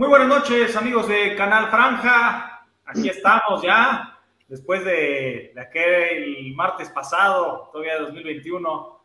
[0.00, 2.64] Muy buenas noches, amigos de Canal Franja.
[2.86, 4.18] Aquí estamos ya,
[4.48, 9.04] después de, aquel martes pasado, todavía de 2021.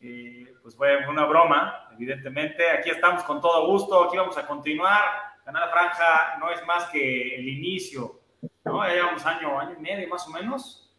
[0.00, 2.70] Y pues fue una broma, evidentemente.
[2.70, 5.02] Aquí estamos con todo gusto, aquí vamos a continuar.
[5.44, 8.20] Canal Franja no es más que el inicio,
[8.64, 8.82] ¿no?
[8.88, 10.90] Ya llevamos año, año y medio más o menos.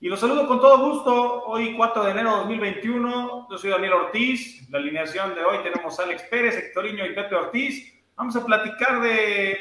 [0.00, 1.44] Y los saludo con todo gusto.
[1.44, 3.46] Hoy, 4 de enero de 2021.
[3.52, 4.68] Yo soy Daniel Ortiz.
[4.68, 7.99] La alineación de hoy tenemos a Alex Pérez, Hectorinho y Pepe Ortiz.
[8.20, 9.56] Vamos a platicar de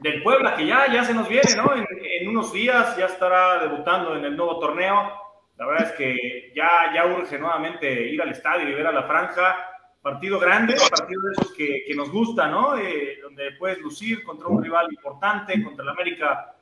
[0.00, 1.72] del Puebla, que ya, ya se nos viene, ¿no?
[1.74, 5.10] En, unos días ya estará debutando en el nuevo torneo.
[5.56, 9.04] La verdad es que ya, ya urge nuevamente ir al estadio y ver a la
[9.04, 9.56] franja.
[10.02, 12.76] Partido grande, partido de esos que, que nos gusta, ¿no?
[12.76, 16.54] Eh, donde puedes lucir contra un rival importante, contra el América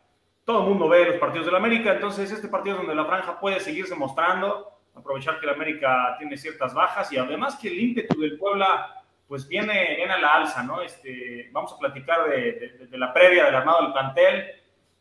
[0.44, 3.38] todo el mundo ve los partidos del América, entonces este partido es donde la franja
[3.38, 8.20] puede seguirse mostrando, aprovechar que el América tiene ciertas bajas y además que el ímpetu
[8.20, 9.02] del Puebla
[9.33, 10.83] pues viene, viene a la alza, ¿no?
[10.83, 14.44] Este, vamos a platicar de, la previa del armado del plantel.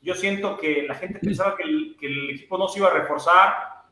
[0.01, 3.83] Yo siento que la gente pensaba que el, equipo no se iba a reforzar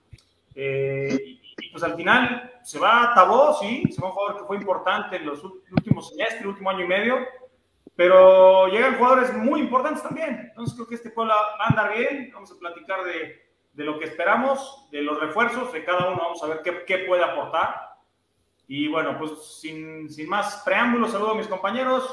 [0.55, 4.47] eh, y, pues al final se va a Tabó, sí, se va un jugador que
[4.47, 7.17] fue importante en los últimos semestres, último año y medio,
[7.97, 10.39] pero llegan jugadores muy importantes también.
[10.51, 12.31] Entonces creo que este pueblo va a andar bien.
[12.33, 16.17] Vamos a platicar de, lo que esperamos, de los refuerzos de cada uno.
[16.17, 17.88] Vamos a ver qué puede aportar.
[18.71, 22.07] Y bueno, pues sin, sin, más preámbulos, saludo a mis compañeros.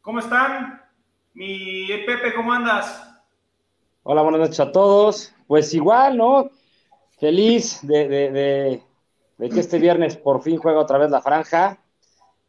[0.00, 0.82] ¿Cómo están?
[1.34, 3.08] Mi Pepe, ¿cómo andas?
[4.02, 5.32] Hola, buenas noches a todos.
[5.46, 6.50] Pues igual, ¿no?
[7.20, 8.82] Feliz de, de,
[9.38, 11.78] de que este viernes por fin juega otra vez la franja.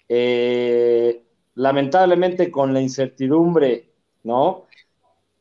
[0.10, 1.24] Eh,
[1.54, 3.92] lamentablemente con la incertidumbre,
[4.24, 4.66] ¿no?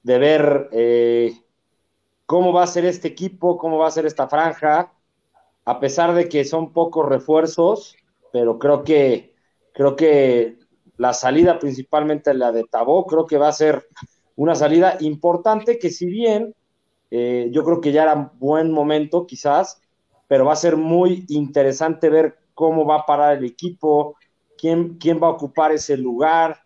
[0.02, 1.40] De ver eh,
[2.26, 4.92] cómo va a ser este equipo, cómo va a ser esta franja,
[5.64, 7.96] a pesar de que son pocos refuerzos,
[8.32, 9.34] pero creo que,
[9.72, 10.58] creo que
[10.96, 13.86] la salida principalmente la de Tabó, creo que va a ser
[14.36, 16.54] una salida importante que si bien
[17.10, 19.80] eh, yo creo que ya era buen momento quizás,
[20.28, 24.16] pero va a ser muy interesante ver cómo va a parar el equipo,
[24.56, 26.60] quién, va a ocupar ese lugar,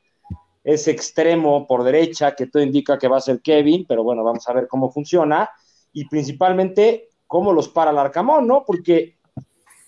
[0.62, 4.48] ese extremo por derecha, que todo indica que va a ser Kevin, pero bueno, vamos
[4.48, 5.48] a ver cómo funciona,
[5.92, 8.64] y principalmente cómo los para el Arcamón, ¿no?
[8.66, 9.18] Porque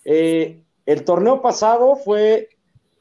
[0.04, 2.48] eh, el torneo pasado fue,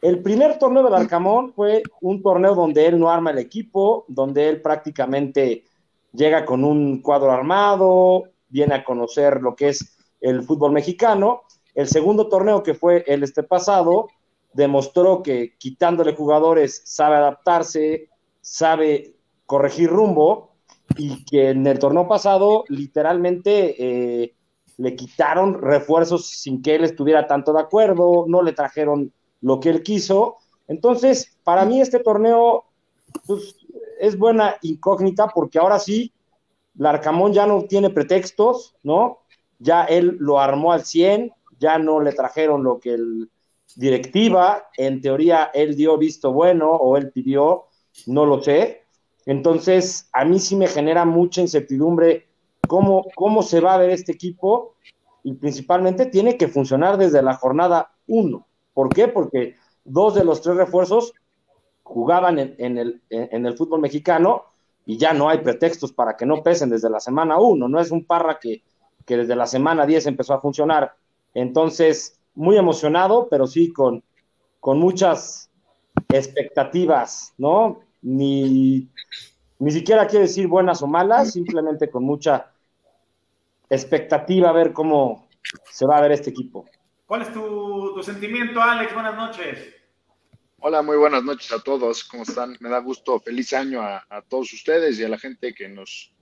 [0.01, 4.49] el primer torneo del Arcamón fue un torneo donde él no arma el equipo, donde
[4.49, 5.63] él prácticamente
[6.11, 11.43] llega con un cuadro armado, viene a conocer lo que es el fútbol mexicano.
[11.75, 14.07] El segundo torneo que fue el este pasado,
[14.53, 18.09] demostró que quitándole jugadores sabe adaptarse,
[18.41, 19.15] sabe
[19.45, 20.55] corregir rumbo
[20.97, 23.75] y que en el torneo pasado literalmente
[24.23, 24.33] eh,
[24.77, 29.69] le quitaron refuerzos sin que él estuviera tanto de acuerdo, no le trajeron lo que
[29.69, 30.37] él quiso.
[30.67, 32.65] Entonces, para mí este torneo
[33.25, 33.55] pues,
[33.99, 36.11] es buena incógnita porque ahora sí,
[36.77, 39.19] Larcamón ya no tiene pretextos, ¿no?
[39.59, 43.29] Ya él lo armó al 100, ya no le trajeron lo que él
[43.75, 47.65] directiva, en teoría él dio visto bueno o él pidió,
[48.07, 48.83] no lo sé.
[49.25, 52.27] Entonces, a mí sí me genera mucha incertidumbre
[52.67, 54.75] cómo, cómo se va a ver este equipo
[55.23, 58.45] y principalmente tiene que funcionar desde la jornada 1.
[58.73, 59.07] ¿Por qué?
[59.07, 61.13] Porque dos de los tres refuerzos
[61.83, 64.43] jugaban en, el, en, el, fútbol mexicano
[64.85, 67.67] y ya no hay pretextos para que no pesen desde la semana 1.
[67.67, 68.63] No es un parra que,
[69.05, 70.93] que desde la semana 10 empezó a funcionar.
[71.33, 74.03] Entonces, muy emocionado, pero sí con,
[74.59, 75.49] con muchas
[76.09, 77.79] expectativas, ¿no?
[78.01, 78.89] Ni,
[79.59, 82.51] ni siquiera quiero decir buenas o malas, simplemente con mucha
[83.69, 85.27] expectativa a ver cómo
[85.71, 86.65] se va a ver este equipo.
[87.05, 88.93] ¿Cuál es tu, tu sentimiento, Alex?
[88.93, 89.73] Buenas noches.
[90.59, 92.03] Hola, muy buenas noches a todos.
[92.03, 92.57] ¿Cómo están?
[92.59, 93.19] Me da gusto.
[93.19, 96.15] Feliz año a, a todos ustedes y a la gente que nos,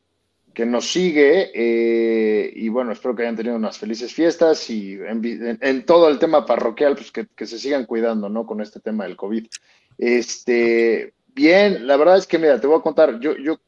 [0.54, 5.86] que nos sigue eh, y bueno, espero que hayan tenido unas felices fiestas y en,
[5.86, 8.46] todo el tema parroquial, pues que, se sigan cuidando, ¿no?
[8.46, 9.48] Con este tema del COVID.
[9.98, 13.60] Este, bien, la verdad es que mira, te voy a contar, yo, yo,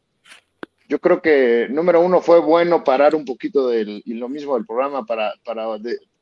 [0.87, 4.65] yo creo que número uno fue bueno parar un poquito del, y lo mismo del
[4.65, 5.65] programa para, para,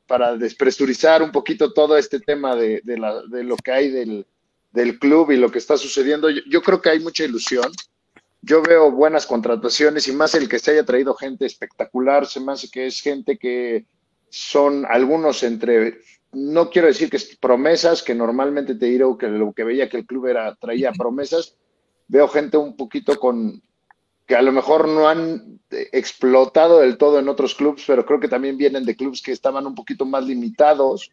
[0.06, 4.26] para despresurizar un poquito todo este tema de, de, lo que hay del,
[4.72, 6.30] del club y lo que está sucediendo.
[6.30, 7.70] yo creo que hay mucha ilusión
[8.44, 12.52] yo veo buenas contrataciones y más el que se haya traído gente espectacular, se me
[12.52, 13.86] hace que es gente que
[14.28, 16.00] son algunos entre,
[16.32, 19.96] no quiero decir que es promesas, que normalmente te diré que lo que veía que
[19.96, 21.56] el club era, traía promesas,
[22.06, 23.62] veo gente un poquito con,
[24.26, 28.28] que a lo mejor no han explotado del todo en otros clubes, pero creo que
[28.28, 31.10] también vienen de clubes que estaban un poquito más limitados,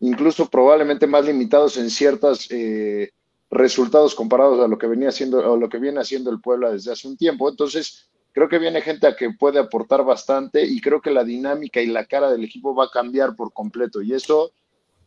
[0.00, 2.48] incluso probablemente más limitados en ciertas...
[2.50, 3.10] Eh,
[3.54, 6.92] resultados comparados a lo que venía haciendo o lo que viene haciendo el Puebla desde
[6.92, 7.48] hace un tiempo.
[7.48, 11.80] Entonces, creo que viene gente a que puede aportar bastante y creo que la dinámica
[11.80, 14.02] y la cara del equipo va a cambiar por completo.
[14.02, 14.52] Y eso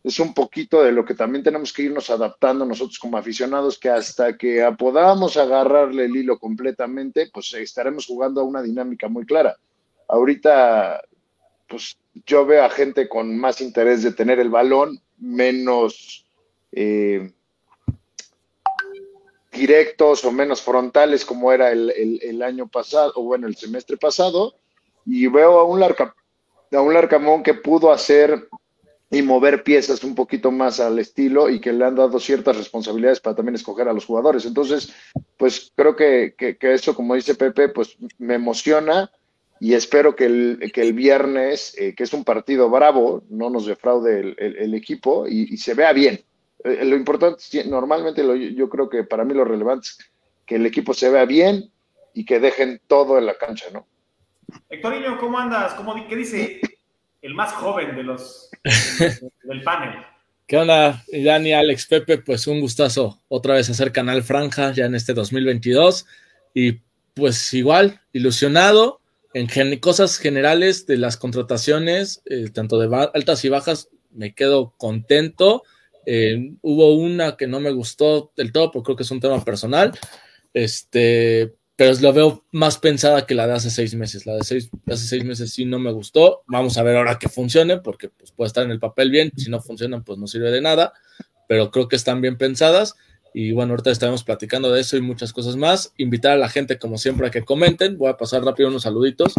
[0.08, 3.90] es un poquito de lo que también tenemos que irnos adaptando nosotros como aficionados, que
[3.90, 9.58] hasta que podamos agarrarle el hilo completamente, pues estaremos jugando a una dinámica muy clara.
[10.08, 11.02] Ahorita,
[11.68, 16.26] pues yo veo a gente con más interés de tener el balón, menos
[16.72, 17.30] eh,
[19.52, 24.56] directos o menos frontales como era el, año pasado, o bueno, el semestre pasado,
[25.06, 26.16] y veo a un, Larca,
[26.72, 28.48] a un Larcamón que pudo hacer
[29.10, 33.22] y mover piezas un poquito más al estilo y que le han dado ciertas responsabilidades
[33.22, 34.46] para también escoger a los jugadores.
[34.46, 34.94] Entonces,
[35.38, 39.10] pues creo que, eso, como dice Pepe, pues me emociona
[39.60, 43.66] y espero que el, que el viernes, eh, que es un partido bravo, no nos
[43.66, 46.22] defraude el, equipo y, se vea bien.
[46.64, 49.98] Eh, lo importante, normalmente yo creo que para mí lo relevante es
[50.46, 51.72] que el equipo se vea bien
[52.14, 53.88] y que dejen todo en la cancha, ¿no?
[54.70, 55.74] Hectorinho, ¿cómo andas?
[55.74, 56.62] ¿Cómo, ¿Qué dice
[57.22, 58.50] el más joven de los
[59.44, 59.96] del panel?
[60.46, 62.20] ¿Qué onda, Dani, Alex, Pepe?
[62.20, 66.06] Pues un gustazo otra vez hacer Canal Franja ya en este 2022
[66.54, 66.80] y
[67.14, 69.02] pues igual, ilusionado
[69.34, 75.64] en cosas generales de las contrataciones, eh, tanto de altas y bajas, me quedo contento
[76.10, 79.44] eh, hubo una que no me gustó del todo, porque creo que es un tema
[79.44, 79.92] personal.
[80.54, 84.26] Este, pero lo veo más pensada que la de hace seis meses.
[84.26, 86.42] La de, seis, hace seis meses sí no me gustó.
[86.48, 89.32] Vamos a ver ahora que funcione, porque pues, puede estar en el papel bien.
[89.38, 90.94] Si no funcionan, pues no sirve de nada.
[91.48, 92.96] Pero creo que están bien pensadas.
[93.32, 95.94] Y bueno, ahorita estaremos platicando de eso y muchas cosas más.
[95.98, 98.00] Invitar a la gente, como siempre, a que comenten.
[98.00, 99.36] Voy a pasar rápido unos saluditos.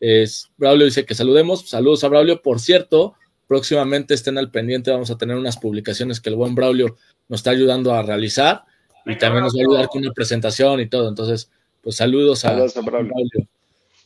[0.00, 1.68] Es, Braulio dice que saludemos.
[1.68, 2.40] Saludos a Braulio.
[2.40, 3.14] Por cierto,
[3.46, 6.96] próximamente estén al pendiente, vamos a tener unas publicaciones que el buen Braulio
[7.28, 8.64] nos está ayudando a realizar
[9.04, 11.08] y también nos va a ayudar con una presentación y todo.
[11.10, 11.50] Entonces,
[11.84, 13.46] pues saludos a, Braulio.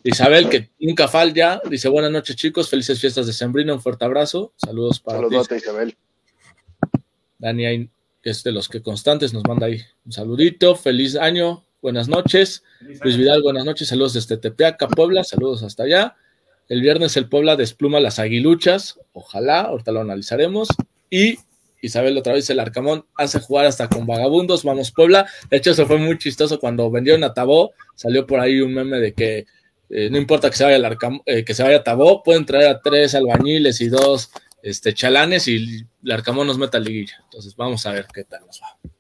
[0.02, 4.52] Isabel, que nunca falla, dice buenas noches chicos, felices fiestas de Sembrino, un fuerte abrazo,
[4.56, 5.96] saludos para Saludos Isabel.
[7.38, 7.88] Dani,
[8.20, 12.64] que es de los que constantes, nos manda ahí un saludito, feliz año, buenas noches.
[12.80, 16.16] Luis Vidal, buenas noches, saludos desde Tepeaca, Puebla, saludos hasta allá.
[16.69, 20.69] El viernes el Puebla despluma las aguiluchas, ojalá, ahorita lo analizaremos.
[21.10, 21.38] Y
[21.80, 25.26] Isabel otra vez el Arcamón hace jugar hasta con vagabundos, vamos Puebla.
[25.50, 28.98] De hecho, eso fue muy chistoso cuando vendieron a Tabó, salió por ahí un meme
[28.98, 29.46] de que
[29.90, 32.44] eh, no importa que se vaya el Arcamón, eh, que se vaya a Tabó, pueden
[32.44, 34.30] traer a tres albañiles y dos
[34.62, 37.16] este, chalanes y el Arcamón nos mete a liguilla.
[37.25, 38.90] Entonces vamos a ver qué tal nos va.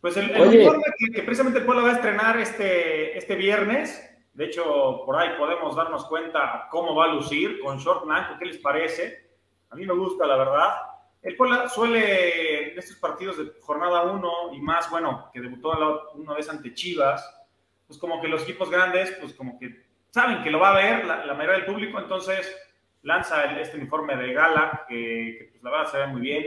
[0.00, 4.00] Pues el, informe que, precisamente el Puebla va a estrenar este, este viernes
[4.38, 8.36] de hecho, por ahí podemos darnos cuenta cómo va a lucir con short blanco.
[8.38, 9.26] ¿Qué les parece?
[9.68, 10.74] A mí me gusta, la verdad.
[11.22, 16.34] El Puebla suele en estos partidos de jornada 1 y más, bueno, que debutó una
[16.34, 17.38] vez ante Chivas,
[17.86, 21.04] pues como que los equipos grandes, pues como que saben que lo va a ver
[21.04, 22.56] la, mayoría del público, entonces
[23.02, 26.44] lanza este uniforme de gala que, pues la verdad se ve muy bien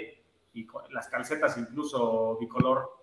[0.54, 3.02] y las calcetas incluso bicolor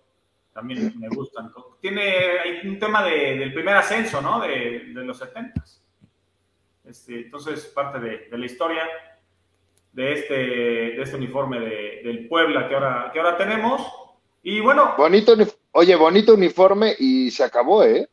[0.53, 1.51] también me gustan.
[1.79, 4.39] Tiene hay un tema de, del primer ascenso, ¿no?
[4.39, 5.63] De, los 70.
[6.85, 8.83] Este, entonces, parte de, la historia
[9.99, 13.85] de este, de este uniforme de, del Puebla que ahora, que ahora tenemos.
[14.41, 14.93] Y bueno.
[14.97, 15.35] Bonito,
[15.73, 18.07] oye, bonito uniforme y se acabó, ¿eh?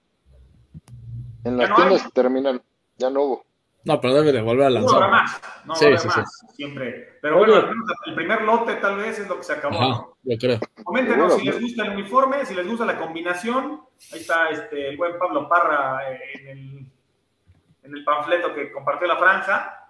[1.45, 2.61] En las tiendas se terminan,
[2.97, 3.47] ya no hubo.
[3.85, 5.01] No, pero debe de volver a lanzar.
[5.01, 7.19] No más, no sí, sí, más, siempre.
[7.23, 7.71] Pero bueno,
[8.07, 9.81] el primer lote tal vez es lo que se acabó.
[9.81, 10.59] Ajá, yo creo.
[10.83, 13.81] Coméntenos si les gusta el uniforme, si les gusta la combinación.
[14.13, 16.87] Ahí está este, el buen Pablo Parra eh, en el,
[17.85, 19.86] en el panfleto que compartió la franja.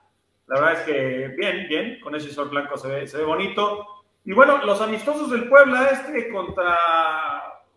[0.47, 4.05] La verdad es que bien, bien, con ese sol blanco se ve, se ve bonito.
[4.25, 6.77] Y bueno, los amistosos del Puebla, este contra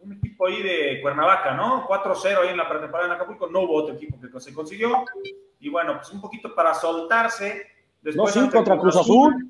[0.02, 1.88] un equipo ahí de Cuernavaca, ¿no?
[1.88, 5.04] 4-0 ahí en la pretemporada en Acapulco, no hubo otro equipo que se consiguió.
[5.60, 7.68] Y bueno, pues un poquito para soltarse.
[8.02, 9.50] Después no, sí, contra Cruz Azul.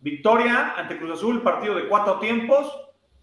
[0.00, 2.74] Victoria ante Cruz Azul, partido de cuatro tiempos.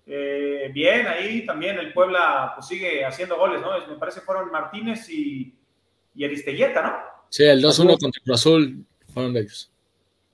[0.06, 3.72] Eh, bien, ahí también el Puebla pues, sigue haciendo goles, ¿no?
[3.88, 5.54] Me parece que fueron Martínez y,
[6.16, 6.94] y Aristelleta, ¿no?
[7.30, 9.72] Sí, el 2-1 contra Cruz Azul fueron de ellos.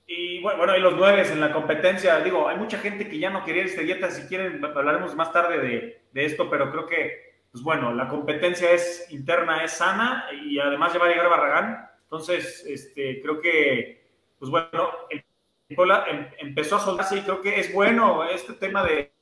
[0.06, 2.20] Y bueno, bueno, hay los nueve en la competencia.
[2.20, 4.10] Digo, hay mucha gente que ya no quería Aristelleta.
[4.10, 8.72] Si quieren, hablaremos más tarde de, de esto, pero creo que pues bueno, la competencia
[8.72, 11.88] es interna, es sana y además ya va a llegar Barragán.
[12.02, 14.08] Entonces, este, creo que,
[14.40, 19.12] pues bueno, em, empezó a soltarse y creo que es bueno este tema de,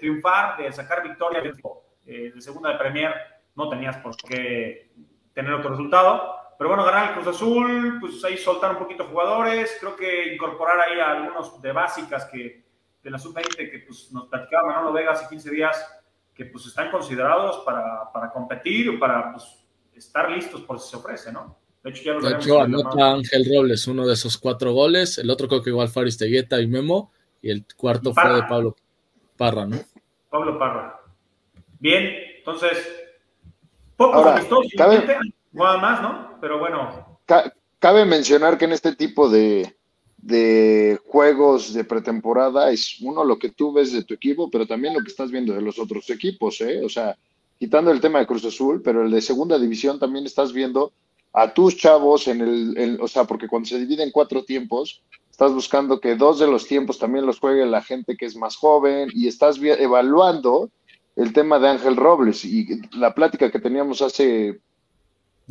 [0.00, 1.42] triunfar, de sacar victoria
[2.06, 3.12] eh, de segunda de Premier.
[3.54, 4.88] No tenías por qué
[5.34, 6.34] tener otro resultado.
[6.60, 9.78] Pero bueno, ganar el Cruz Azul, pues ahí soltar un poquito jugadores.
[9.80, 12.62] Creo que incorporar ahí a algunos de básicas que
[13.02, 16.02] de la sub-20 que pues, nos platicaba Manolo Vega hace 15 días,
[16.34, 19.64] que pues están considerados para, para competir, para pues,
[19.94, 21.56] estar listos por si se ofrece, ¿no?
[21.82, 25.30] De hecho, ya lo de hecho anota Ángel Robles uno de esos cuatro goles, el
[25.30, 28.76] otro creo que igual Faris Tegueta y Memo, y el cuarto fue de Pablo
[29.34, 29.78] Parra, ¿no?
[30.28, 31.00] Pablo Parra.
[31.78, 32.04] Bien,
[32.36, 32.86] entonces,
[33.96, 34.70] pocos amistosos,
[35.52, 36.38] nada más, ¿no?
[36.40, 37.18] Pero bueno.
[37.78, 39.74] Cabe mencionar que en este tipo de,
[40.18, 44.94] de juegos de pretemporada es uno lo que tú ves de tu equipo, pero también
[44.94, 46.82] lo que estás viendo de los otros equipos, ¿eh?
[46.84, 47.16] O sea,
[47.58, 50.92] quitando el tema de Cruz Azul, pero el de segunda división también estás viendo
[51.32, 55.52] a tus chavos en el, o sea, porque cuando se divide en cuatro tiempos, estás
[55.52, 59.10] buscando que dos de los tiempos también los juegue la gente que es más joven
[59.14, 60.70] y estás evaluando
[61.16, 64.60] el tema de Ángel Robles y la plática que teníamos hace,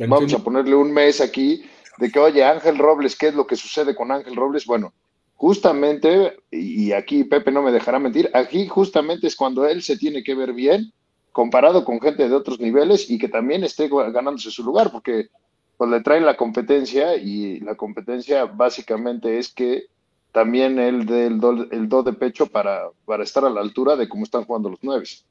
[0.08, 1.62] vamos a ponerle un mes aquí,
[1.98, 4.66] de que, oye, Ángel Robles, ¿qué es lo que sucede con Ángel Robles?
[4.66, 4.92] Bueno,
[5.34, 10.22] justamente, y aquí Pepe no me dejará mentir, aquí justamente es cuando él se tiene
[10.22, 10.92] que ver bien
[11.32, 15.28] comparado con gente de otros niveles y que también esté ganándose su lugar, porque
[15.76, 19.84] pues le traen la competencia y la competencia básicamente es que
[20.32, 23.96] también él dé el do, el do de pecho para, para, estar a la altura
[23.96, 25.24] de cómo están jugando los nueves.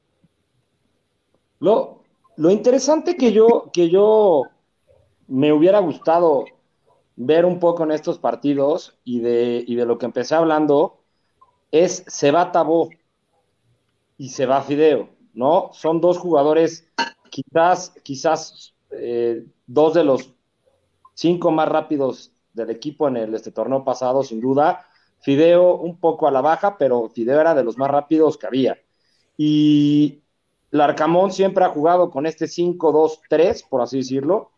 [1.60, 2.04] Lo,
[2.36, 4.44] lo interesante que yo, que yo
[5.30, 6.46] me hubiera gustado
[7.16, 11.02] ver un poco en estos partidos y de, y de lo que empecé hablando
[11.72, 12.90] es se va Tabó
[14.18, 15.70] y se va Fideo, ¿no?
[15.72, 16.92] Son dos jugadores,
[17.30, 20.34] quizás, quizás eh, dos de los
[21.14, 24.88] cinco más rápidos del equipo en el este torneo pasado, sin duda.
[25.20, 28.78] Fideo un poco a la baja, pero Fideo era de los más rápidos que había.
[29.38, 30.24] Y
[30.72, 34.52] Larcamón siempre ha jugado con este 5-2-3, por así decirlo,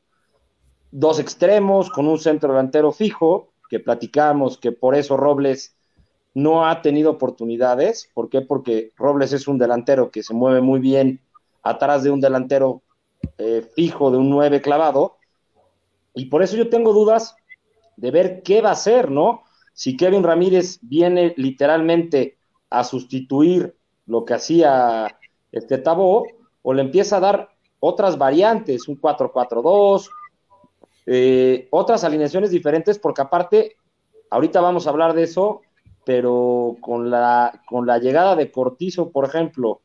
[0.91, 5.75] dos extremos con un centro delantero fijo, que platicamos que por eso Robles
[6.33, 8.09] no ha tenido oportunidades.
[8.13, 8.41] ¿Por qué?
[8.41, 11.21] Porque Robles es un delantero que se mueve muy bien
[11.63, 12.81] atrás de un delantero
[13.37, 15.17] eh, fijo, de un 9 clavado.
[16.13, 17.35] Y por eso yo tengo dudas
[17.95, 19.43] de ver qué va a hacer, ¿no?
[19.73, 22.37] Si Kevin Ramírez viene literalmente
[22.69, 25.17] a sustituir lo que hacía
[25.51, 26.25] este Tabó,
[26.61, 30.09] o le empieza a dar otras variantes, un 4-4-2,
[31.13, 33.75] eh, otras alineaciones diferentes, porque aparte,
[34.29, 35.61] ahorita vamos a hablar de eso,
[36.05, 39.81] pero con la, con la llegada de Cortizo, por ejemplo,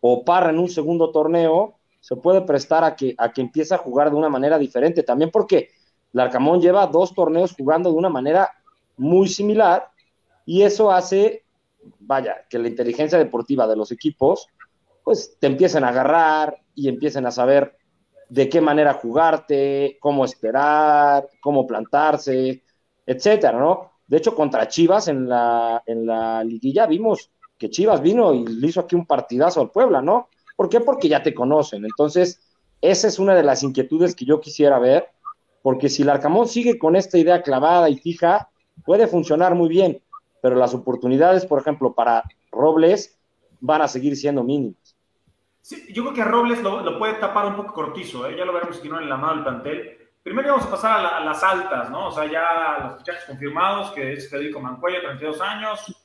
[0.00, 3.78] o Parra en un segundo torneo, se puede prestar a que, a que empiece a
[3.78, 5.02] jugar de una manera diferente.
[5.02, 5.68] También porque
[6.12, 8.50] Larcamón lleva dos torneos jugando de una manera
[8.96, 9.90] muy similar
[10.46, 11.44] y eso hace,
[11.98, 14.46] vaya, que la inteligencia deportiva de los equipos,
[15.04, 17.76] pues te empiecen a agarrar y empiecen a saber
[18.30, 22.62] de qué manera jugarte, cómo esperar, cómo plantarse,
[23.04, 23.90] etcétera, ¿no?
[24.06, 28.68] De hecho, contra Chivas en la, en la liguilla vimos que Chivas vino y le
[28.68, 30.28] hizo aquí un partidazo al Puebla, ¿no?
[30.56, 30.80] ¿Por qué?
[30.80, 31.84] Porque ya te conocen.
[31.84, 32.40] Entonces,
[32.80, 35.08] esa es una de las inquietudes que yo quisiera ver,
[35.60, 38.48] porque si el Arcamón sigue con esta idea clavada y fija,
[38.84, 40.02] puede funcionar muy bien,
[40.40, 42.22] pero las oportunidades, por ejemplo, para
[42.52, 43.18] Robles
[43.60, 44.89] van a seguir siendo mínimas
[45.90, 48.36] yo creo que Robles lo, puede tapar un poco cortizo, ¿eh?
[48.36, 50.10] ya lo veremos si no en la mano del plantel.
[50.22, 52.08] Primero vamos a pasar a, las altas, ¿no?
[52.08, 55.96] O sea, ya los fichajes confirmados, que es Federico Mancuello, 32 años.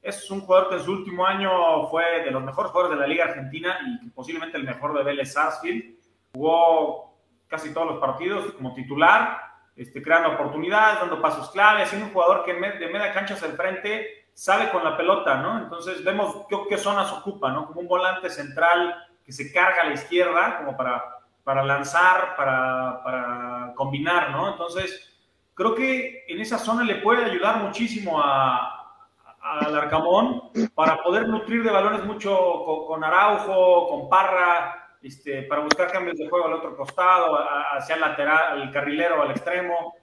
[0.00, 3.08] Es un jugador que en su último año fue de los mejores jugadores de la
[3.08, 5.96] Liga Argentina y posiblemente el mejor de Vélez Sarsfield.
[6.32, 7.14] Jugó
[7.46, 9.38] casi todos los partidos como titular,
[9.76, 13.54] este, creando oportunidades, dando pasos claves, siendo un jugador que de media cancha hacia el
[13.54, 15.58] frente sabe con la pelota, ¿no?
[15.58, 17.66] Entonces vemos qué, zonas ocupa, ¿no?
[17.66, 18.94] Como un volante central
[19.26, 21.02] que se carga a la izquierda, como para,
[21.42, 24.48] para lanzar, para, para combinar, ¿no?
[24.48, 25.12] Entonces,
[25.54, 29.02] creo que en esa zona le puede ayudar muchísimo a,
[29.40, 35.90] al Arcamón para poder nutrir de balones mucho con, Araujo, con Parra, este, para buscar
[35.90, 37.40] cambios de juego al otro costado,
[37.72, 39.96] hacia el lateral, al carrilero, al extremo.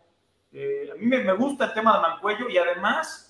[0.52, 3.26] Eh, a mí me, me, gusta el tema de Mancuello y además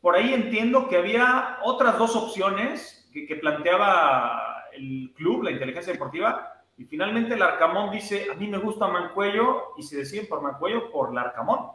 [0.00, 6.62] por ahí entiendo que había otras dos opciones que, planteaba el club, la inteligencia deportiva,
[6.78, 10.90] y finalmente el Arcamón dice, a mí me gusta Mancuello, y se deciden por Mancuello
[10.90, 11.72] por el Arcamón.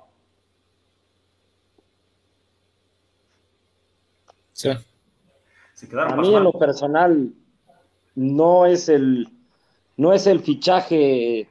[4.53, 4.69] Sí.
[4.69, 7.33] a mí en lo personal
[8.15, 9.27] no es el
[9.97, 11.49] no es el fichaje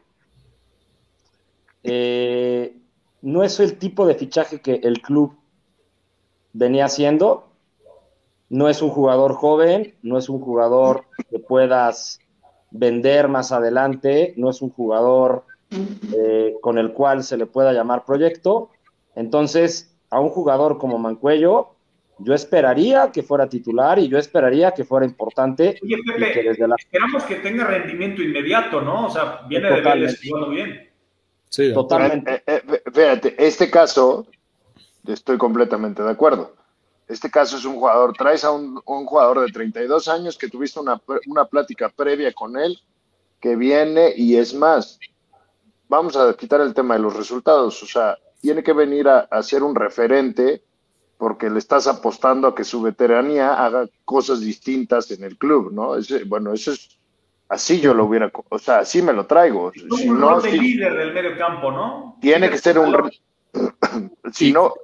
[1.82, 2.76] eh,
[3.20, 5.38] no es el tipo de fichaje que el club
[6.54, 7.48] venía siendo.
[8.48, 12.20] No es un jugador joven, no es un jugador que puedas
[12.70, 18.04] vender más adelante, no es un jugador eh, con el cual se le pueda llamar
[18.04, 18.70] proyecto.
[19.14, 21.74] Entonces, a un jugador como Mancuello,
[22.18, 25.78] yo esperaría que fuera titular y yo esperaría que fuera importante.
[25.82, 29.06] Oye, Pepe, esperamos que tenga rendimiento inmediato, ¿no?
[29.06, 30.90] O sea, viene de Vélez jugando bien.
[31.48, 32.42] Sí, totalmente.
[32.46, 34.26] Eh, eh, fíjate, este caso,
[35.06, 36.54] estoy completamente de acuerdo.
[37.06, 41.00] Este caso es un jugador, traes a un, jugador de 32 años que tuviste una,
[41.26, 42.78] una plática previa con él,
[43.40, 44.98] que viene y es más,
[45.88, 49.42] vamos a quitar el tema de los resultados, o sea, tiene que venir a, a
[49.42, 50.62] ser un referente
[51.18, 55.96] porque le estás apostando a que su veteranía haga cosas distintas en el club, ¿no?
[56.26, 56.98] bueno, eso es,
[57.48, 59.72] así yo lo hubiera, o sea, así me lo traigo.
[59.72, 62.16] Si un no, líder del medio campo, ¿no?
[62.20, 63.10] Tiene que ser un...
[64.32, 64.74] si no,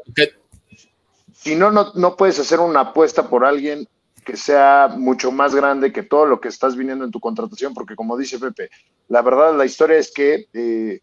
[1.33, 3.89] si no, no, no puedes hacer una apuesta por alguien
[4.25, 7.97] que sea mucho más grande que todo lo que estás viniendo en tu contratación, porque
[7.97, 8.71] como dice Pepe,
[9.09, 11.01] la verdad, la historia es que eh,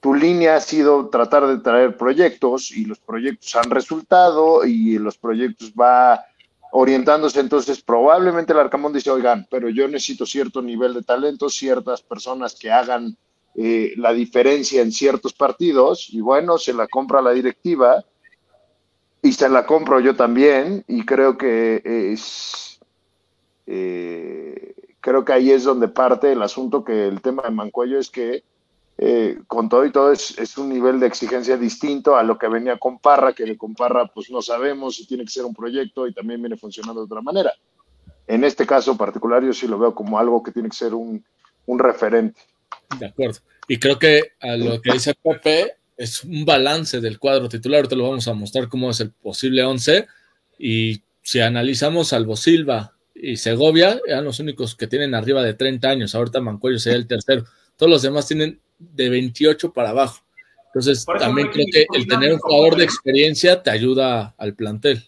[0.00, 5.16] tu línea ha sido tratar de traer proyectos y los proyectos han resultado y los
[5.16, 6.24] proyectos va
[6.72, 12.02] orientándose, entonces probablemente el Arcamón dice, oigan, pero yo necesito cierto nivel de talento, ciertas
[12.02, 13.16] personas que hagan
[13.54, 18.04] eh, la diferencia en ciertos partidos y bueno, se la compra la directiva
[19.22, 22.80] y se la compro yo también y creo que es...
[23.66, 28.10] Eh, creo que ahí es donde parte el asunto que el tema de Mancuello es
[28.10, 28.42] que
[29.02, 32.78] eh, con todo y todo es, un nivel de exigencia distinto a lo que venía
[32.78, 36.06] con Parra, que de con Parra pues no sabemos si tiene que ser un proyecto
[36.06, 37.50] y también viene funcionando de otra manera.
[38.26, 41.24] En este caso particular yo sí lo veo como algo que tiene que ser un,
[41.66, 42.38] referente.
[42.98, 43.38] De acuerdo.
[43.68, 47.78] Y creo que a lo que dice Pepe es un balance del cuadro titular.
[47.78, 50.06] Ahorita lo vamos a mostrar cómo es el posible 11.
[50.58, 55.88] Y si analizamos Albo Silva y Segovia, eran los únicos que tienen arriba de 30
[55.88, 56.14] años.
[56.14, 57.44] Ahorita Mancuello sería el tercero.
[57.76, 60.24] Todos los demás tienen de 28 para abajo.
[60.66, 65.04] Entonces, también creo que el tener un jugador de experiencia te ayuda al plantel.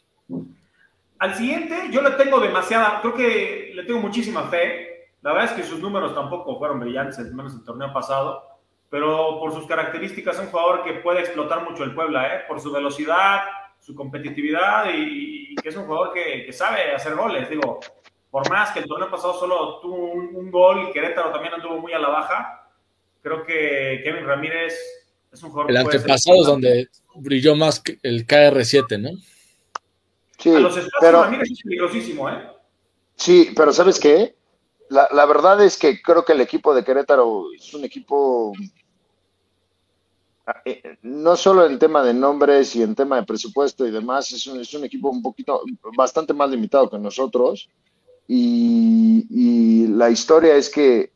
[1.18, 4.91] Al siguiente, yo le tengo demasiada, creo que le tengo muchísima fe.
[5.22, 8.42] La verdad es que sus números tampoco fueron brillantes, al menos el torneo pasado,
[8.90, 12.40] pero por sus características es un jugador que puede explotar mucho el Puebla, ¿eh?
[12.46, 13.42] por su velocidad,
[13.80, 17.48] su competitividad y, que es un jugador que, sabe hacer goles.
[17.48, 17.80] Digo,
[18.30, 21.92] por más que el torneo pasado solo tuvo un, un gol, Querétaro también anduvo muy
[21.92, 22.62] a la baja,
[23.22, 24.74] Creo que Kevin Ramírez
[25.32, 25.70] es un jugador.
[25.70, 29.10] El antepasado es donde brilló más que el KR7, ¿no?
[30.38, 32.48] Sí, a los pero, Ramírez es peligrosísimo, ¿eh?
[33.14, 34.34] Sí, pero ¿sabes qué?
[34.92, 38.52] La, verdad es que creo que el equipo de Querétaro es un equipo
[40.66, 44.46] eh, no solo en tema de nombres y en tema de presupuesto y demás, es
[44.46, 45.62] un, es un equipo un poquito,
[45.96, 47.70] bastante más limitado que nosotros.
[48.28, 51.12] Y, la historia es que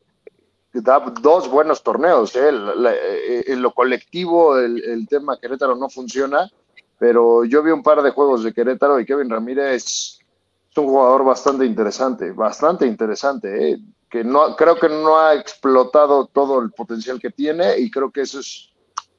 [0.73, 2.35] da dos buenos torneos.
[2.35, 2.49] ¿eh?
[2.49, 6.49] eh en lo colectivo el, tema Querétaro no funciona,
[6.97, 10.16] pero yo vi un par de juegos de Querétaro y Kevin Ramírez
[10.77, 13.77] es un jugador bastante interesante, bastante interesante, ¿eh?
[14.07, 18.21] que no creo que no ha explotado todo el potencial que tiene y creo que
[18.21, 18.71] eso es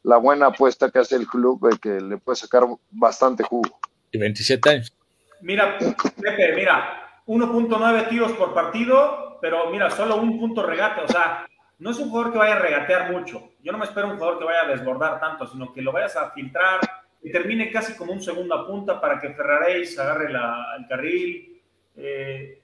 [0.04, 3.80] la buena apuesta que hace el club, de que le puede sacar bastante jugo.
[4.12, 4.92] Y 27 años.
[5.40, 11.44] Mira, Pepe, mira, 1.9 tiros por partido, pero mira, solo un punto regate, o sea,
[11.78, 13.50] no es un jugador que vaya a regatear mucho.
[13.64, 16.14] Yo no me espero un jugador que vaya a desbordar tanto, sino que lo vayas
[16.14, 16.80] a filtrar
[17.22, 21.60] y termine casi como un segunda punta para que Ferraréis agarre el carril.
[21.96, 22.60] Eh,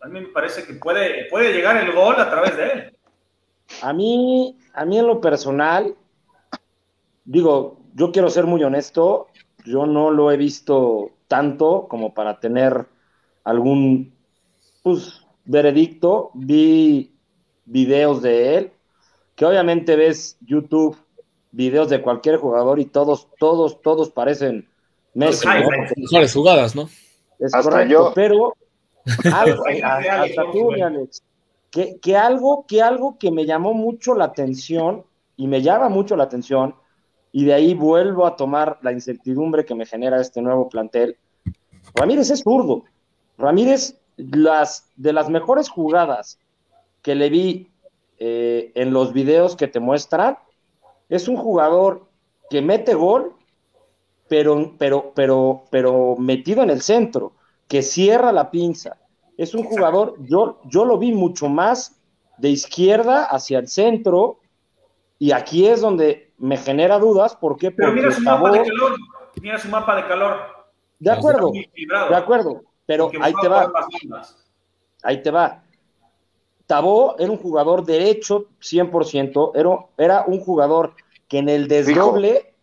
[0.00, 2.96] a mí me parece que puede, puede llegar el gol a través de él.
[3.82, 5.94] A mí, a mí en lo personal,
[7.24, 9.28] digo, yo quiero ser muy honesto,
[9.64, 12.86] yo no lo he visto tanto como para tener
[13.44, 14.12] algún,
[14.82, 17.12] pues, veredicto, vi
[17.64, 18.72] videos de él,
[19.36, 20.96] que obviamente ves YouTube,
[21.52, 24.68] videos de cualquier jugador y todos, todos, todos parecen
[25.14, 25.46] Messi.
[25.96, 26.88] Mejores jugadas, ¿no?
[27.38, 28.54] Es correcto, pero
[29.34, 31.22] algo, hasta tú, Alex,
[31.70, 35.04] que, que, algo, que algo que me llamó mucho la atención
[35.36, 36.74] y me llama mucho la atención,
[37.32, 41.16] y de ahí vuelvo a tomar la incertidumbre que me genera este nuevo plantel.
[41.94, 42.84] Ramírez es zurdo.
[43.38, 46.38] Ramírez las, de las mejores jugadas
[47.02, 47.70] que le vi
[48.18, 50.36] eh, en los videos que te muestran,
[51.10, 52.06] es un jugador
[52.48, 53.34] que mete gol,
[54.28, 57.32] pero, pero, pero, pero metido en el centro,
[57.68, 58.96] que cierra la pinza.
[59.36, 62.00] Es un jugador, yo, yo lo vi mucho más
[62.38, 64.38] de izquierda hacia el centro,
[65.18, 67.70] y aquí es donde me genera dudas, ¿por qué?
[67.70, 68.96] Pero mira su mapa de calor,
[69.42, 70.36] mira su mapa de calor.
[70.98, 73.70] De acuerdo, de acuerdo, pero ahí te va.
[75.02, 75.62] Ahí te va.
[76.66, 80.94] Tabó era un jugador derecho 100%, era, era un jugador
[81.30, 82.54] que en el desdoble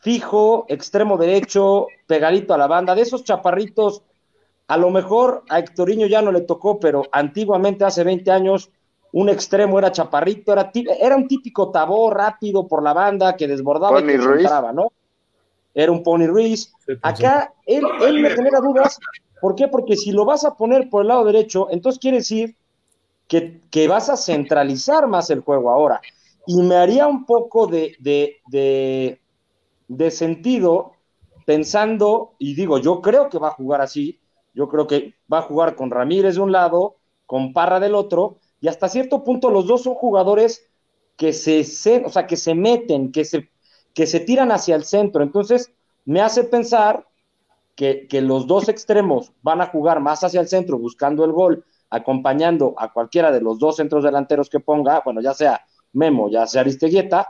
[0.00, 4.02] fijo, extremo derecho, pegadito a la banda, de esos chaparritos.
[4.66, 8.70] A lo mejor a Hectorinho ya no le tocó, pero antiguamente, hace 20 años,
[9.12, 14.00] un extremo era chaparrito, era, era un típico tabó rápido por la banda que desbordaba
[14.00, 14.92] y entraba, ¿no?
[15.72, 16.72] Era un Pony Ruiz.
[16.84, 18.98] Pues Acá él, él me genera dudas.
[19.40, 19.68] ¿Por qué?
[19.68, 22.56] Porque si lo vas a poner por el lado derecho, entonces quiere decir
[23.28, 26.00] que, que vas a centralizar más el juego ahora.
[26.50, 29.20] Y me haría un poco de, de,
[29.86, 30.92] de, sentido
[31.44, 34.18] pensando, y digo, yo creo que va a jugar así,
[34.54, 38.38] yo creo que va a jugar con Ramírez de un lado, con Parra del otro,
[38.62, 40.66] y hasta cierto punto los dos son jugadores
[41.18, 41.66] que se,
[42.02, 43.50] o sea, que se meten, que se,
[43.92, 45.22] que se tiran hacia el centro.
[45.22, 45.70] Entonces,
[46.06, 47.06] me hace pensar
[47.74, 51.66] que, que, los dos extremos van a jugar más hacia el centro, buscando el gol,
[51.90, 55.60] acompañando a cualquiera de los dos centros delanteros que ponga, bueno, ya sea
[55.98, 57.28] Memo, ya sea Aristeguieta,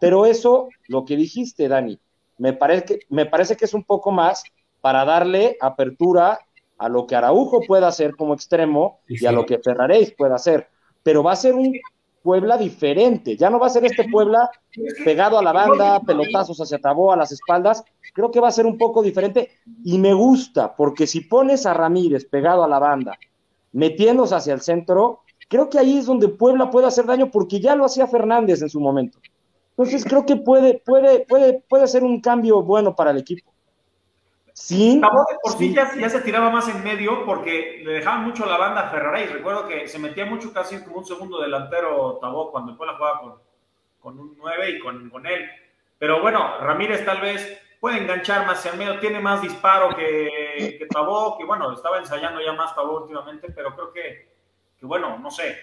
[0.00, 1.98] pero eso, lo que dijiste, Dani,
[2.38, 4.42] me parece que, me parece que es un poco más
[4.80, 6.38] para darle apertura
[6.78, 10.68] a lo que Araujo pueda hacer como extremo y a lo que Ferraréis pueda hacer.
[11.02, 11.72] Pero va a ser un
[12.22, 13.36] Puebla diferente.
[13.36, 14.50] Ya no va a ser este Puebla
[15.04, 17.82] pegado a la banda, pelotazos hacia Tabó, a las espaldas.
[18.12, 19.50] Creo que va a ser un poco diferente
[19.84, 23.18] y me gusta, porque si pones a Ramírez pegado a la banda,
[23.72, 27.74] metiéndose hacia el centro, creo que ahí es donde Puebla puede hacer daño porque ya
[27.74, 29.18] lo hacía Fernández en su momento.
[29.70, 33.52] Entonces creo que puede, puede, puede, puede ser un cambio bueno para el equipo.
[34.52, 35.00] Sí.
[35.40, 38.90] por sí, ya, se tiraba más en medio porque le dejaban mucho la banda a
[38.90, 39.26] Ferrari.
[39.26, 43.20] Recuerdo que se metía mucho casi como un segundo delantero Tabó cuando fue la jugada
[43.20, 43.34] con,
[44.00, 45.48] con un 9 y con, con, él.
[45.98, 50.86] Pero bueno, Ramírez tal vez puede enganchar más en medio, tiene más disparo que, que
[50.86, 54.37] Tabó, que bueno, estaba ensayando ya más Tabó últimamente, pero creo que,
[54.78, 55.56] que bueno, no sé.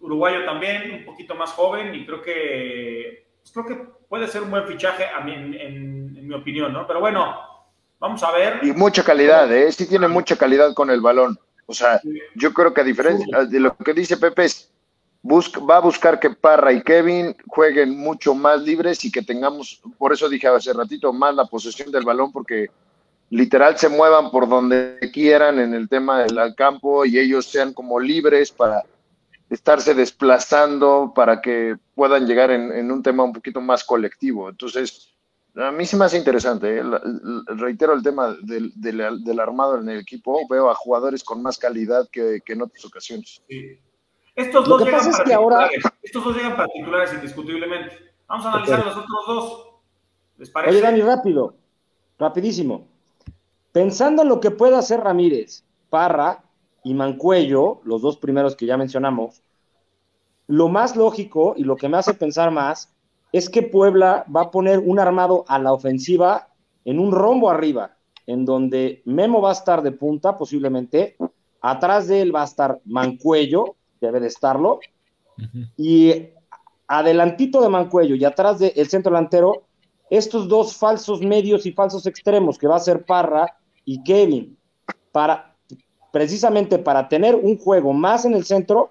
[0.00, 3.74] Uruguayo también, un poquito más joven y creo que pues creo que
[4.08, 6.86] puede ser un buen fichaje a mí, en, en mi opinión, ¿no?
[6.86, 7.52] Pero bueno,
[8.02, 8.58] Vamos a ver.
[8.62, 9.70] Y mucha calidad, ¿eh?
[9.70, 11.38] Sí tiene mucha calidad con el balón.
[11.66, 12.00] O sea,
[12.34, 14.72] yo creo que a diferencia de lo que dice Pepe, es
[15.24, 20.12] va a buscar que Parra y Kevin jueguen mucho más libres y que tengamos, por
[20.12, 22.70] eso dije hace ratito, más la posesión del balón, porque
[23.32, 27.98] literal se muevan por donde quieran en el tema del campo y ellos sean como
[27.98, 28.82] libres para
[29.48, 34.50] estarse desplazando, para que puedan llegar en, en un tema un poquito más colectivo.
[34.50, 35.14] Entonces,
[35.56, 36.78] a mí sí me hace interesante.
[36.78, 36.82] ¿eh?
[37.46, 40.46] Reitero el tema del, del, armado en el equipo.
[40.50, 43.42] Veo a jugadores con más calidad que, en otras ocasiones.
[44.34, 47.96] Estos, dos llegan particulares, estos dos llegan particulares indiscutiblemente.
[48.26, 49.68] Vamos a analizar los otros dos.
[50.36, 50.72] ¿Les parece?
[50.72, 51.56] Oye, Dani, rápido.
[52.18, 52.91] Rapidísimo.
[53.72, 56.44] Pensando en lo que puede hacer Ramírez, Parra
[56.84, 59.42] y Mancuello, los dos primeros que ya mencionamos,
[60.46, 62.94] lo más lógico y lo que me hace pensar más
[63.32, 66.48] es que Puebla va a poner un armado a la ofensiva
[66.84, 71.16] en un rombo arriba, en donde Memo va a estar de punta posiblemente,
[71.62, 74.80] atrás de él va a estar Mancuello, debe de estarlo,
[75.78, 76.12] y
[76.86, 79.62] adelantito de Mancuello y atrás del centro delantero,
[80.10, 84.56] estos dos falsos medios y falsos extremos que va a ser Parra y Kevin,
[85.10, 85.52] para
[86.12, 88.90] precisamente para tener un juego más en el centro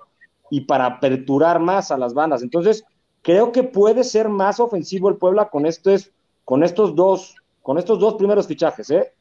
[0.50, 2.42] y para aperturar más a las bandas.
[2.42, 2.84] Entonces,
[3.22, 6.12] creo que puede ser más ofensivo el Puebla con estos,
[6.44, 9.14] con estos dos, con estos dos primeros fichajes, ¿eh?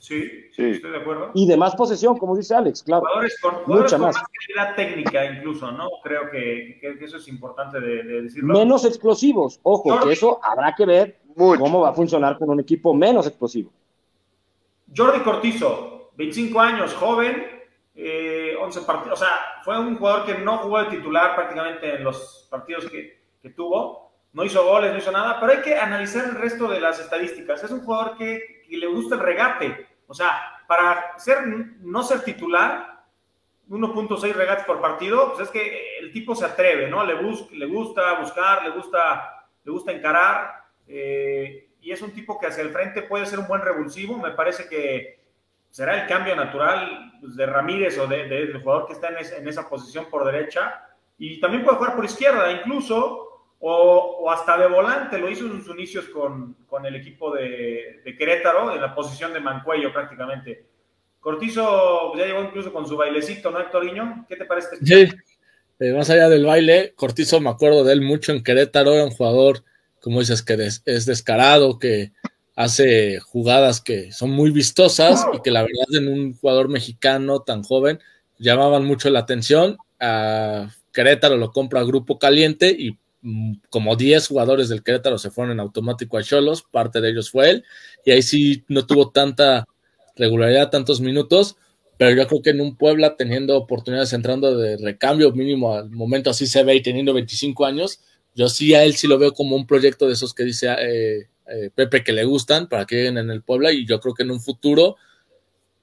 [0.00, 1.30] Sí, sí, estoy de acuerdo.
[1.32, 3.00] Y de más posesión, como dice Alex, claro.
[3.00, 4.16] Jugadores con, Mucha más.
[4.16, 5.88] calidad técnica, incluso, ¿no?
[6.02, 8.52] Creo que, eso es importante de, decirlo.
[8.52, 12.92] Menos explosivos, ojo, que eso habrá que ver cómo va a funcionar con un equipo
[12.92, 13.72] menos explosivo.
[14.94, 17.58] Jordi Cortizo, 25 años, joven,
[17.94, 22.04] 11 eh, partidos, o sea, fue un jugador que no jugó de titular prácticamente en
[22.04, 23.18] los partidos que,
[23.56, 24.12] tuvo.
[24.34, 27.64] No hizo goles, no hizo nada, pero hay que analizar el resto de las estadísticas.
[27.64, 29.86] Es un jugador que, le gusta el regate.
[30.06, 31.16] O sea, para
[31.80, 33.04] no ser titular,
[33.70, 37.04] 1.6 regates por partido, pues es que el tipo se atreve, ¿no?
[37.04, 40.64] Le, le gusta buscar, le gusta, le gusta encarar.
[40.86, 44.18] Eh, y es un tipo que hacia el frente puede ser un buen revulsivo.
[44.18, 45.20] Me parece que
[45.70, 50.06] será el cambio natural de Ramírez o del de, jugador que está en, esa posición
[50.10, 50.84] por derecha.
[51.18, 53.28] Y también puede jugar por izquierda, incluso
[53.60, 58.80] o, hasta de volante, lo hizo en sus inicios con, el equipo de, Querétaro, en
[58.80, 60.64] la posición de Mancuello prácticamente.
[61.20, 64.26] Cortizo ya llegó incluso con su bailecito, ¿no, Héctoriño?
[64.28, 64.76] ¿Qué te parece?
[64.76, 65.08] Sí,
[65.80, 69.10] eh, más allá del baile, Cortizo me acuerdo de él mucho en Querétaro, era un
[69.10, 69.64] jugador,
[70.00, 72.12] como dices, que es descarado, que
[72.58, 77.62] hace jugadas que son muy vistosas y que la verdad en un jugador mexicano tan
[77.62, 78.00] joven
[78.36, 79.78] llamaban mucho la atención.
[80.00, 85.52] A Querétaro lo compra Grupo Caliente y mm, como 10 jugadores del Querétaro se fueron
[85.52, 87.64] en automático a Cholos, parte de ellos fue él,
[88.04, 89.64] y ahí sí no tuvo tanta
[90.16, 91.56] regularidad, tantos minutos,
[91.96, 96.30] pero yo creo que en un Puebla teniendo oportunidades entrando de recambio mínimo al momento
[96.30, 98.00] así se ve y teniendo 25 años,
[98.38, 101.28] yo sí a él sí lo veo como un proyecto de esos que dice eh,
[101.48, 104.22] eh, Pepe que le gustan para que lleguen en el Puebla y yo creo que
[104.22, 104.96] en un futuro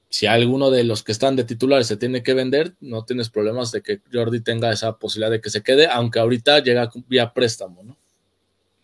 [0.10, 3.74] si alguno de los que están de titulares se tiene que vender, no tienes problemas
[3.74, 7.84] de que Jordi tenga esa posibilidad de que se quede, aunque ahorita llega vía préstamo,
[7.84, 7.98] ¿no?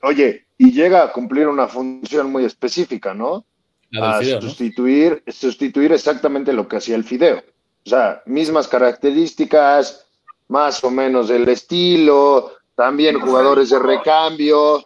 [0.01, 3.45] Oye, y llega a cumplir una función muy específica, ¿no?
[3.93, 7.43] a sustituir, sustituir exactamente lo que hacía el Fideo.
[7.85, 10.05] O sea, mismas características,
[10.49, 14.85] más o menos el estilo, también jugadores de recambio,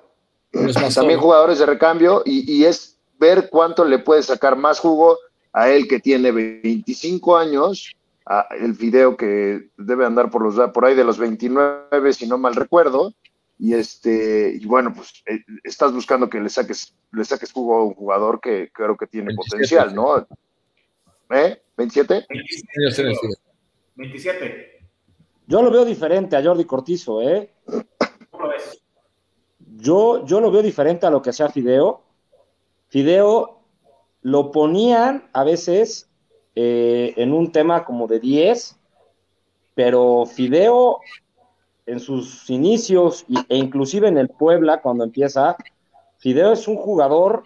[0.93, 5.17] también jugadores de recambio, y, y, es ver cuánto le puede sacar más jugo
[5.53, 7.95] a él que tiene 25 años,
[8.25, 12.37] a el Fideo que debe andar por los por ahí de los 29, si no
[12.37, 13.13] mal recuerdo,
[13.57, 17.85] y este y bueno pues eh, estás buscando que le saques le saques jugo a
[17.85, 20.27] un jugador que creo que tiene potencial no
[21.29, 21.61] ¿Eh?
[21.77, 22.25] 27
[23.95, 24.74] 27
[25.47, 27.53] yo lo veo diferente a Jordi Cortizo eh
[29.77, 32.01] yo yo lo veo diferente a lo que hacía Fideo
[32.87, 33.59] Fideo
[34.21, 36.09] lo ponían a veces
[36.55, 38.79] eh, en un tema como de 10
[39.75, 40.99] pero Fideo
[41.85, 45.55] en sus inicios e inclusive en el Puebla cuando empieza,
[46.17, 47.43] Fideo es un jugador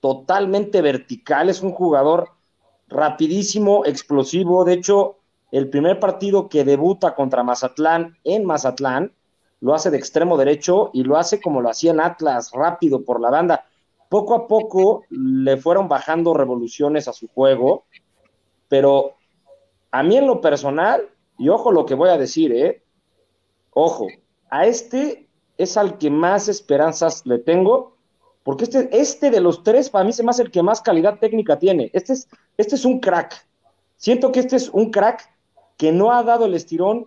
[0.00, 2.30] totalmente vertical, es un jugador
[2.88, 4.64] rapidísimo, explosivo.
[4.64, 5.18] De hecho,
[5.52, 9.12] el primer partido que debuta contra Mazatlán en Mazatlán
[9.60, 13.20] lo hace de extremo derecho y lo hace como lo hacía en Atlas, rápido por
[13.20, 13.66] la banda.
[14.08, 17.84] Poco a poco le fueron bajando revoluciones a su juego,
[18.68, 19.16] pero
[19.90, 22.82] a mí en lo personal, y ojo lo que voy a decir, ¿eh?
[23.72, 24.06] Ojo,
[24.50, 27.96] a este es al que más esperanzas le tengo,
[28.42, 31.18] porque este, este de los tres para mí se me hace el que más calidad
[31.18, 31.90] técnica tiene.
[31.92, 33.46] Este es, este es un crack.
[33.96, 35.30] Siento que este es un crack
[35.80, 37.06] que no ha dado el estirón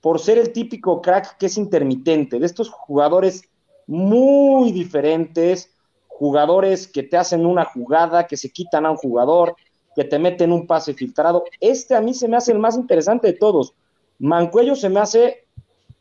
[0.00, 3.42] por ser el típico crack que es intermitente, de estos jugadores
[3.86, 5.74] muy diferentes,
[6.06, 9.56] jugadores que te hacen una jugada, que se quitan a un jugador,
[9.94, 11.44] que te meten un pase filtrado.
[11.60, 13.74] Este a mí se me hace el más interesante de todos.
[14.18, 15.44] Mancuello se me hace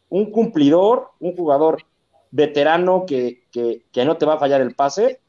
[0.08, 1.84] un cumplidor, un jugador
[2.32, 3.44] veterano que,
[3.94, 5.20] no te va a fallar el pase.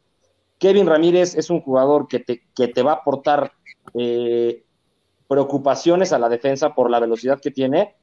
[0.61, 3.51] Kevin Ramírez es un jugador que te, que te va a aportar
[3.95, 4.63] eh,
[5.29, 7.95] preocupaciones a la defensa por la velocidad que tiene,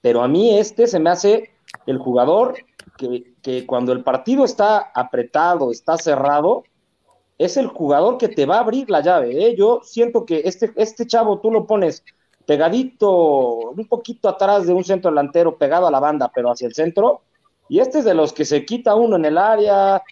[0.00, 1.50] pero a mí este se me hace
[1.86, 2.56] el jugador
[2.96, 6.64] que, cuando el partido está apretado, está cerrado,
[7.38, 9.46] es el jugador que te va a abrir la llave.
[9.46, 9.56] ¿eh?
[9.56, 12.04] Yo siento que este, este chavo tú lo pones
[12.46, 16.74] pegadito, un poquito atrás de un centro delantero, pegado a la banda, pero hacia el
[16.74, 17.22] centro.
[17.68, 20.02] Y este es de los que se quita uno en el área,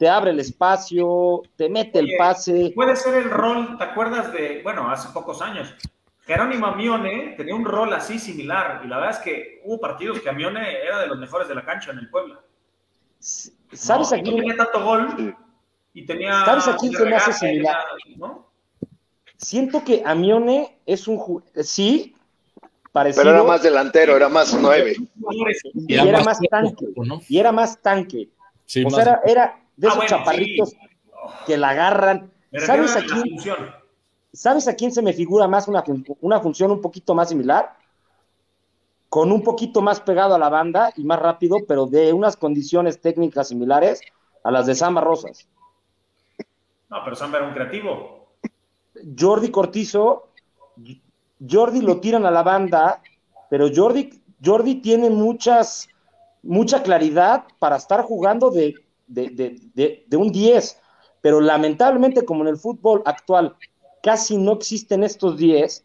[0.00, 2.72] te abre el espacio, te mete el pase.
[2.74, 5.74] Puede ser el rol, ¿te acuerdas de, bueno, hace pocos años?
[6.22, 10.30] Jerónimo Amione tenía un rol así similar, y la verdad es que hubo partidos que
[10.30, 12.40] Amione era de los mejores de la cancha en el Puebla.
[13.18, 14.34] ¿Sabes aquí?
[14.34, 15.36] tenía tanto gol
[15.92, 16.46] y tenía.
[16.46, 17.76] ¿Sabes a quién se me hace similar?
[18.16, 18.46] ¿no?
[19.36, 22.16] Siento que Amione es un sí,
[22.90, 23.22] parecido.
[23.22, 24.96] Pero era más delantero, era más nueve.
[25.86, 26.86] Y, era, más, tanque.
[27.28, 28.30] Y era más tanque.
[28.86, 30.74] o sea, era, de ah, esos chaparritos
[31.46, 32.30] que la agarran.
[32.52, 33.38] ¿Sabes a, quién,
[34.32, 35.84] ¿Sabes a quién se me figura más una,
[36.20, 37.76] una función un poquito más similar?
[39.08, 43.00] Con un poquito más pegado a la banda y más rápido, pero de unas condiciones
[43.00, 44.00] técnicas similares
[44.44, 45.48] a las de Samba Rosas.
[46.88, 48.34] No, pero Samba era un creativo.
[49.18, 50.28] Jordi Cortizo,
[51.48, 53.02] Jordi lo tiran a la banda,
[53.48, 55.88] pero Jordi, Jordi tiene muchas,
[56.42, 58.74] mucha claridad para estar jugando de,
[59.10, 60.80] de, un 10,
[61.20, 63.56] pero lamentablemente como en el fútbol actual
[64.02, 65.84] casi no existen estos 10,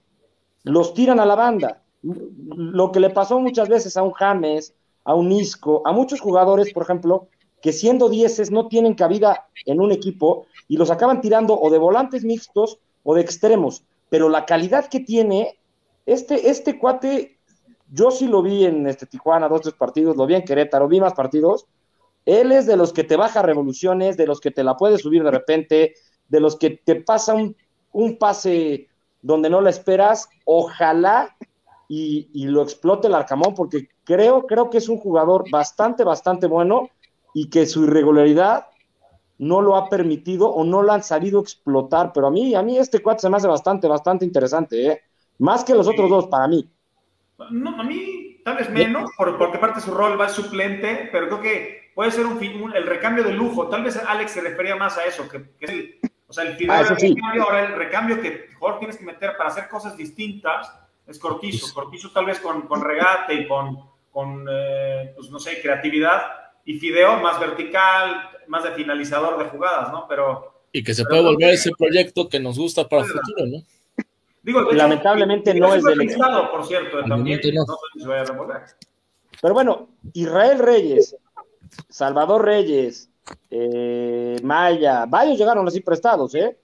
[0.64, 1.82] los tiran a la banda.
[2.02, 6.72] Lo que le pasó muchas veces a un James, a un Isco, a muchos jugadores,
[6.72, 7.28] por ejemplo,
[7.62, 11.78] que siendo 10 no tienen cabida en un equipo y los acaban tirando o de
[11.78, 15.58] volantes mixtos o de extremos, pero la calidad que tiene,
[16.06, 17.40] este, este cuate,
[17.92, 21.00] yo sí lo vi en este Tijuana, dos, tres partidos, lo vi en Querétaro, vi
[21.00, 21.66] más partidos,
[22.26, 25.24] él es de los que te baja revoluciones, de los que te la puede subir
[25.24, 25.94] de repente,
[26.28, 27.56] de los que te pasa un,
[27.92, 28.88] un pase
[29.22, 31.36] donde no la esperas, ojalá
[31.88, 36.48] y, y, lo explote el Arcamón, porque creo, creo que es un jugador bastante, bastante
[36.48, 36.90] bueno
[37.34, 38.68] y que su irregularidad
[39.38, 42.78] no lo ha permitido o no lo han sabido explotar, pero a mí, a mí
[42.78, 45.02] este cuate se me hace bastante, bastante interesante, ¿eh?
[45.40, 46.70] Más que los otros dos, para mí.
[47.52, 51.85] No, a mí, tal vez menos, porque parte su rol va suplente, pero creo que
[51.96, 53.68] puede ser un, el recambio de lujo.
[53.70, 56.84] Tal vez Alex se refería más a eso, que, es el, o sea, el, ah,
[56.84, 60.72] recambio, ahora el recambio que mejor tienes que meter para hacer cosas distintas
[61.08, 61.74] es Cortizo.
[61.74, 63.80] Cortizo tal vez con, con regate y con,
[64.12, 66.22] con eh, pues no sé, creatividad.
[66.66, 70.08] Y Fideo más vertical, más de finalizador de jugadas, ¿no?
[70.08, 70.64] Pero...
[70.72, 73.64] Y que se puede volver ese proyecto que nos gusta para el futuro, ¿no?
[74.42, 76.52] Digo, Lamentablemente no es del equipo.
[76.52, 77.40] por cierto, también.
[77.54, 77.66] No.
[77.66, 78.62] sé si se vaya a revolver.
[79.42, 81.16] Pero bueno, Israel Reyes,
[81.90, 83.10] Salvador Reyes,
[83.50, 86.58] eh, Maya, varios llegaron así prestados, ¿eh?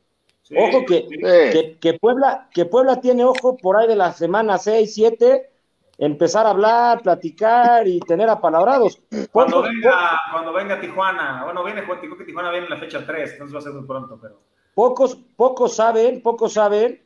[0.57, 5.49] ojo que, que, Puebla, que Puebla tiene ojo por ahí de la semana 6, 7,
[5.97, 9.01] empezar a hablar, platicar y tener apalabrados.
[9.31, 13.55] Cuando venga, cuando venga Tijuana, bueno, viene que Tijuana viene en la fecha 3, entonces
[13.55, 14.39] va a ser muy pronto, pero.
[14.73, 17.01] Pocos, pocos saben, pocos saben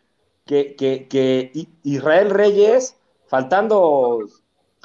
[0.45, 1.51] que, que, que
[1.83, 4.19] Israel Reyes, faltando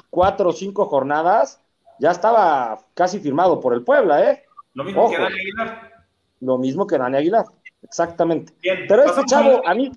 [0.09, 1.60] cuatro o cinco jornadas,
[2.01, 4.43] ya estaba casi firmado por el Puebla, ¿eh?
[4.73, 5.91] Lo mismo que Dani Aguilar.
[6.39, 7.45] Lo mismo que Dani Aguilar,
[7.83, 8.53] exactamente.
[8.61, 9.91] Pero este chavo, a mí,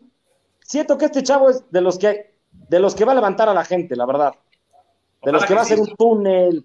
[0.60, 3.54] siento que este chavo es de los que, de los que va a levantar a
[3.54, 4.34] la gente, la verdad.
[5.22, 6.64] De los que, va a hacer un túnel.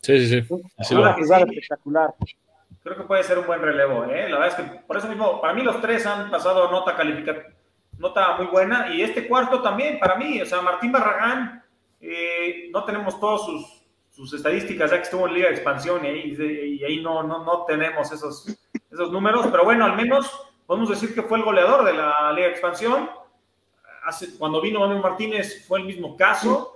[0.00, 0.94] Sí, sí, sí.
[0.94, 2.14] una jugada espectacular.
[2.82, 4.28] Creo que puede ser un buen relevo, ¿eh?
[4.30, 7.52] La verdad es que, por eso mismo, para mí los tres han pasado nota calificativa
[7.98, 8.92] nota muy buena.
[8.92, 11.62] Y este cuarto también, para mí, o sea, Martín Barragán,
[12.00, 13.81] eh, no tenemos todas sus,
[14.12, 18.12] sus, estadísticas, ya que estuvo en Liga de Expansión y ahí, no, no, no, tenemos
[18.12, 18.46] esos,
[18.90, 20.30] esos números, pero bueno, al menos
[20.66, 23.10] podemos decir que fue el goleador de la Liga de Expansión.
[24.04, 26.74] Hace, cuando vino Manuel Martínez fue el mismo caso.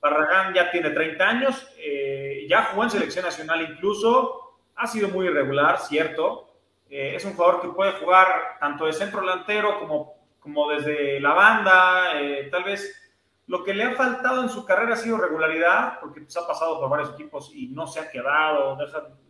[0.00, 5.26] Barragán ya tiene 30 años, eh, ya jugó en selección nacional incluso, ha sido muy
[5.26, 6.50] irregular, cierto.
[6.90, 11.32] Eh, es un jugador que puede jugar tanto de centro delantero como como desde la
[11.32, 13.03] banda, eh, tal vez
[13.46, 16.80] lo que le ha faltado en su carrera ha sido regularidad, porque pues, ha pasado
[16.80, 18.76] por varios equipos y no se ha quedado,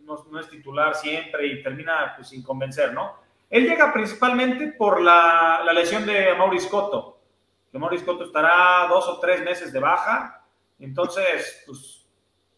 [0.05, 3.17] no, es titular siempre y termina pues, sin convencer, ¿no?
[3.51, 7.19] Él llega principalmente por la, lesión de Maurice Cotto,
[7.71, 10.45] que Maurice Cotto estará dos o tres meses de baja,
[10.79, 12.07] entonces, pues,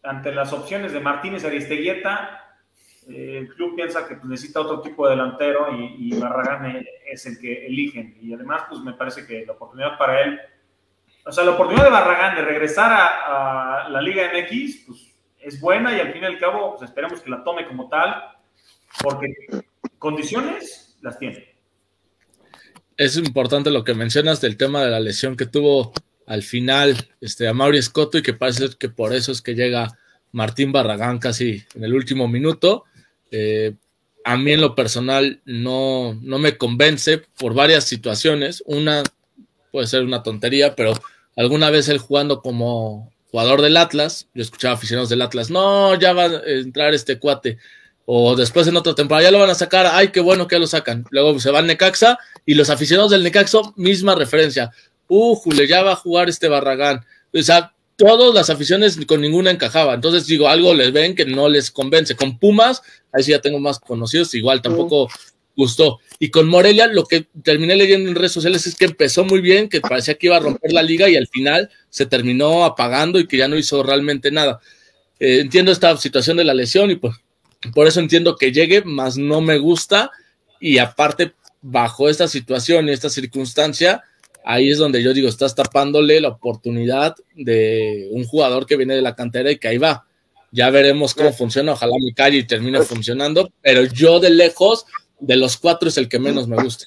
[0.03, 2.47] ante las opciones de Martínez Aristeguieta,
[3.09, 7.39] eh, el club piensa que pues, necesita otro tipo de delantero y, Barragán es el
[7.39, 8.17] que eligen.
[8.21, 10.39] Y además, pues me parece que la oportunidad para él,
[11.27, 15.95] o sea, la oportunidad de Barragán de regresar a, la Liga MX, pues es buena
[15.95, 18.15] y al fin y al cabo, pues esperemos que la tome como tal,
[19.01, 19.27] porque
[19.99, 21.55] condiciones las tiene.
[22.95, 25.93] Es importante lo que mencionas del tema de la lesión que tuvo
[26.25, 29.97] al final este, a Mauri Scotto y que parece que por eso es que llega
[30.31, 32.85] Martín Barragán casi en el último minuto.
[33.31, 33.75] Eh,
[34.23, 38.63] a mí en lo personal no, no me convence por varias situaciones.
[38.65, 39.03] Una
[39.71, 40.93] puede ser una tontería, pero
[41.37, 46.11] alguna vez él jugando como jugador del Atlas, yo escuchaba aficionados del Atlas, no, ya
[46.11, 47.57] va a entrar este cuate.
[48.05, 50.65] O después en otra temporada ya lo van a sacar, ay, qué bueno que lo
[50.65, 51.05] sacan.
[51.11, 54.71] Luego se va Necaxa y los aficionados del Necaxa, misma referencia.
[55.07, 57.05] Jule, ya va a jugar este Barragán.
[57.33, 59.93] O sea, todas las aficiones con ninguna encajaba.
[59.93, 62.15] Entonces digo, algo les ven que no les convence.
[62.15, 65.09] Con Pumas, ahí sí ya tengo más conocidos, igual tampoco
[65.57, 65.99] gustó.
[66.19, 69.67] Y con Morelia, lo que terminé leyendo en redes sociales es que empezó muy bien,
[69.67, 73.27] que parecía que iba a romper la liga y al final se terminó apagando y
[73.27, 74.61] que ya no hizo realmente nada.
[75.19, 77.15] Eh, entiendo esta situación de la lesión y pues
[77.73, 80.11] por eso entiendo que llegue, más no me gusta
[80.59, 84.03] y aparte bajo esta situación y esta circunstancia,
[84.45, 89.01] ahí es donde yo digo, estás tapándole la oportunidad de un jugador que viene de
[89.01, 90.05] la cantera y que ahí va.
[90.51, 94.85] Ya veremos cómo funciona, ojalá mi calle termine funcionando, pero yo de lejos,
[95.19, 96.85] de los cuatro es el que menos me gusta.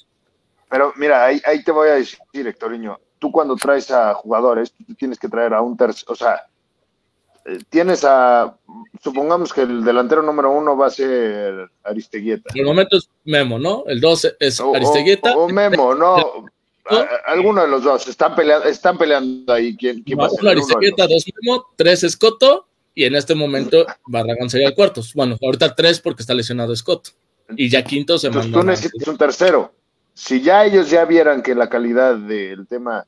[0.69, 4.95] Pero mira, ahí, ahí te voy a decir, Héctoriño, tú cuando traes a jugadores, tú
[4.95, 6.47] tienes que traer a un tercer, o sea,
[7.45, 8.55] eh, tienes a,
[9.03, 12.51] supongamos que el delantero número uno va a ser Aristeguieta.
[12.53, 13.83] En el momento es Memo, ¿no?
[13.87, 15.35] El dos es Aristeguieta.
[15.35, 16.45] o Memo, no,
[17.25, 19.75] Alguno de los dos están peleando, están peleando ahí.
[19.75, 20.55] ¿Quién, quién va a ser?
[20.55, 25.01] dos Memo, tres Escoto y en este momento Barragán sería el cuarto.
[25.15, 27.11] Bueno, ahorita tres porque está lesionado Escoto
[27.55, 29.73] y ya quinto se Entonces tú necesitas un tercero.
[30.13, 33.05] Si ya ellos ya vieran que la calidad del tema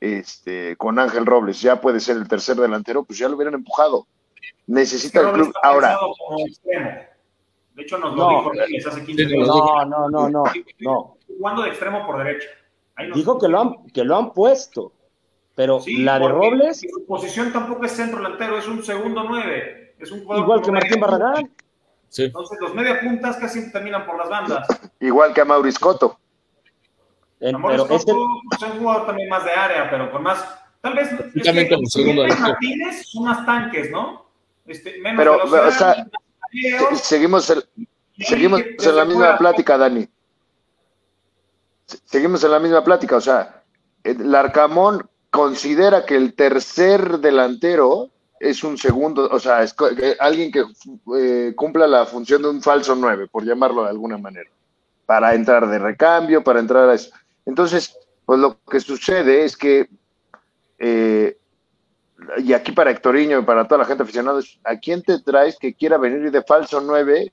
[0.00, 4.06] este, con Ángel Robles ya puede ser el tercer delantero, pues ya lo hubieran empujado.
[4.66, 5.98] Necesita el club ahora.
[7.74, 10.44] De hecho, nos lo dijo hace 15 No, no, no, no.
[10.80, 11.16] no.
[11.26, 12.48] Jugando de extremo por derecha.
[13.14, 14.92] Dijo que lo han, que lo han puesto,
[15.54, 16.80] pero la de Robles.
[16.80, 19.94] Su posición tampoco es centro delantero, es un segundo nueve.
[19.98, 21.50] Es un igual que Martín Barragán.
[22.16, 24.66] Entonces, los media puntas casi terminan por las bandas.
[25.00, 26.18] Igual que a Maurice Cotto.
[27.42, 30.44] a Maurice Cotto es un jugador también más de área, pero con más,
[30.82, 31.10] Tal vez
[31.70, 34.26] como segundo Martínez son más tanques, ¿no?
[34.66, 36.06] Este, menos Pero, velocidad, o sea,
[36.50, 37.68] videos, seguimos, el-
[38.18, 40.08] seguimos que en se la misma plática, Dani.
[41.86, 43.62] Se- Seguimos en la misma plática, o sea,
[44.02, 48.10] el Arcamón considera que el tercer delantero
[48.42, 49.72] es un segundo, o sea, es
[50.18, 50.64] alguien que
[51.16, 54.50] eh, cumpla la función de un falso nueve, por llamarlo de alguna manera,
[55.06, 57.12] para entrar de recambio, para entrar a eso.
[57.46, 59.88] Entonces, pues lo que sucede es que,
[60.78, 61.38] eh,
[62.38, 65.74] y aquí para Hectorinho y para toda la gente aficionada, ¿a quién te traes que
[65.74, 67.32] quiera venir de falso nueve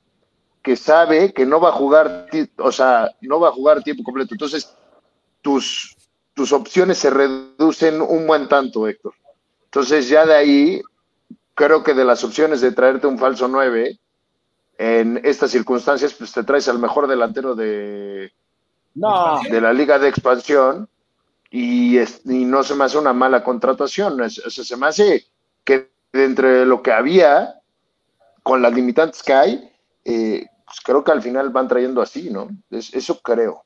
[0.62, 4.36] que sabe que no va a jugar, o sea, no va a jugar tiempo completo.
[4.36, 4.76] Entonces,
[5.42, 5.96] tus,
[6.36, 9.14] tus opciones se reducen un buen tanto, Héctor.
[9.66, 10.82] Entonces, ya de ahí,
[11.60, 14.00] creo que de las opciones de traerte un falso 9,
[14.78, 18.32] en estas circunstancias, pues te traes al mejor delantero de,
[18.96, 20.88] No, de la liga de expansión
[21.52, 24.24] y, es- y no se me hace una mala contratación.
[24.24, 25.26] Es- o sea, se me hace
[25.66, 27.56] que de entre lo que había,
[28.42, 29.70] con las limitantes que hay,
[30.06, 32.48] eh, pues creo que al final van trayendo así, ¿no?
[32.72, 33.66] Es- eso creo.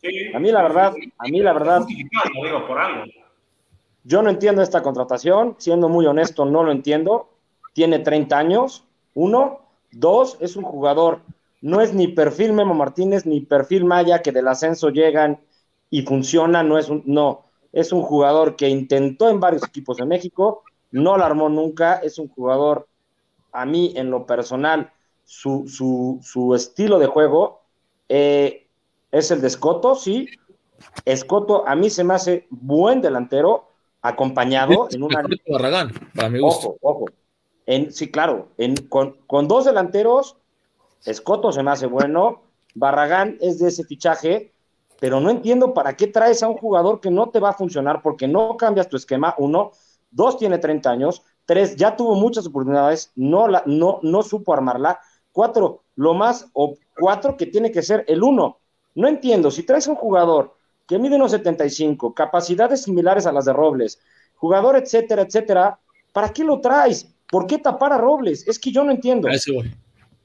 [0.00, 3.04] Sí, A mí la verdad, a mí la verdad, Justificado, digo, por algo.
[4.04, 7.30] Yo no entiendo esta contratación, siendo muy honesto, no lo entiendo.
[7.72, 8.84] Tiene 30 años,
[9.14, 9.60] uno.
[9.90, 11.20] Dos, es un jugador,
[11.60, 15.40] no es ni perfil Memo Martínez ni perfil Maya que del ascenso llegan
[15.88, 20.04] y funciona, no es un, no, es un jugador que intentó en varios equipos de
[20.04, 22.88] México, no la armó nunca, es un jugador,
[23.52, 24.92] a mí en lo personal,
[25.24, 27.62] su, su, su estilo de juego
[28.08, 28.66] eh,
[29.12, 30.28] es el de Escoto, sí.
[31.04, 33.73] Escoto a mí se me hace buen delantero,
[34.04, 35.22] acompañado en una...
[35.48, 36.76] Barragán, para mi gusto.
[36.80, 37.04] Ojo, ojo.
[37.64, 40.36] En, sí, claro, en, con, con dos delanteros,
[41.06, 42.42] Escoto se me hace bueno,
[42.74, 44.52] Barragán es de ese fichaje,
[45.00, 48.02] pero no entiendo para qué traes a un jugador que no te va a funcionar
[48.02, 49.70] porque no cambias tu esquema, uno,
[50.10, 55.00] dos tiene 30 años, tres ya tuvo muchas oportunidades, no, la, no, no supo armarla,
[55.32, 58.58] cuatro, lo más, o cuatro que tiene que ser el uno.
[58.94, 60.54] No entiendo, si traes un jugador
[60.86, 64.00] que mide unos 75, capacidades similares a las de Robles,
[64.36, 65.78] jugador, etcétera, etcétera,
[66.12, 67.08] ¿para qué lo traes?
[67.30, 68.46] ¿Por qué tapar a Robles?
[68.46, 69.28] Es que yo no entiendo.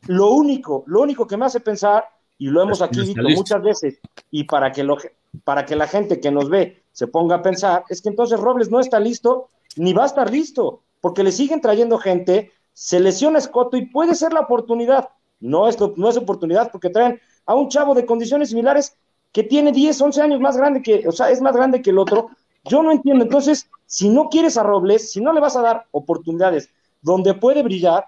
[0.07, 2.05] Lo único, lo único que me hace pensar,
[2.37, 3.99] y lo hemos aquí dicho muchas veces,
[4.31, 4.97] y para que, lo,
[5.43, 8.69] para que la gente que nos ve se ponga a pensar, es que entonces Robles
[8.69, 13.39] no está listo, ni va a estar listo, porque le siguen trayendo gente, se lesiona
[13.39, 15.09] Escoto y puede ser la oportunidad.
[15.39, 18.97] No es, no es oportunidad porque traen a un chavo de condiciones similares
[19.31, 21.99] que tiene 10, 11 años más grande que, o sea, es más grande que el
[21.99, 22.29] otro.
[22.65, 23.23] Yo no entiendo.
[23.23, 26.69] Entonces, si no quieres a Robles, si no le vas a dar oportunidades
[27.01, 28.05] donde puede brillar,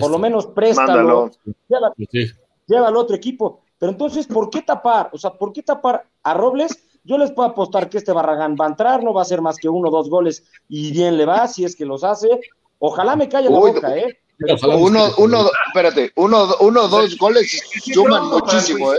[0.00, 1.30] por lo menos préstalo,
[1.68, 2.26] lleva- Sí.
[2.66, 3.60] lleva al otro equipo.
[3.78, 5.10] Pero entonces, ¿por qué tapar?
[5.12, 6.82] O sea, ¿por qué tapar a Robles?
[7.04, 9.56] Yo les puedo apostar que este Barragán va a entrar, no va a hacer más
[9.56, 12.28] que uno o dos goles y bien le va, si es que los hace.
[12.80, 14.18] Ojalá me calle la Uy, boca, ¿eh?
[14.78, 17.60] Uno, uno, espérate, uno, uno, dos goles
[17.92, 18.98] suman muchísimo, ¿eh?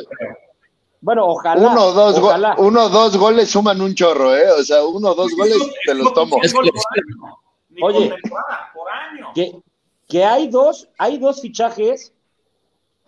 [1.02, 1.72] Bueno, ojalá.
[1.72, 2.56] Uno, dos, go- ojalá.
[2.58, 4.52] uno, dos goles suman un chorro, ¿eh?
[4.52, 6.38] O sea, uno, dos goles te los tomo.
[7.82, 8.14] Oye.
[9.34, 9.62] que,
[10.08, 12.14] que hay dos, hay dos fichajes,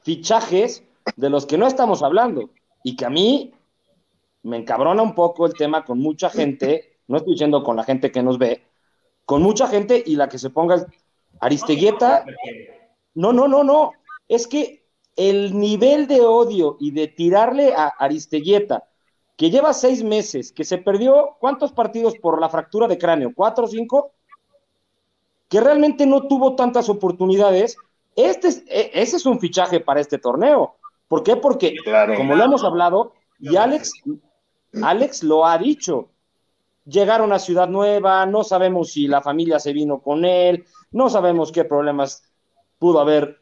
[0.04, 0.84] fichajes
[1.16, 2.50] de los que no estamos hablando,
[2.84, 3.54] y que a mí
[4.44, 8.12] me encabrona un poco el tema con mucha gente, no estoy diciendo con la gente
[8.12, 8.66] que nos ve,
[9.26, 10.86] con mucha gente y la que se ponga
[11.40, 12.26] Aristeguieta,
[13.16, 13.92] no, no, no, no,
[14.28, 14.81] es que
[15.16, 18.86] el nivel de odio y de tirarle a Aristeguieta,
[19.38, 23.32] que lleva seis meses, que se perdió, ¿cuántos partidos por la fractura de cráneo?
[23.36, 24.14] ¿Cuatro o cinco?
[25.50, 27.76] que realmente no tuvo tantas oportunidades,
[28.16, 30.76] este es, e- ese es un fichaje para este torneo.
[31.10, 31.36] ¿Por qué?
[31.36, 32.16] Porque, Claro.
[32.16, 33.92] como lo hemos hablado, y Alex,
[34.82, 36.08] Alex lo ha dicho,
[36.86, 41.52] llegaron a Ciudad Nueva, no sabemos si la familia se vino con él, no sabemos
[41.52, 42.24] qué problemas
[42.80, 43.42] pudo haber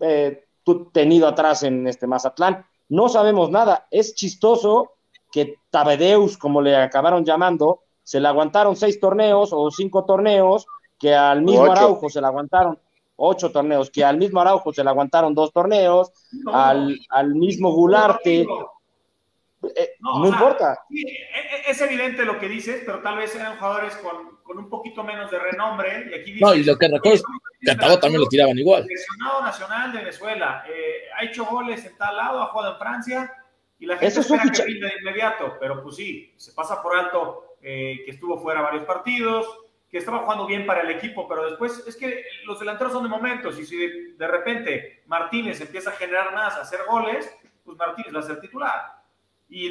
[0.00, 0.46] eh,
[0.92, 3.86] tenido atrás en este Mazatlán, no sabemos nada.
[3.90, 4.92] Es chistoso
[5.32, 10.66] que Tabedeus, como le acabaron llamando, se le aguantaron seis torneos o cinco torneos,
[10.98, 11.72] que al mismo Ocho.
[11.72, 12.78] Araujo se le aguantaron
[13.16, 17.70] ocho torneos, que al mismo Araujo se le aguantaron dos torneos, No, al, al mismo
[17.72, 20.78] Gularte, eh, No, no, o sea, importa.
[20.90, 24.68] e- e- es evidente lo que dices, pero tal vez eran jugadores con, con un
[24.68, 26.08] poquito menos de renombre.
[26.10, 27.22] Y aquí No, dices, y lo que recuerdo
[27.60, 28.82] es que también lo tiraban igual.
[28.82, 33.32] Seleccionado nacional de Venezuela, eh, ha hecho goles en tal lado, ha jugado en Francia,
[33.78, 36.82] y la gente Eso es espera que rinda de inmediato, pero pues sí, se pasa
[36.82, 39.46] por alto eh, que estuvo fuera varios partidos,
[39.88, 43.08] que estaba jugando bien para el equipo, pero después es que los delanteros son de
[43.08, 47.32] momentos, y si de, de repente Martínez empieza a generar más, a hacer goles,
[47.64, 48.99] pues Martínez va a ser titular.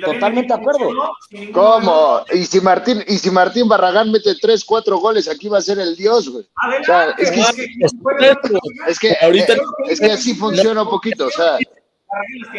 [0.03, 0.89] Totalmente de acuerdo.
[1.53, 2.21] ¿Cómo?
[2.33, 5.79] Y si Martín, y si Martín Barragán mete tres, cuatro goles, aquí va a ser
[5.79, 6.45] el dios, güey.
[6.81, 7.41] O sea, es que,
[8.87, 9.53] es que, ahorita,
[9.87, 11.57] es que así funciona un poquito, o sea.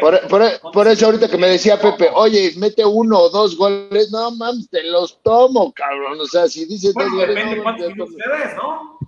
[0.01, 4.11] Por, por, por, eso ahorita que me decía Pepe, oye, mete uno o dos goles,
[4.13, 6.21] no mames, te los tomo, cabrón.
[6.21, 7.57] O sea, si dices dos goles.
[7.57, 8.99] no,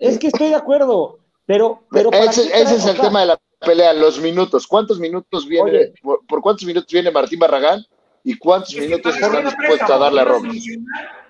[0.00, 1.84] Es que estoy de acuerdo, pero.
[1.90, 4.66] pero ese, ese es el tema de la pelea, los minutos.
[4.66, 7.84] ¿Cuántos minutos viene, por, cuántos minutos viene Martín Barragán
[8.22, 10.64] y cuántos minutos están dispuestos a darle a Robles?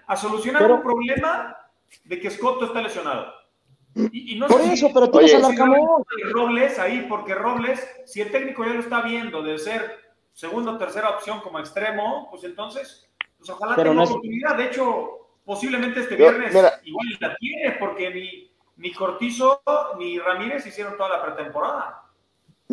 [0.06, 1.56] A solucionar un problema
[2.04, 3.32] de que Scotto está lesionado.
[3.94, 6.04] Y, no por eso, pero tienes a Larcamón.
[6.32, 9.98] Robles ahí, porque Robles, si el técnico ya lo está viendo de ser
[10.32, 13.08] segunda o tercera opción como extremo, pues entonces,
[13.38, 14.56] pues ojalá tenga oportunidad.
[14.56, 16.52] De hecho, posiblemente este viernes
[16.84, 19.62] igual la tiene, porque ni, ni Cortizo
[19.98, 22.03] ni Ramírez hicieron toda la pretemporada.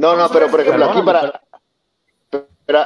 [0.01, 1.43] No, no, pero por ejemplo, aquí para,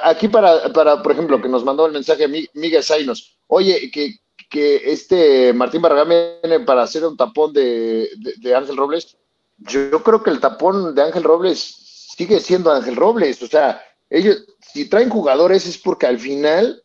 [0.04, 4.16] aquí para, para, por ejemplo, que nos mandó el mensaje Miguel Zainos, oye, que,
[4.50, 9.16] que este Martín Barragán viene para hacer un tapón de, de, Ángel Robles.
[9.60, 13.42] Yo, creo que el tapón de Ángel Robles sigue siendo Ángel Robles.
[13.44, 16.84] O sea, ellos, si traen jugadores es porque al final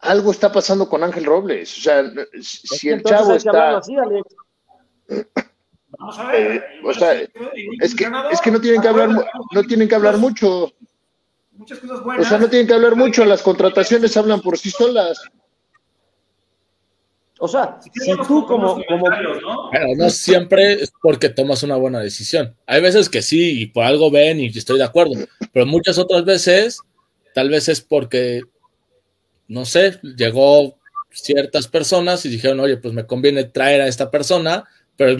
[0.00, 1.74] algo está pasando con Ángel Robles.
[1.78, 2.04] O sea,
[2.42, 3.80] si el chavo está.
[5.98, 6.52] Vamos a ver.
[6.52, 9.10] Eh, o sea, es que, es que no tienen que hablar,
[9.52, 10.72] no tienen que hablar mucho.
[11.52, 12.26] Muchas cosas buenas.
[12.26, 15.20] O sea, no tienen que hablar mucho, las contrataciones hablan por sí solas.
[17.40, 18.82] O sea, si, tú como...
[18.84, 19.08] como...
[19.08, 19.70] ¿no?
[19.96, 22.56] no siempre es porque tomas una buena decisión.
[22.66, 25.14] Hay veces que sí, y por algo ven y estoy de acuerdo,
[25.52, 26.80] pero muchas otras veces
[27.34, 28.42] tal vez es porque,
[29.46, 30.76] no sé, llegó
[31.10, 34.64] ciertas personas y dijeron, oye, pues me conviene traer a esta persona,
[34.96, 35.16] pero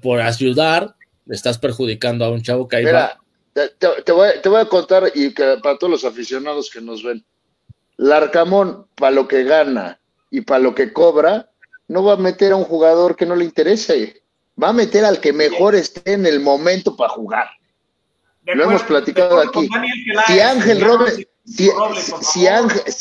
[0.00, 0.94] por ayudar
[1.28, 3.18] estás perjudicando a un chavo que ahí va.
[3.52, 7.24] Te, voy, te, voy, a contar, y que para todos los aficionados que nos ven,
[7.96, 9.98] Larcamón, para lo que gana
[10.30, 11.48] y para lo que cobra,
[11.88, 14.22] no va a meter a un jugador que no le interese,
[14.62, 17.48] va a meter al que mejor esté en el momento para jugar.
[18.44, 19.68] Lo hemos platicado aquí.
[20.26, 22.46] Si Ángel Robles, si,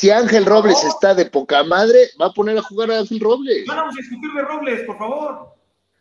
[0.09, 3.65] Ángel, Robles está de poca madre, va a poner a jugar a Ángel Robles.
[3.67, 5.54] vamos a discutir de Robles, por favor.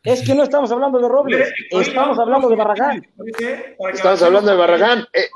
[0.05, 3.07] Es que no estamos hablando de Robles, estamos hablando de Barragán.
[3.91, 5.07] Estamos hablando de Barragán.
[5.15, 5.31] Eh.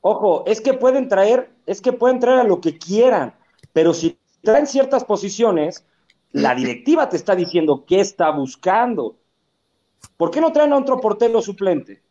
[0.00, 3.34] Ojo, es que pueden traer, es que pueden traer a lo que quieran,
[3.72, 5.84] pero si traen ciertas posiciones,
[6.30, 9.16] la directiva te está diciendo qué está buscando.
[10.16, 12.02] ¿Por qué no traen a otro portero suplente?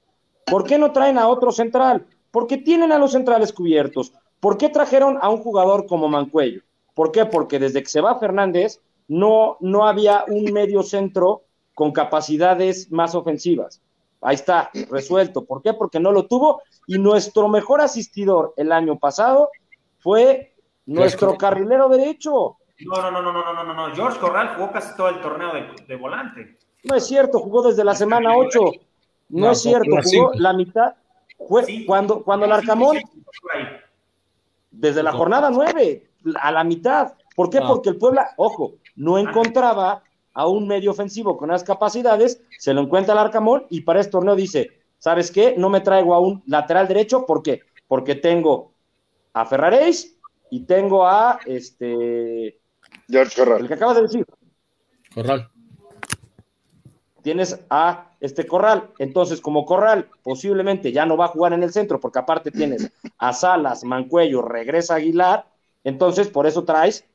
[0.45, 2.05] ¿Por qué no traen a otro central?
[2.31, 4.11] Porque tienen a los centrales cubiertos.
[4.41, 6.63] ¿Por qué trajeron a un jugador como Mancuello?
[6.93, 7.25] ¿Por qué?
[7.25, 11.43] Porque desde que se va Fernández no, no había un medio centro
[11.73, 13.81] con capacidades más ofensivas.
[14.21, 15.43] Ahí está, resuelto.
[15.43, 15.73] ¿Por qué?
[15.73, 19.49] Porque no lo tuvo y nuestro mejor asistidor el año pasado
[19.99, 22.57] fue nuestro carrilero derecho.
[22.85, 23.95] No, no, no, no, no, no, no, no.
[23.95, 25.51] George Corral jugó casi todo el torneo
[25.87, 26.57] de, volante.
[26.83, 28.59] No es cierto, jugó desde la semana 8.
[29.29, 30.93] No, es cierto, jugó la mitad.
[31.85, 32.97] cuando, cuando el Arcamón,
[34.71, 37.13] desde la jornada 9, a la mitad.
[37.35, 37.61] ¿Por qué?
[37.61, 42.81] Porque el Puebla, ojo, no encontraba a un medio ofensivo con esas capacidades, se lo
[42.81, 45.55] encuentra el Arcamón y para este torneo dice, ¿sabes qué?
[45.57, 47.61] No me traigo a un lateral derecho, ¿por qué?
[47.87, 48.73] Porque tengo
[49.33, 50.17] a Ferraréis
[50.49, 52.59] y tengo a este.
[53.09, 53.61] George Corral.
[53.61, 54.25] El que acabas de decir.
[55.13, 55.49] Corral.
[57.21, 58.91] Tienes a este Corral.
[58.99, 62.91] Entonces, como Corral posiblemente ya no va a jugar en el centro, porque aparte tienes
[63.17, 65.47] a Salas, Mancuello, regresa Aguilar.
[65.83, 67.05] Entonces, por eso traes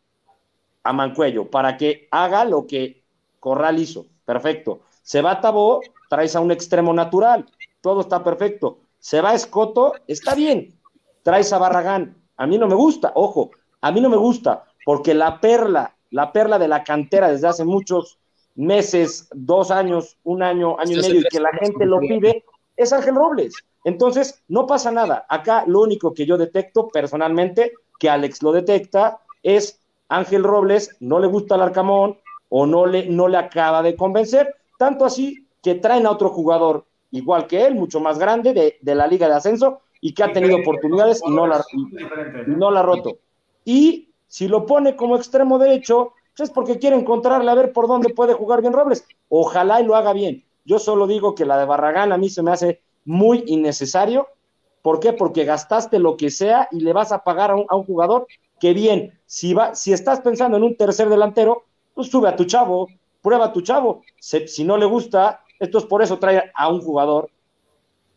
[0.89, 3.03] a Mancuello, para que haga lo que
[3.41, 4.07] Corral hizo.
[4.25, 4.81] Perfecto.
[5.03, 7.45] Se va a Tabó, traes a un extremo natural.
[7.83, 8.79] Todo está perfecto.
[8.99, 10.79] Se va a Escoto, está bien.
[11.23, 13.51] Traes a Barragán, a mí no me gusta, ojo,
[13.83, 17.65] a mí no me gusta, porque la perla, la perla de la cantera desde hace
[17.65, 18.19] muchos
[18.55, 22.45] meses, dos años, un año, año y medio, y que la gente lo pide,
[22.77, 23.53] es Ángel Robles.
[23.85, 25.27] Entonces, no pasa nada.
[25.29, 31.19] Acá lo único que yo detecto personalmente, que Alex lo detecta, es Ángel Robles, no
[31.19, 35.75] le gusta el Arcamón o no le, no le acaba de convencer, tanto así que
[35.75, 39.35] traen a otro jugador igual que él, mucho más grande de, de la Liga de
[39.35, 41.65] Ascenso, y que ha tenido oportunidades y no la,
[42.47, 43.19] no la ha roto.
[43.65, 47.89] Y si lo pone como extremo derecho, pues es porque quiere encontrarle a ver por
[47.89, 49.05] dónde puede jugar bien Robles.
[49.29, 50.45] Ojalá y lo haga bien.
[50.65, 54.29] Yo solo digo que la de Barragán a mí se me hace muy innecesario.
[54.83, 55.13] ¿Por qué?
[55.13, 58.27] Porque gastaste lo que sea y le vas a pagar a un, jugador
[58.61, 62.45] que bien, si, va, si estás pensando en un tercer delantero, pues sube a tu
[62.45, 62.89] chavo,
[63.23, 64.03] prueba a tu chavo.
[64.19, 67.31] Si, si no le gusta, esto es por eso trae a un jugador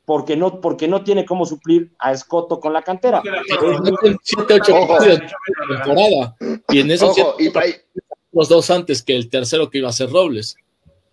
[0.05, 3.21] porque no, porque no tiene cómo suplir a Escoto con la cantera.
[5.83, 6.35] temporada.
[6.69, 7.15] Y en esos
[8.33, 10.55] los dos antes que el tercero que iba a ser Robles.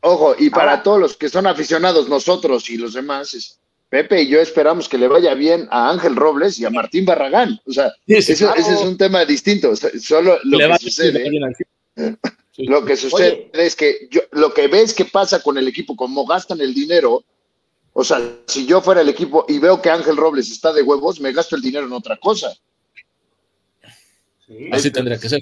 [0.01, 4.29] Ojo, y para todos los que son aficionados, nosotros y los demás, es, Pepe y
[4.29, 7.59] yo esperamos que le vaya bien a Ángel Robles y a Martín Barragán.
[7.67, 9.75] O sea, ese es un tema distinto.
[9.77, 11.31] Solo lo que sucede.
[12.59, 16.27] Lo que sucede es que yo, lo que ves que pasa con el equipo, como
[16.27, 17.23] gastan el dinero,
[17.93, 21.21] o sea, si yo fuera el equipo y veo que Ángel Robles está de huevos,
[21.21, 22.53] me gasto el dinero en otra cosa.
[24.73, 25.41] Así tendría que ser.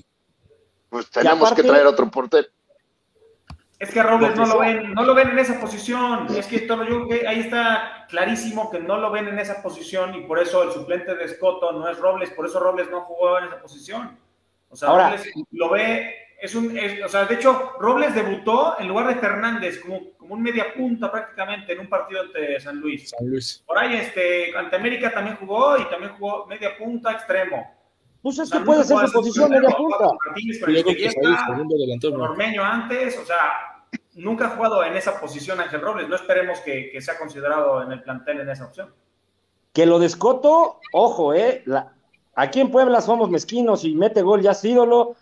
[0.91, 2.49] Pues tenemos que traer otro portero.
[3.79, 6.27] Es que Robles no lo ven, no lo ven en esa posición.
[6.35, 10.15] Es que todo, yo que ahí está clarísimo que no lo ven en esa posición
[10.15, 13.39] y por eso el suplente de Escoto no es Robles, por eso Robles no jugó
[13.39, 14.19] en esa posición.
[14.71, 16.75] O sea, Robles lo ve, es un,
[17.05, 21.13] o sea, de hecho, Robles debutó en lugar de Fernández como, como un media punta
[21.13, 23.11] prácticamente en un partido ante San Luis.
[23.11, 23.63] San Luis.
[23.67, 27.76] Por ahí, este, ante América también jugó y también jugó media punta extremo.
[28.23, 30.11] Pues es que puede ser su posición media punta.
[32.19, 36.09] Ormeño antes, o sea, nunca ha jugado en esa posición Ángel Robles.
[36.09, 38.93] No esperemos que, sea considerado en el plantel en esa opción.
[39.73, 41.65] Que lo descoto, ojo, eh.
[42.35, 45.17] aquí en Puebla somos mezquinos y mete gol ya es ídolo.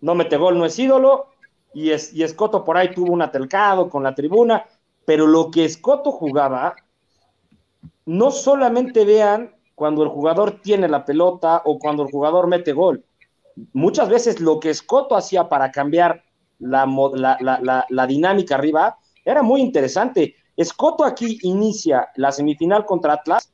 [0.00, 1.30] No mete gol, no es ídolo.
[1.72, 4.64] Y, es, y Escoto por ahí tuvo un atelcado con la tribuna.
[5.04, 6.76] Pero lo que Escoto jugaba,
[8.04, 13.04] no solamente vean cuando el jugador tiene la pelota o cuando el jugador mete gol.
[13.74, 16.24] Muchas veces lo que Escoto hacía para cambiar
[16.58, 16.86] la,
[17.88, 20.34] la, dinámica arriba era muy interesante.
[20.56, 23.52] Escoto aquí inicia la semifinal contra Atlas,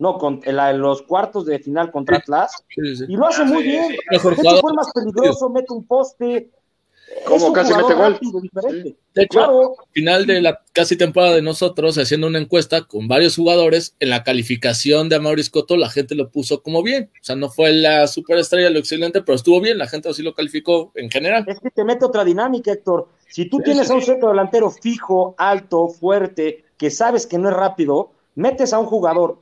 [0.00, 0.40] no, con
[0.74, 3.94] los cuartos de final contra Atlas, y lo hace muy bien.
[4.10, 6.50] Mejor fue más peligroso, mete un poste,
[7.24, 8.18] como casi mete gol.
[9.14, 13.94] De hecho, final de la casi temporada de nosotros, haciendo una encuesta con varios jugadores,
[14.00, 17.10] en la calificación de Amaury Scotto, la gente lo puso como bien.
[17.20, 19.78] O sea, no fue la superestrella, lo excelente, pero estuvo bien.
[19.78, 21.44] La gente así lo calificó en general.
[21.46, 23.08] Es que te mete otra dinámica, Héctor.
[23.28, 27.56] Si tú tienes a un centro delantero fijo, alto, fuerte, que sabes que no es
[27.56, 29.38] rápido, metes a un jugador,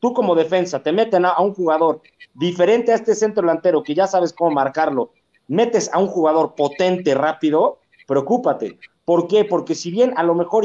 [0.00, 2.00] tú, como defensa, te meten a un jugador
[2.34, 5.12] diferente a este centro delantero que ya sabes cómo marcarlo
[5.50, 8.78] metes a un jugador potente, rápido, preocúpate.
[9.04, 9.44] ¿Por qué?
[9.44, 10.64] Porque si bien a lo mejor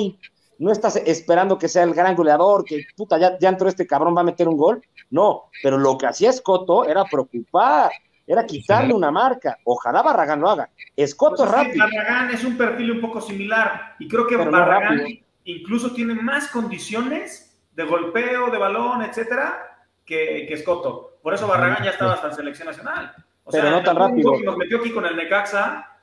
[0.59, 4.15] no estás esperando que sea el gran goleador, que puta, ya, ya entró este cabrón,
[4.15, 7.91] va a meter un gol, no, pero lo que hacía Escoto era preocupar,
[8.27, 9.57] era quitarle una marca.
[9.63, 10.69] Ojalá Barragán lo haga.
[10.95, 11.85] Escoto pues es rápido.
[11.85, 15.01] Barragán es un perfil un poco similar y creo que Barragán
[15.45, 21.17] incluso tiene más condiciones de golpeo, de balón, etcétera, que, que Escoto.
[21.23, 23.15] Por eso Barragán ya estaba hasta en selección nacional.
[23.45, 24.37] O pero no tan rápido.
[24.43, 25.95] Nos metió aquí con el Necaxa,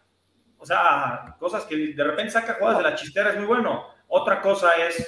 [0.59, 3.84] o sea, cosas que de repente saca jugadas de la chistera es muy bueno.
[4.09, 5.07] Otra cosa es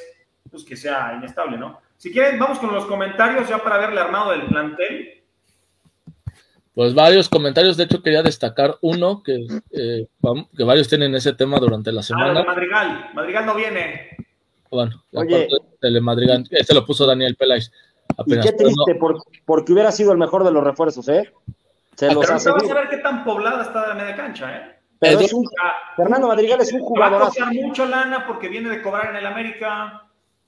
[0.51, 1.81] pues, que sea inestable, ¿no?
[1.97, 5.23] Si quieren, vamos con los comentarios ya para verle armado del plantel.
[6.75, 10.09] Pues varios comentarios, de hecho quería destacar uno que, eh,
[10.57, 12.41] que varios tienen ese tema durante la ah, semana.
[12.41, 14.17] Ah, Madrigal, Madrigal no viene.
[14.71, 15.49] Bueno, Oye,
[16.01, 17.71] Madrigal, este lo puso Daniel Peláez.
[18.27, 18.99] y qué triste,
[19.47, 21.33] porque hubiera sido el mejor de los refuerzos, ¿eh?
[21.97, 24.75] Se los Pero vamos a ver qué tan poblada está la media cancha, ¿eh?
[24.99, 25.45] Pero es un,
[25.97, 27.21] Fernando Madrigal es un jugador.
[27.21, 30.03] Va a costar mucho lana porque viene de cobrar en el América.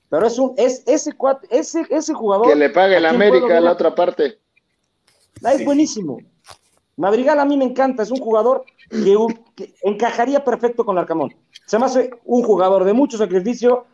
[0.08, 1.14] Pero es un, es ese
[1.50, 2.48] ese, ese jugador.
[2.48, 4.38] Que le pague el América a la otra parte.
[5.44, 6.18] Ah, es buenísimo.
[6.96, 11.34] Madrigal a mí me encanta, es un jugador que, encajaría perfecto con Arcamón.
[11.66, 13.86] Se me hace un jugador de mucho sacrificio,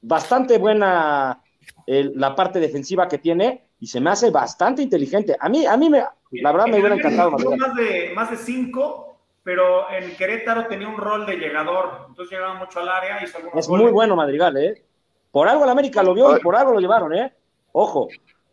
[0.00, 1.40] bastante buena
[1.86, 5.36] eh, la parte defensiva que tiene y se me hace bastante inteligente.
[5.38, 7.32] A mí, a mí me, la verdad me hubiera encantado.
[7.32, 12.54] Más de, más de cinco, pero en Querétaro tenía un rol de llegador, entonces llegaba
[12.54, 14.84] mucho al área y Es muy bueno Madrigal, ¿eh?
[15.30, 17.32] Por algo el América lo vio y por algo lo llevaron, ¿eh?
[17.72, 18.08] Ojo,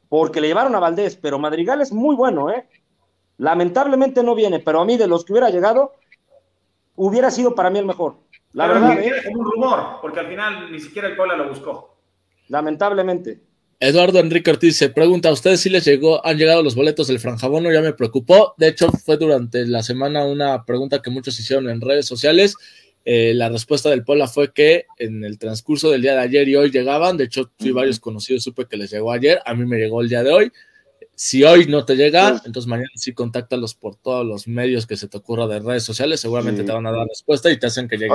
[0.09, 2.67] porque le llevaron a Valdés, pero Madrigal es muy bueno, ¿eh?
[3.37, 5.93] Lamentablemente no viene, pero a mí de los que hubiera llegado,
[6.95, 8.17] hubiera sido para mí el mejor.
[8.53, 9.11] La verdad, ¿eh?
[9.17, 11.97] Es un rumor, porque al final ni siquiera el Puebla lo buscó.
[12.47, 13.41] Lamentablemente.
[13.85, 17.19] Eduardo Enrique Ortiz se pregunta, ¿a ustedes si les llegó, han llegado los boletos del
[17.19, 17.71] Franjabono?
[17.71, 18.55] Ya me preocupó.
[18.57, 22.55] De hecho, fue durante la semana una pregunta que muchos hicieron en redes sociales.
[23.05, 26.55] Eh, la respuesta del Pola fue que en el transcurso del día de ayer y
[26.55, 27.15] hoy llegaban.
[27.15, 29.39] De hecho, sí, varios conocidos supe que les llegó ayer.
[29.45, 30.51] A mí me llegó el día de hoy.
[31.13, 35.07] Si hoy no te llega, entonces mañana sí contáctalos por todos los medios que se
[35.07, 36.19] te ocurra de redes sociales.
[36.19, 38.11] Seguramente te van a dar respuesta y te hacen que llegue.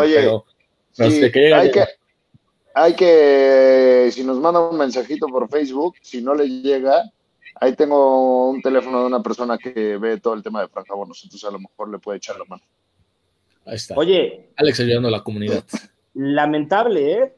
[0.97, 1.85] pero, que hay que
[2.81, 7.05] hay que, si nos manda un mensajito por Facebook, si no le llega,
[7.61, 11.21] ahí tengo un teléfono de una persona que ve todo el tema de Franja Bonos,
[11.23, 12.63] entonces a lo mejor le puede echar la mano.
[13.67, 13.95] Ahí está.
[13.97, 14.49] Oye.
[14.57, 15.63] Alex ayudando a la comunidad.
[16.15, 17.37] Lamentable, ¿eh?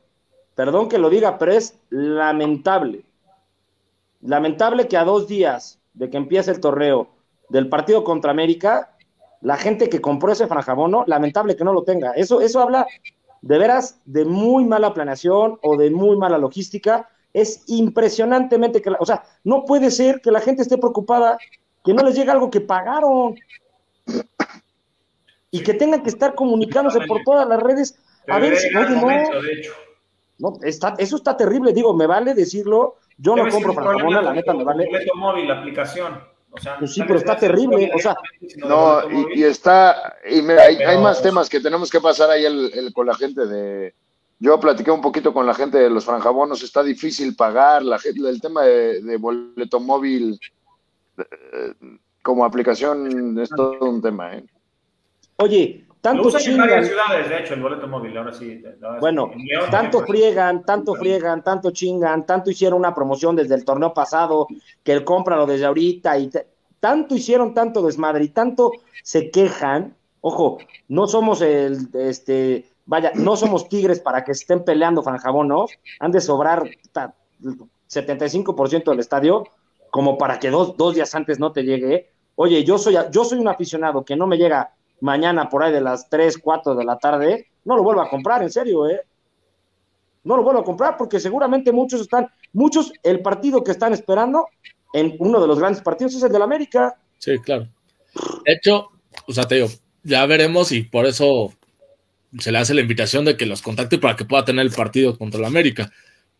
[0.54, 3.04] perdón que lo diga, pero es lamentable.
[4.20, 7.08] Lamentable que a dos días de que empiece el torneo
[7.48, 8.96] del partido contra América,
[9.40, 12.12] la gente que compró ese franjabono, lamentable que no lo tenga.
[12.12, 12.86] Eso, eso habla
[13.42, 17.08] de veras de muy mala planeación o de muy mala logística.
[17.34, 21.38] Es impresionantemente que, o sea, no puede ser que la gente esté preocupada
[21.84, 23.34] que no les llegue algo que pagaron
[25.50, 27.98] y que tengan que estar comunicándose por todas las redes.
[28.28, 28.82] A ver si, no,
[30.38, 34.54] no, está, eso está terrible, digo, me vale decirlo, yo no compro franjabono, la neta
[34.54, 34.88] me vale.
[35.16, 36.31] móvil, la aplicación.
[36.78, 38.14] Pues sí, pero está terrible, o sea.
[38.58, 39.00] No,
[39.34, 43.14] y, está, y mira, hay, más temas que tenemos que pasar ahí el, con la
[43.14, 43.94] gente de.
[44.38, 48.40] Yo platiqué un poquito con la gente de los franjabonos, está difícil pagar, la, el
[48.40, 50.38] tema de, boleto móvil
[51.16, 51.74] eh,
[52.22, 54.36] como aplicación es todo un tema.
[54.36, 54.44] ¿eh?
[55.36, 56.84] Oye, tanto chingan.
[56.84, 58.60] ciudades, de hecho, el boleto móvil, ahora sí.
[59.00, 59.30] bueno,
[59.70, 64.48] tanto friegan, tanto friegan, tanto chingan, tanto hicieron una promoción desde el torneo pasado,
[64.82, 66.28] que el cómpralo desde ahorita, y
[66.80, 68.72] tanto hicieron tanto desmadre y tanto
[69.04, 69.94] se quejan.
[70.20, 75.66] Ojo, no somos el, este, vaya, no somos tigres para que estén peleando Franjabón, ¿no?
[76.00, 76.68] Han de sobrar
[77.88, 79.44] 75% del estadio,
[79.90, 82.10] como para que dos, dos días antes no te llegue.
[82.34, 84.72] Oye, yo soy, yo soy un aficionado que no me llega
[85.02, 88.42] mañana por ahí de las 3, 4 de la tarde, no lo vuelvo a comprar,
[88.42, 89.00] en serio, ¿eh?
[90.24, 94.46] No lo vuelvo a comprar porque seguramente muchos están, muchos, el partido que están esperando
[94.92, 96.94] en uno de los grandes partidos es el del América.
[97.18, 97.66] Sí, claro.
[98.44, 98.90] De hecho,
[99.26, 99.68] o sea, te digo,
[100.04, 101.52] ya veremos y por eso
[102.38, 105.18] se le hace la invitación de que los contacte para que pueda tener el partido
[105.18, 105.90] contra el América.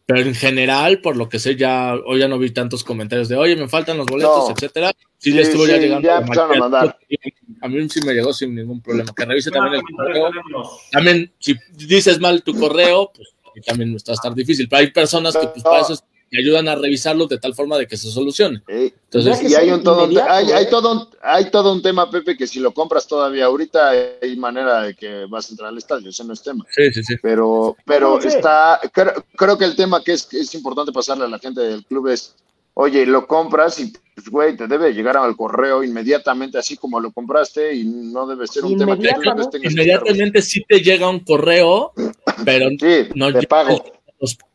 [0.06, 3.36] Pero en general, por lo que sé, ya hoy ya no vi tantos comentarios de,
[3.36, 4.92] oye, me faltan los boletos, etcétera.
[5.18, 6.10] Sí, le estuvo ya llegando.
[6.10, 9.12] a, mí sí me llegó sin ningún problema.
[9.16, 10.30] Que revise también el correo.
[10.90, 13.28] También, si dices mal tu correo, pues
[13.64, 14.68] también está a estar difícil.
[14.68, 15.94] Pero hay personas que, pues, para eso
[16.32, 18.62] y ayudan a revisarlos de tal forma de que se solucione.
[18.66, 22.46] Entonces, y hay un todo, hay, hay, todo un, hay todo un tema, Pepe, que
[22.46, 23.90] si lo compras todavía ahorita
[24.22, 26.64] hay manera de que vas a entrar al estadio, ese no es tema.
[26.70, 27.16] Sí, sí, sí.
[27.20, 28.80] Pero, pero está,
[29.36, 32.34] creo, que el tema que es, es importante pasarle a la gente del club es,
[32.72, 37.12] oye, lo compras y pues, güey, te debe llegar al correo inmediatamente así como lo
[37.12, 39.10] compraste y no debe ser un tema que
[39.64, 41.92] Inmediatamente sí te llega un correo,
[42.42, 42.70] pero
[43.14, 43.84] no te pago.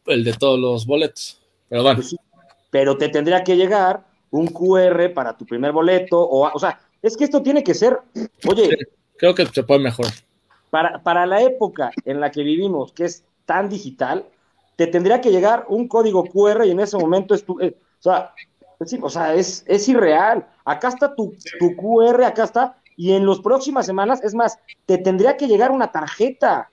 [0.07, 1.37] el de todos los boletos.
[1.69, 1.99] Pero bueno.
[1.99, 2.15] Pues
[2.69, 7.15] pero te tendría que llegar un QR para tu primer boleto, o, o sea, es
[7.15, 7.97] que esto tiene que ser,
[8.47, 8.77] oye.
[9.17, 10.13] creo que se puede mejorar.
[10.69, 14.25] Para, para la época en la que vivimos, que es tan digital,
[14.75, 18.03] te tendría que llegar un código QR y en ese momento es tu, eh, o
[18.03, 18.33] sea,
[18.79, 20.45] es, o sea, es, es irreal.
[20.65, 24.97] Acá está tu, tu QR, acá está, y en las próximas semanas, es más, te
[24.97, 26.69] tendría que llegar una tarjeta.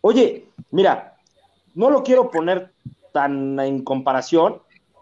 [0.00, 1.16] Oye, mira,
[1.74, 2.70] no lo quiero poner
[3.12, 4.60] tan en comparación,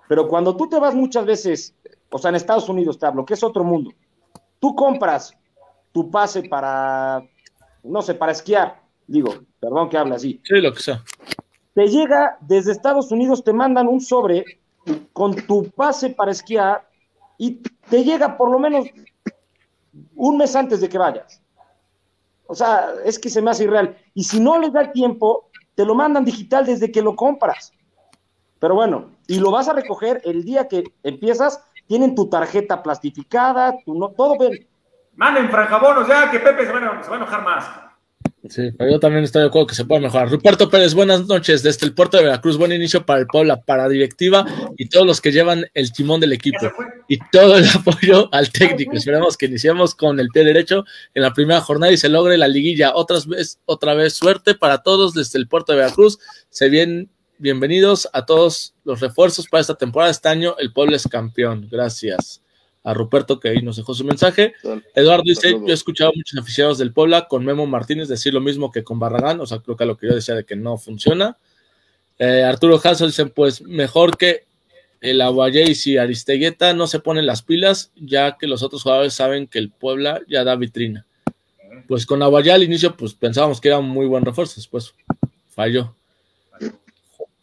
[0.08, 1.74] pero cuando tú te vas muchas veces,
[2.10, 3.92] o sea, en Estados Unidos te hablo, que es otro mundo,
[4.58, 5.36] tú compras
[5.92, 7.22] tu pase para,
[7.82, 10.40] no sé, para esquiar, digo, perdón que hable así.
[10.44, 11.02] Sí, lo que sea.
[11.74, 14.44] Te llega desde Estados Unidos, te mandan un sobre
[15.12, 16.88] con tu pase para esquiar
[17.38, 18.86] y te llega por lo menos
[20.16, 21.40] un mes antes de que vayas.
[22.46, 23.96] O sea, es que se me hace irreal.
[24.12, 27.72] Y si no les da el tiempo, te lo mandan digital desde que lo compras.
[28.60, 33.74] Pero bueno, y lo vas a recoger el día que empiezas, tienen tu tarjeta plastificada,
[33.84, 34.68] tu no, todo bien.
[35.16, 37.64] Manden franjabonos ya, que Pepe se va, a enojar más.
[38.48, 40.30] Sí, pero yo también estoy de acuerdo que se puede mejorar.
[40.30, 42.56] Ruperto Pérez, buenas noches desde el puerto de Veracruz.
[42.56, 44.46] Buen inicio para el Puebla, para directiva
[44.78, 46.70] y todos los que llevan el timón del equipo.
[47.08, 48.92] Y todo el apoyo al técnico.
[48.92, 50.84] Esperamos que iniciemos con el pie derecho
[51.14, 52.94] en la primera jornada y se logre la liguilla.
[52.94, 56.18] Otra vez, otra vez suerte para todos desde el puerto de Veracruz.
[56.48, 57.08] Se viene
[57.40, 60.10] bienvenidos a todos los refuerzos para esta temporada.
[60.10, 61.66] Este año el pueblo es campeón.
[61.70, 62.42] Gracias
[62.84, 64.54] a Ruperto que ahí nos dejó su mensaje.
[64.94, 68.40] Eduardo dice, yo he escuchado a muchos aficionados del Puebla con Memo Martínez decir lo
[68.40, 70.76] mismo que con Barragán, o sea, creo que lo que yo decía de que no
[70.76, 71.38] funciona.
[72.18, 74.44] Eh, Arturo Hassel dice, pues mejor que
[75.00, 79.46] el Aguayéis y Aristegueta no se ponen las pilas, ya que los otros jugadores saben
[79.46, 81.06] que el Puebla ya da vitrina.
[81.88, 84.94] Pues con Aguayé al inicio, pues pensábamos que era un muy buen refuerzo, después
[85.48, 85.94] falló.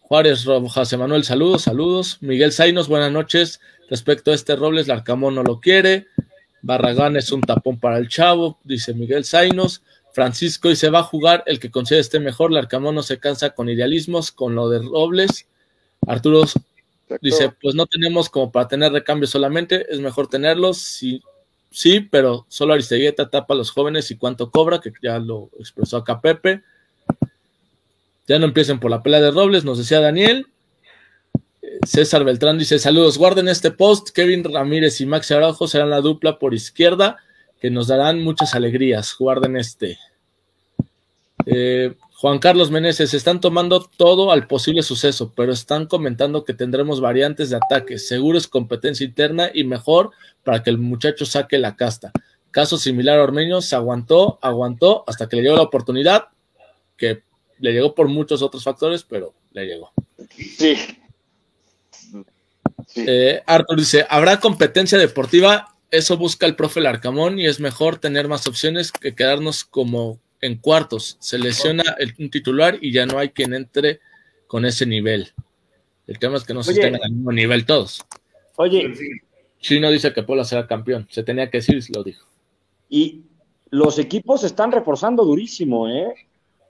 [0.08, 2.20] Juárez José Manuel, saludos, saludos.
[2.22, 3.60] Miguel Zainos, buenas noches.
[3.90, 6.08] Respecto a este Robles, Larcamón no lo quiere.
[6.62, 9.82] Barragán es un tapón para el chavo, dice Miguel Zainos.
[10.14, 12.54] Francisco y se va a jugar el que considere esté mejor.
[12.54, 15.46] Larcamón no se cansa con idealismos, con lo de Robles.
[16.08, 16.46] Arturo
[17.22, 20.78] dice, pues no tenemos como para tener recambio solamente, es mejor tenerlos.
[20.78, 21.22] Sí,
[21.70, 25.98] sí, pero solo Aristegueta tapa a los jóvenes y cuánto cobra, que ya lo expresó
[25.98, 26.64] acá Pepe.
[28.28, 30.48] Ya no empiecen por la pelea de Robles, nos decía Daniel.
[31.86, 34.10] César Beltrán dice: Saludos, guarden este post.
[34.10, 37.18] Kevin Ramírez y Max Araujo serán la dupla por izquierda
[37.62, 39.16] que nos darán muchas alegrías.
[39.18, 39.98] Guarden este.
[41.46, 47.00] Eh, Juan Carlos Meneses, están tomando todo al posible suceso, pero están comentando que tendremos
[47.00, 48.00] variantes de ataque.
[48.00, 50.12] Seguro es competencia interna y mejor
[50.44, 52.12] para que el muchacho saque la casta.
[52.50, 56.30] Caso similar a Ormeño, se aguantó, aguantó hasta que le llegó la oportunidad,
[56.98, 57.22] que
[57.60, 59.92] le llegó por muchos otros factores, pero le llegó.
[60.38, 60.76] Sí.
[61.90, 62.24] sí.
[62.96, 65.76] Eh, Arthur dice, ¿habrá competencia deportiva?
[65.92, 70.58] Eso busca el profe Larcamón y es mejor tener más opciones que quedarnos como en
[70.58, 71.18] cuartos.
[71.20, 74.00] Se lesiona el, un titular y ya no hay quien entre
[74.48, 75.34] con ese nivel.
[76.08, 78.06] El tema es que no se estén al mismo nivel todos.
[78.56, 78.94] Oye,
[79.60, 81.08] Chino dice que Puebla será campeón.
[81.10, 82.26] Se tenía que decir, lo dijo.
[82.90, 83.24] Y
[83.70, 86.14] los equipos se están reforzando durísimo, ¿eh?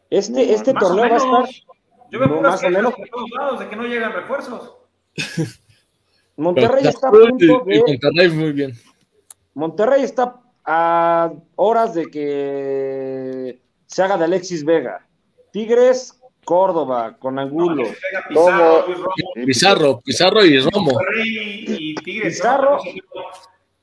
[0.09, 1.55] Este, no, este torneo va a estar.
[2.11, 2.95] Yo veo más o menos.
[2.95, 4.75] De todos lados de que no llegan refuerzos.
[6.37, 7.83] Monterrey está a punto de.
[7.85, 8.73] Monterrey muy bien.
[9.53, 15.05] Monterrey está a horas de que se haga de Alexis Vega.
[15.51, 17.83] Tigres, Córdoba, con Angulo.
[18.29, 18.85] No, Pizarro,
[19.45, 20.99] Pizarro, Pizarro y Romo.
[21.23, 22.77] Y Tigres, Pizarro,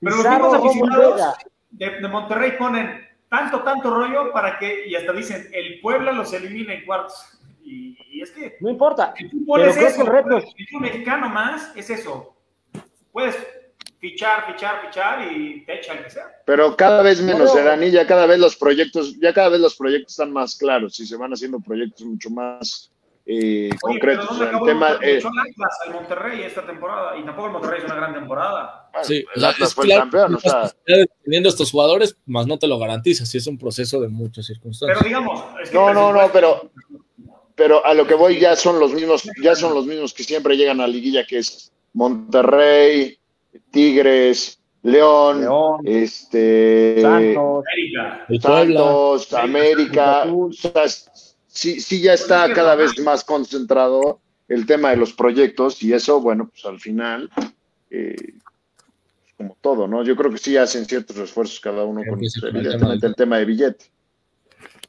[0.00, 1.34] Pero Pizarro, los Romo y aficionados Vega.
[1.70, 3.04] de, de Monterrey ponen
[3.36, 7.14] tanto, tanto rollo para que, y hasta dicen, el Puebla los elimina en cuartos.
[7.62, 9.14] Y, y es que No importa.
[9.16, 10.02] el fútbol Pero es creo que eso.
[10.02, 12.36] el reto es- El fútbol mexicano más es eso.
[13.12, 13.36] Puedes
[14.00, 16.26] fichar, fichar, fichar y te echan que sea.
[16.44, 17.60] Pero cada vez menos, No.
[17.60, 21.06] Erani, ya cada vez los proyectos, ya cada vez los proyectos están más claros y
[21.06, 22.90] se van haciendo proyectos mucho más
[23.26, 24.26] eh, Oye, concretos.
[24.28, 27.18] pero O sea, ¿dónde el acabó tema, el eh, el Atlas al Monterrey esta temporada?
[27.18, 28.88] Y tampoco el Monterrey es una gran temporada.
[28.92, 30.70] bueno, Sí, o el Atlas es fue claro el campeón, o sea,
[31.24, 34.98] teniendo estos jugadores, más no te lo garantiza, si es un proceso de muchas circunstancias.
[34.98, 35.44] Pero digamos.
[35.62, 36.70] es que No, no, no, pero,
[37.54, 40.56] pero a lo que voy ya son los mismos, ya son los mismos que siempre
[40.56, 43.18] llegan a liguilla, que es Monterrey,
[43.70, 47.64] Tigres, León, León, este Santos.
[47.72, 48.26] América.
[48.28, 50.84] El Puebla, Santos, América, o sea,
[51.54, 56.20] sí, sí ya está cada vez más concentrado el tema de los proyectos y eso,
[56.20, 57.30] bueno, pues al final,
[57.90, 58.34] eh,
[59.38, 60.04] como todo, ¿no?
[60.04, 63.38] Yo creo que sí hacen ciertos esfuerzos cada uno con Empieza con tema el tema
[63.38, 63.86] de billete.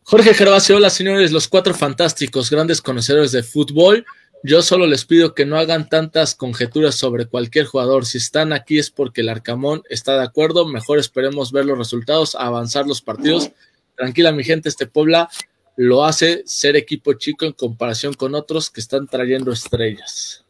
[0.03, 4.05] Jorge Gervasio, hola señores, los cuatro fantásticos, grandes conocedores de fútbol.
[4.43, 8.05] Yo solo les pido que no hagan tantas conjeturas sobre cualquier jugador.
[8.05, 10.67] Si están aquí es porque el Arcamón está de acuerdo.
[10.67, 13.49] Mejor esperemos ver los resultados, avanzar los partidos.
[13.95, 15.29] Tranquila, mi gente, este Puebla
[15.75, 20.45] lo hace ser equipo chico en comparación con otros que están trayendo estrellas.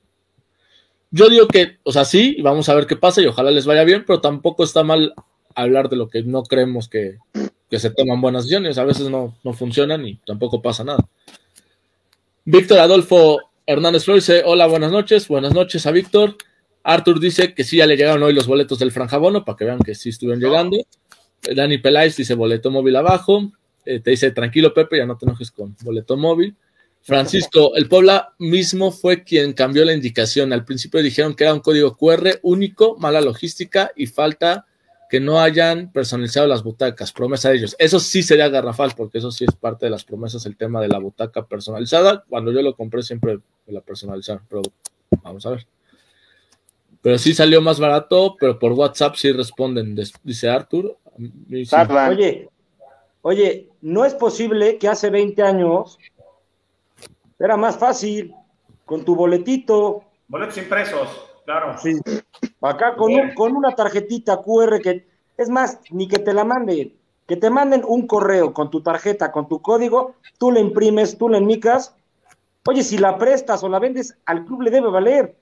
[1.12, 3.84] Yo digo que, o sea, sí, vamos a ver qué pasa y ojalá les vaya
[3.84, 5.14] bien, pero tampoco está mal
[5.56, 7.18] hablar de lo que no creemos que,
[7.70, 8.78] que se toman buenas decisiones.
[8.78, 11.08] A veces no, no funcionan y tampoco pasa nada.
[12.44, 15.28] Víctor Adolfo Hernández Flores dice: Hola, buenas noches.
[15.28, 16.36] Buenas noches a Víctor.
[16.84, 19.80] Arthur dice que sí, ya le llegaron hoy los boletos del Franjabono para que vean
[19.80, 20.78] que sí estuvieron llegando.
[21.42, 23.52] Dani Peláez dice: boleto móvil abajo.
[23.86, 26.56] Eh, te dice: tranquilo, Pepe, ya no te enojes con boleto móvil.
[27.02, 30.52] Francisco, el Puebla mismo fue quien cambió la indicación.
[30.52, 34.66] Al principio dijeron que era un código QR único, mala logística y falta
[35.08, 37.76] que no hayan personalizado las butacas, promesa de ellos.
[37.78, 40.88] Eso sí sería garrafal, porque eso sí es parte de las promesas, el tema de
[40.88, 42.24] la butaca personalizada.
[42.28, 44.64] Cuando yo lo compré siempre me la personalizaron, pero
[45.22, 45.68] vamos a ver.
[47.02, 50.98] Pero sí salió más barato, pero por WhatsApp sí responden, dice Arthur.
[52.10, 52.50] Oye,
[53.22, 56.00] oye, no es posible que hace 20 años
[57.38, 58.34] era más fácil
[58.84, 61.08] con tu boletito, Boletos impresos,
[61.46, 61.78] claro.
[61.78, 61.92] sí,
[62.62, 65.08] acá con, un- con una tarjetita QR que,
[65.38, 66.96] es más, ni que te la manden,
[67.28, 71.30] que te manden un correo con tu tarjeta, con tu código, tú la imprimes, tú
[71.30, 71.96] la enmicas.
[72.68, 75.36] Oye, si la prestas o la vendes, al club le debe valer.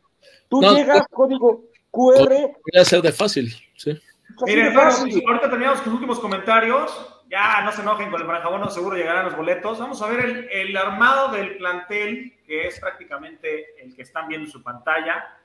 [0.49, 3.97] Tú No, llegas, código QR, Podría ser de fácil, sí.
[4.45, 7.12] Miren, ahorita terminamos con los últimos comentarios.
[7.33, 9.79] Ya no se enojen con el Franjabono, seguro llegarán los boletos.
[9.79, 14.51] Vamos a ver el, armado del plantel, que es prácticamente el que están viendo en
[14.51, 15.35] su pantalla.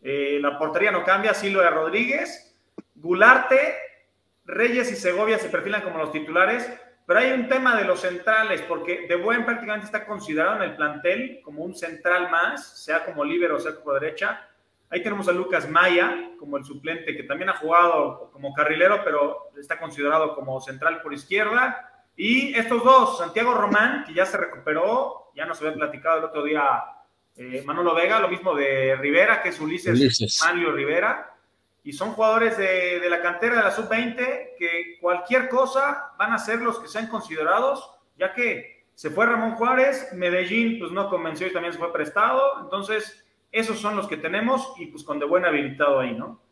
[0.00, 2.56] Eh, la portería no cambia, Silvia Rodríguez,
[2.94, 3.76] Gularte,
[4.46, 6.66] Reyes y Segovia se perfilan como los titulares,
[7.04, 10.76] pero hay un tema de los centrales, porque De Buen prácticamente está considerado en el
[10.76, 14.48] plantel como un central más, sea como líbero o sea como derecha.
[14.94, 19.50] Ahí tenemos a Lucas Maya como el suplente, que también ha jugado como carrilero, pero
[19.58, 22.06] está considerado como central por izquierda.
[22.16, 26.44] Y estos dos, Santiago Román, que ya se recuperó, ya nos había platicado el otro
[26.44, 26.84] día
[27.34, 30.40] eh, Manolo Vega, lo mismo de Rivera, que es Ulises, Ulises.
[30.44, 31.38] Manlio Rivera.
[31.82, 36.38] Y son jugadores de, de la cantera de la sub-20 que cualquier cosa van a
[36.38, 41.48] ser los que sean considerados, ya que se fue Ramón Juárez, Medellín pues no convenció
[41.48, 43.23] y también se fue prestado, entonces
[43.54, 46.42] esos son los que tenemos y pues con de buen habilitado ahí, ¿no?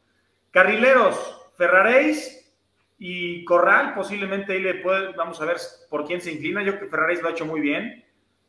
[0.53, 1.17] Carrileros,
[1.57, 2.55] Ferraréis
[2.97, 5.57] y Corral, posiblemente ahí le puede, vamos a ver
[5.91, 8.05] por quién se inclina, yo creo que Ferraréis lo ha hecho muy bien,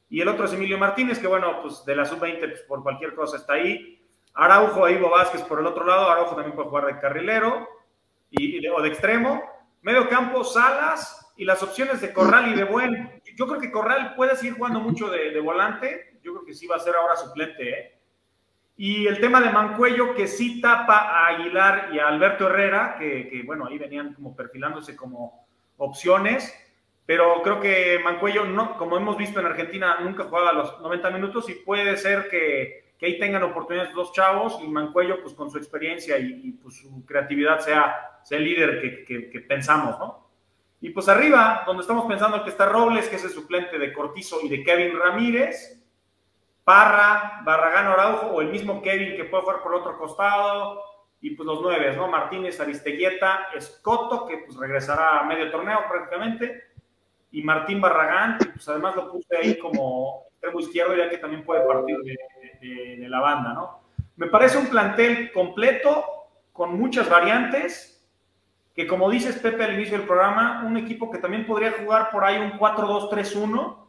[0.07, 3.15] y el otro es Emilio Martínez, que bueno, pues de la sub-20 pues por cualquier
[3.15, 3.99] cosa está ahí,
[4.35, 7.67] Araujo e Ivo Vázquez por el otro lado, Araujo también puede jugar de carrilero
[8.29, 9.41] y, o de extremo,
[9.81, 13.21] medio campo, Salas, y las opciones de Corral y de Buen.
[13.35, 16.19] Yo creo que Corral puede seguir jugando mucho de, volante.
[16.21, 17.69] Yo creo que sí va a ser ahora suplente.
[17.69, 17.92] ¿eh?
[18.76, 23.43] Y el tema de Mancuello, que sí tapa a Aguilar y a Alberto Herrera, que,
[23.45, 25.45] bueno, ahí venían como perfilándose como
[25.78, 26.53] opciones.
[27.05, 31.49] Pero creo que Mancuello, no, como hemos visto en Argentina, nunca juega los 90 minutos
[31.49, 35.57] y puede ser que, que ahí tengan oportunidades dos chavos y Mancuello, pues con su
[35.57, 40.24] experiencia y, pues, su creatividad, sea, sea el líder que, que pensamos, ¿no?
[40.84, 44.41] Y pues arriba, donde estamos pensando que está Robles, que es el suplente de Cortizo
[44.43, 45.82] y de Kevin Ramírez,
[46.64, 50.84] Parra, Barragán Araujo o el mismo Kevin que puede jugar por el otro costado,
[51.20, 52.07] y pues los nueve, ¿no?
[52.07, 56.64] Martínez, Aristeguieta, Escoto, que pues regresará a medio torneo prácticamente,
[57.32, 61.45] y Martín Barragán, que pues además lo puse ahí como extremo izquierdo, ya que también
[61.45, 63.80] puede partir de, de la banda, ¿no?
[64.16, 66.05] Me parece un plantel completo,
[66.51, 68.05] con muchas variantes,
[68.76, 72.24] que como dices Pepe al inicio del programa, un equipo que también podría jugar por
[72.24, 73.82] ahí un 4-2-3-1,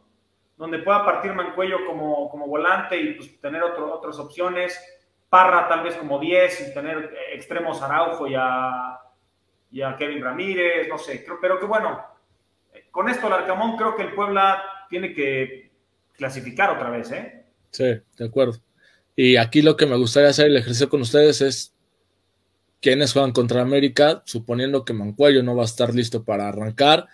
[0.57, 4.79] donde pueda partir Mancuello como, como volante y pues, tener otras opciones,
[5.29, 8.99] Parra tal vez como 10 y tener extremos Araujo y a,
[9.97, 12.01] Kevin Ramírez, no sé, creo, pero que bueno,
[12.91, 15.71] con esto el Arcamón creo que el Puebla tiene que
[16.13, 17.45] clasificar otra vez, ¿eh?
[17.71, 17.83] Sí,
[18.17, 18.53] de acuerdo.
[19.17, 21.75] Y aquí lo que me gustaría hacer el ejercicio con ustedes es
[22.81, 27.07] quienes juegan contra América, suponiendo que Mancuello no va a estar listo para arrancar,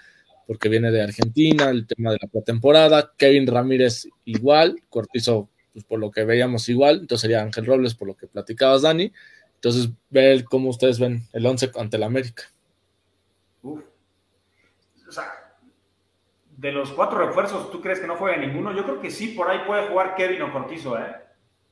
[0.51, 5.97] porque viene de Argentina, el tema de la pretemporada, Kevin Ramírez igual, Cortizo, pues por
[5.97, 9.13] lo que veíamos igual, entonces sería Ángel Robles, por lo que platicabas, Dani.
[9.55, 12.43] Entonces, ver cómo ustedes ven el 11 ante el América.
[13.61, 13.81] Uf.
[15.07, 15.55] O sea,
[16.57, 18.75] de los cuatro refuerzos, ¿tú crees que no juega ninguno?
[18.75, 21.15] Yo creo que sí, por ahí puede jugar Kevin o Cortizo, ¿eh?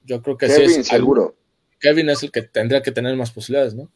[0.05, 0.79] Yo creo que Kevin, sí.
[0.79, 1.35] Es seguro.
[1.81, 3.91] Kevin es el que tendría que tener más posibilidades, ¿no?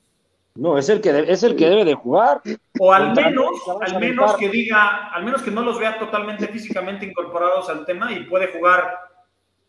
[0.56, 2.42] No, es el que debe, es el que debe de jugar.
[2.80, 3.50] O al menos,
[3.82, 8.12] al menos que diga, al menos que no los vea totalmente físicamente incorporados al tema
[8.12, 9.00] y puede jugar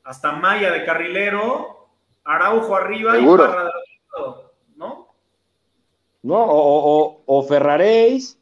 [0.03, 1.89] hasta Maya de carrilero,
[2.25, 3.71] Araujo arriba y Parra de
[4.13, 5.09] lado, ¿no?
[6.23, 8.39] No, o, o, o Ferraréis,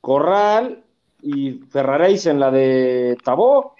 [0.00, 0.82] Corral
[1.22, 3.74] y Ferraréis en la de Tabó.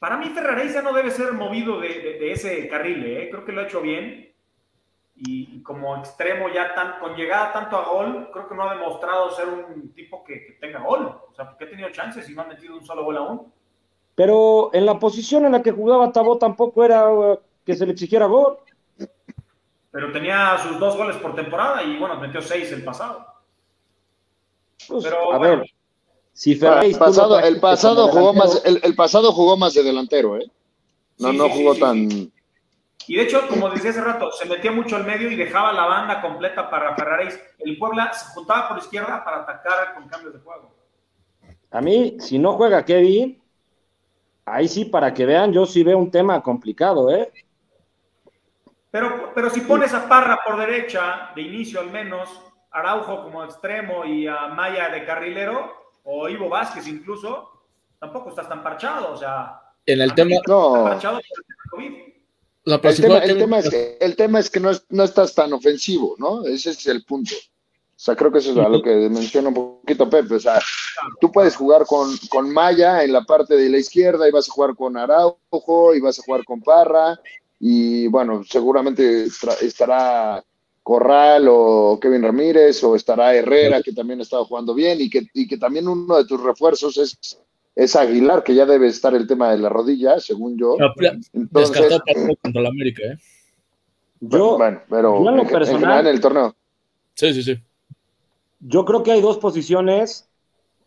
[0.00, 3.28] Para mí Ferraréis ya no debe ser movido de, ese carril, ¿eh?
[3.30, 4.31] creo que lo ha hecho bien.
[5.24, 9.30] Y, como extremo ya tan, con llegada tanto a gol, creo que no ha demostrado
[9.30, 11.06] ser un tipo que, tenga gol.
[11.30, 13.52] O sea, porque ha tenido chances y no ha metido un solo gol aún.
[14.16, 17.92] Pero en la posición en la que jugaba Tabó tampoco era uh, que se le
[17.92, 18.58] exigiera gol.
[19.92, 23.24] Pero tenía sus dos goles por temporada y bueno, metió seis el pasado.
[24.88, 25.70] Pues, Pero, a ver,
[26.32, 30.50] si el pasado, el pasado jugó más, el, pasado jugó más de delantero, ¿eh?
[31.18, 32.32] No, no jugó tan.
[33.06, 35.86] Y de hecho, como decía hace rato, se metía mucho al medio y dejaba la
[35.86, 37.38] banda completa para Ferraris.
[37.58, 40.74] El Puebla se juntaba por izquierda para atacar con cambios de juego.
[41.70, 43.42] A mí, si no juega Kevin,
[44.44, 47.32] ahí sí, para que vean, yo sí veo un tema complicado, ¿eh?
[48.90, 52.28] Pero, pero si pones a Parra por derecha, de inicio al menos,
[52.70, 57.62] Araujo como extremo y a Maya de carrilero, o Ivo Vázquez incluso,
[57.98, 59.60] tampoco estás tan parchado, o sea...
[59.86, 60.36] En el tema...
[60.46, 60.92] No.
[60.92, 62.11] el,
[62.64, 66.44] tema, el, tema es que, el tema es que no, no estás tan ofensivo, ¿no?
[66.44, 67.34] Ese es el punto.
[67.34, 70.34] O sea, creo que eso es lo que menciona un poquito Pepe.
[70.34, 70.60] O sea,
[71.20, 74.52] tú puedes jugar con, con Maya en la parte de la izquierda y vas a
[74.52, 77.18] jugar con Araujo y vas a jugar con Parra
[77.64, 79.26] y bueno, seguramente
[79.60, 80.44] estará
[80.82, 85.28] Corral o Kevin Ramírez o estará Herrera, que también ha estado jugando bien y que,
[85.32, 87.38] y que también uno de tus refuerzos es,
[87.74, 90.76] es Aguilar, que ya debe estar el tema de la rodilla, según yo.
[91.32, 92.02] Entonces, Descartó
[92.42, 93.18] contra la América, ¿eh?
[94.20, 96.54] Yo, bueno, pero en, lo personal, en el torneo.
[97.14, 97.58] Sí, sí, sí.
[98.60, 100.30] Yo creo que hay dos posiciones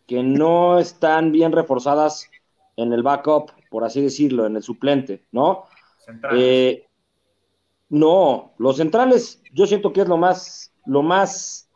[0.06, 2.30] que no están bien reforzadas
[2.76, 5.66] en el backup, por así decirlo, en el suplente, ¿no?
[6.32, 6.86] Eh,
[7.90, 11.68] no, los centrales, yo siento que es lo más, lo más.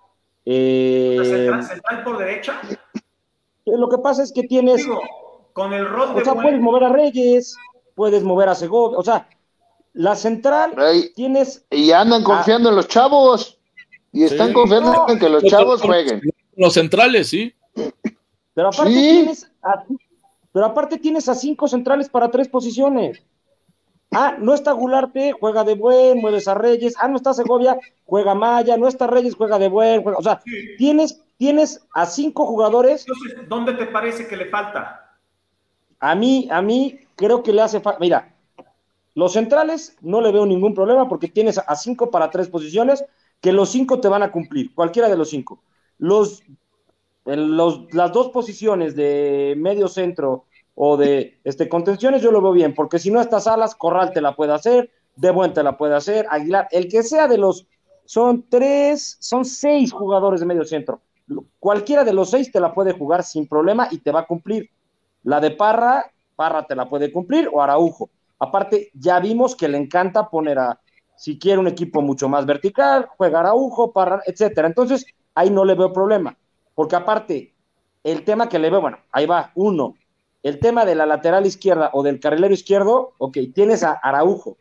[0.46, 2.60] Eh, central, por derecha?
[3.76, 4.86] Lo que pasa es que tienes.
[5.52, 7.56] con el rol O sea, puedes mover a Reyes,
[7.94, 9.28] puedes mover a Segovia, o sea,
[9.92, 10.74] la central
[11.14, 11.64] tienes.
[11.70, 13.58] Y andan confiando en los chavos.
[14.12, 16.20] Y están confiando en que los chavos jueguen.
[16.56, 17.54] Los centrales, sí.
[18.54, 19.50] Pero aparte tienes
[20.52, 23.22] pero aparte tienes a cinco centrales para tres posiciones.
[24.12, 26.94] Ah, no está Gularte, juega de buen, mueves a Reyes.
[26.98, 28.76] Ah, no está Segovia, juega Maya.
[28.76, 30.02] No está Reyes, juega de buen.
[30.04, 30.42] o sea,
[30.78, 33.06] tienes, tienes a cinco jugadores.
[33.08, 35.16] Entonces, ¿dónde te parece que le falta?
[35.98, 37.98] A mí, a mí creo que le hace falta.
[37.98, 38.34] Mira,
[39.14, 43.06] los centrales no le veo ningún problema porque tienes a cinco para tres posiciones,
[43.40, 45.62] que los cinco te van a cumplir, cualquiera de los cinco.
[45.96, 46.42] Los,
[47.24, 52.74] los, las dos posiciones de medio centro o de este, contenciones, yo lo veo bien,
[52.74, 55.94] porque si no estas alas, Corral te la puede hacer, De Buen te la puede
[55.94, 57.66] hacer, Aguilar, el que sea de los,
[58.04, 61.00] son tres, son seis jugadores de medio centro.
[61.58, 64.70] Cualquiera de los seis te la puede jugar sin problema y te va a cumplir.
[65.22, 68.10] La de Parra, Parra te la puede cumplir o Araujo.
[68.38, 70.80] Aparte, ya vimos que le encanta poner a,
[71.16, 74.66] si quiere un equipo mucho más vertical, juega Araujo, Parra, etcétera.
[74.66, 75.04] Entonces,
[75.34, 76.36] ahí no le veo problema.
[76.74, 77.54] Porque aparte,
[78.02, 79.94] el tema que le veo, bueno, ahí va, uno,
[80.42, 84.56] el tema de la lateral izquierda o del carrilero izquierdo, ok, tienes a Araujo,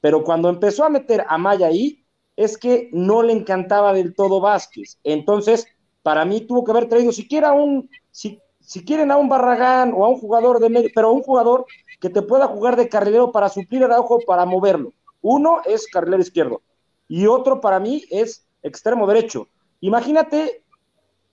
[0.00, 2.04] pero cuando empezó a meter a Maya ahí,
[2.36, 4.98] es que no le encantaba del todo Vázquez.
[5.02, 5.66] Entonces,
[6.04, 10.04] para mí tuvo que haber traído siquiera un, si, si quieren a un Barragán o
[10.04, 11.64] a un jugador de medio, pero un jugador
[11.98, 14.92] que te pueda jugar de carrilero para suplir a Araujo, para moverlo.
[15.22, 16.60] Uno es carrilero izquierdo
[17.08, 19.48] y otro para mí es extremo derecho.
[19.80, 20.62] Imagínate,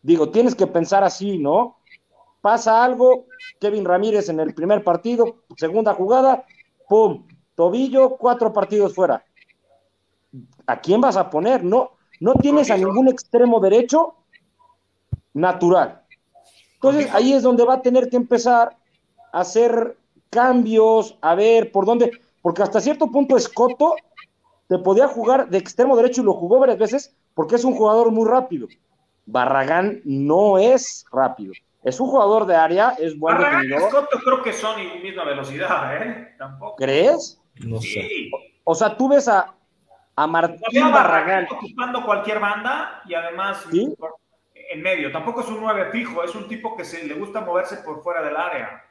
[0.01, 1.76] digo, tienes que pensar así, ¿no?
[2.41, 3.26] pasa algo,
[3.59, 6.45] Kevin Ramírez en el primer partido, segunda jugada,
[6.89, 7.28] ¡pum!
[7.55, 9.24] Tobillo, cuatro partidos fuera.
[10.65, 11.63] ¿A quién vas a poner?
[11.63, 14.15] No, no tienes a ningún extremo derecho
[15.34, 16.01] natural.
[16.75, 18.75] Entonces ahí es donde va a tener que empezar
[19.32, 19.97] a hacer
[20.29, 22.11] cambios, a ver por dónde,
[22.41, 23.95] porque hasta cierto punto Escoto
[24.67, 28.11] te podía jugar de extremo derecho y lo jugó varias veces porque es un jugador
[28.11, 28.67] muy rápido.
[29.25, 31.53] Barragán no es rápido.
[31.84, 33.89] Es un jugador de área, es buen definidor.
[33.89, 36.36] Scott, creo que son misma velocidad, ¿eh?
[36.38, 36.75] Tampoco.
[36.75, 37.41] ¿Crees?
[37.59, 38.29] No sé.
[38.63, 39.53] O, sea, tú ves a,
[40.15, 41.47] a Martín Barragán.
[41.51, 43.65] ocupando cualquier banda y además
[44.72, 45.11] en medio.
[45.11, 48.22] Tampoco es un nueve fijo, es un tipo que se le gusta moverse por fuera
[48.24, 48.84] del área.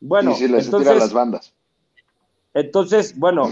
[0.00, 1.54] Bueno, sí, le entonces, las bandas.
[2.54, 3.48] Entonces, bueno,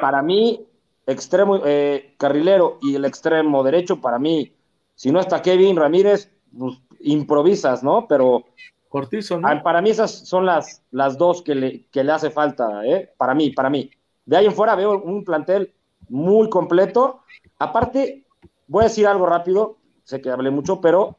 [0.00, 0.66] para mí,
[1.06, 4.52] extremo eh, carrilero y el extremo derecho, para mí,
[4.94, 8.06] si no está Kevin Ramírez, pues, improvisas, ¿no?
[8.08, 8.44] Pero
[8.88, 9.62] Cortizo, ¿no?
[9.62, 13.12] Para mí esas son las, las dos que le, que le hace falta, ¿eh?
[13.16, 13.90] Para mí, para mí.
[14.24, 15.74] De ahí en fuera veo un plantel
[16.08, 17.22] muy completo.
[17.58, 18.24] Aparte,
[18.68, 21.18] voy a decir algo rápido, sé que hablé mucho, pero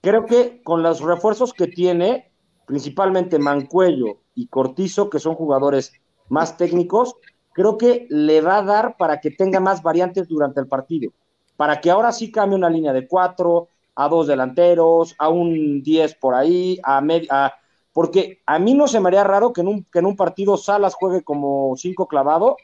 [0.00, 2.30] creo que con los refuerzos que tiene,
[2.66, 5.92] principalmente Mancuello y Cortizo, que son jugadores
[6.28, 7.14] más técnicos,
[7.52, 11.12] creo que le va a dar para que tenga más variantes durante el partido,
[11.56, 16.16] para que ahora sí cambie una línea de cuatro, a dos delanteros, a un 10
[16.16, 17.54] por ahí, a media,
[17.92, 20.56] porque a mí no se me haría raro que en un, que en un partido
[20.56, 22.56] Salas juegue como cinco clavado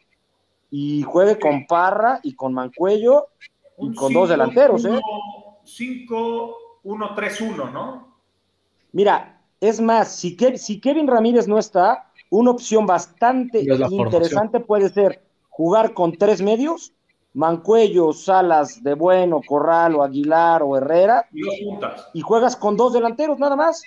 [0.70, 3.28] y juegue con Parra y con Mancuello
[3.78, 5.01] y con dos delanteros, ¿eh?
[5.65, 8.15] 5-1-3-1, ¿no?
[8.93, 15.23] Mira, es más, si, si Kevin Ramírez no está, una opción bastante interesante puede ser
[15.49, 16.93] jugar con tres medios
[17.32, 21.28] Mancuello, Salas, De Bueno, Corral o Aguilar o Herrera.
[22.12, 23.82] Y, juegas con dos delanteros nada más.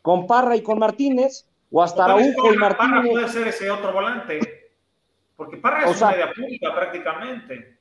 [0.00, 1.46] Con Parra y con Martínez.
[1.70, 2.92] O hasta Araujo y Martínez.
[2.92, 4.61] Parra puede ser ese otro volante.
[5.42, 7.78] Porque Parra es media punta prácticamente.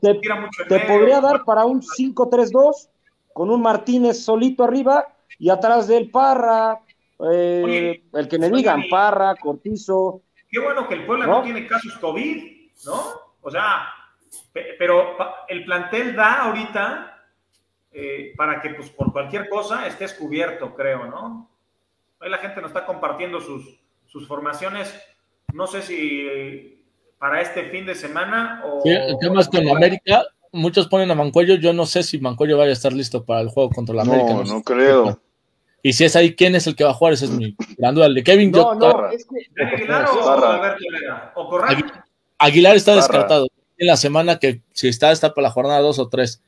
[0.00, 2.88] te, podría dar para un 5-3-2
[3.34, 5.06] con un Martínez solito arriba
[5.38, 6.80] y atrás del Parra.
[7.30, 10.22] Eh, el que me digan, Parra, Cortizo.
[10.50, 13.02] Qué bueno que el Puebla no tiene casos COVID, ¿no?
[13.42, 13.88] O sea,
[14.78, 15.14] pero
[15.48, 17.22] el plantel da ahorita
[17.92, 21.50] eh, para que pues por cualquier cosa estés cubierto, creo, ¿no?
[22.18, 24.98] Hoy la gente nos está compartiendo sus, sus formaciones,
[25.52, 26.82] no sé si
[27.18, 28.82] para este fin de semana o...
[28.82, 32.58] Sí, el tema es con América, muchos ponen a Mancuello, yo no sé si Mancuello
[32.58, 34.32] vaya a estar listo para el juego contra la América.
[34.32, 35.20] No, no, creo.
[35.82, 37.12] Y si es ahí, ¿quién es el que va a jugar?
[37.12, 38.06] Ese es mi gran duda.
[38.06, 38.50] El de Kevin.
[38.50, 39.92] No, no, es que...
[39.92, 40.84] o Alberto
[41.36, 42.04] O Corral.
[42.38, 43.46] Aguilar está descartado.
[43.78, 46.42] En la semana que si está, está para la jornada 2 o 3.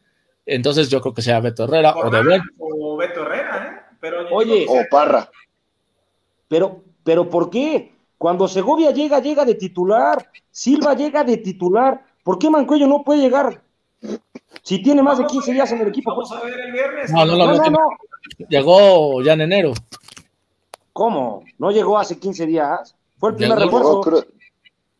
[0.47, 3.95] Entonces yo creo que sea Beto Herrera o de O Beto Herrera, ¿eh?
[4.01, 5.31] Pero Oye, o Parra.
[6.49, 7.93] Pero, pero ¿por qué?
[8.19, 10.31] Cuando Segovia llega, llega de titular.
[10.51, 12.05] Silva llega de titular.
[12.25, 13.63] ¿Por qué Mancuello no puede llegar?
[14.63, 16.11] Si tiene más de 15 días en el equipo.
[16.11, 17.11] Vamos a ver el viernes.
[17.13, 17.79] No, no, no, no, no.
[18.49, 19.73] Llegó ya en enero.
[20.93, 21.45] ¿Cómo?
[21.59, 22.97] ¿No llegó hace 15 días?
[23.19, 24.27] Fue el primer refuerzo.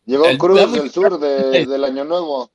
[0.05, 2.49] Llegó Cruz del sur del Año Nuevo.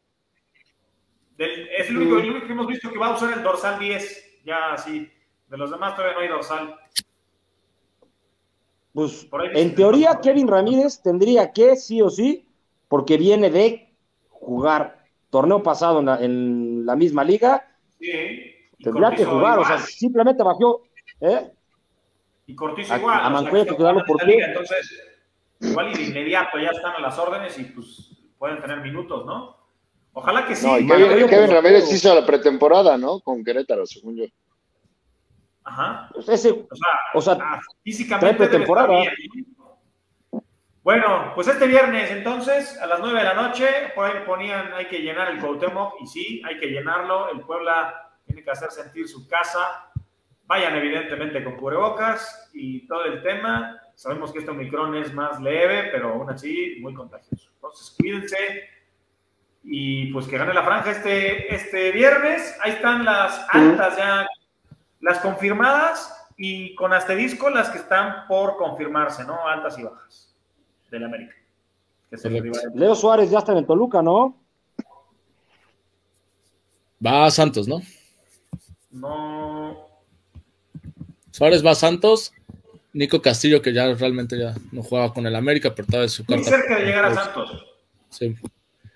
[1.38, 4.42] es el único, que hemos visto que va a usar el dorsal 10.
[4.44, 5.10] Ya así.
[5.48, 6.74] De los demás todavía no hay dorsal.
[8.94, 12.46] Pues en teoría Kevin Ramírez tendría que, sí o sí,
[12.86, 13.92] porque viene de
[14.28, 17.66] jugar torneo pasado en la, misma liga.
[17.98, 18.54] Sí.
[18.80, 20.84] Tendría que jugar, o sea, simplemente bajó.
[21.20, 21.50] ¿eh?
[22.46, 23.18] Y Cortizo igual.
[23.20, 24.38] A, Mancuello, que darlo por qué.
[24.38, 25.02] Entonces,
[25.60, 29.56] igual y de inmediato ya están a las órdenes y pues pueden tener minutos, ¿no?
[30.12, 30.66] Ojalá que sí.
[30.66, 33.18] No, Kevin, Ramírez hizo la pretemporada, ¿no?
[33.18, 34.24] Con Querétaro, según yo.
[35.64, 36.10] Ajá.
[36.12, 39.02] Pues ese, o sea, o sea ah, físicamente pretemporada.
[40.82, 44.86] Bueno, pues este viernes entonces, a las 9 de la noche, por ahí ponían, hay
[44.86, 49.08] que llenar el Cuauhtémoc, y sí, hay que llenarlo, el Puebla tiene que hacer sentir
[49.08, 49.90] su casa,
[50.44, 55.88] vayan evidentemente con cubrebocas y todo el tema, sabemos que este Omicron es más leve,
[55.90, 57.48] pero aún así muy contagioso.
[57.54, 58.68] Entonces, cuídense,
[59.64, 62.56] y pues que gane la franja este, este viernes.
[62.62, 64.26] Ahí están las altas ya,
[65.05, 69.47] las confirmadas y con asterisco las que están por confirmarse, ¿no?
[69.47, 70.35] Altas y bajas
[70.90, 71.35] del América.
[72.74, 74.35] Leo Suárez ya está en el Toluca, ¿no?
[77.05, 77.82] Va a Santos, ¿no?
[78.93, 79.76] No.
[81.31, 82.32] Suárez va a Santos.
[82.94, 86.24] Nico Castillo, que ya realmente ya no juega con el América, pero estaba en su
[86.24, 86.36] carta.
[86.36, 87.66] Muy cerca de llegar a Santos.
[88.09, 88.35] Sí.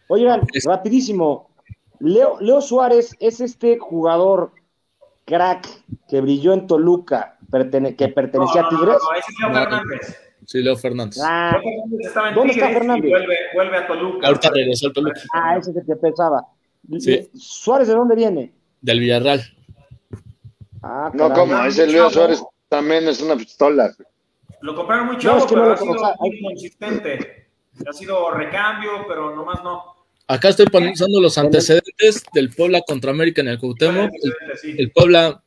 [0.06, 1.50] Oigan, rapidísimo.
[1.98, 4.52] Leo, Leo Suárez es este jugador
[5.28, 5.68] crack
[6.08, 7.38] que brilló en Toluca,
[7.96, 8.96] que pertenecía a Tigres.
[9.02, 10.18] No, ese es Leo Fernández.
[10.46, 11.18] Sí, Leo Fernández.
[11.22, 11.60] Ah,
[12.00, 13.10] estaba en ¿Dónde está Fernández?
[13.10, 14.26] vuelve, vuelve, a Toluca.
[14.26, 15.20] Ahorita regresó al Toluca.
[15.34, 16.46] Ah, ese es el que pensaba.
[16.98, 17.30] Sí.
[17.34, 18.54] ¿Suárez de dónde viene?
[18.80, 19.42] Del Villarreal.
[20.82, 21.62] Ah, no, ¿cómo?
[21.64, 23.92] Ese Leo Suárez también es una pistola.
[24.62, 27.48] Lo compraron muy chavo, no, es que pero no ha sido muy consistente.
[27.86, 29.97] Ha sido recambio, pero nomás no.
[30.30, 34.10] Acá estoy pensando los antecedentes del Puebla contra América en el Cuauhtémoc.
[34.62, 35.42] El, Puebla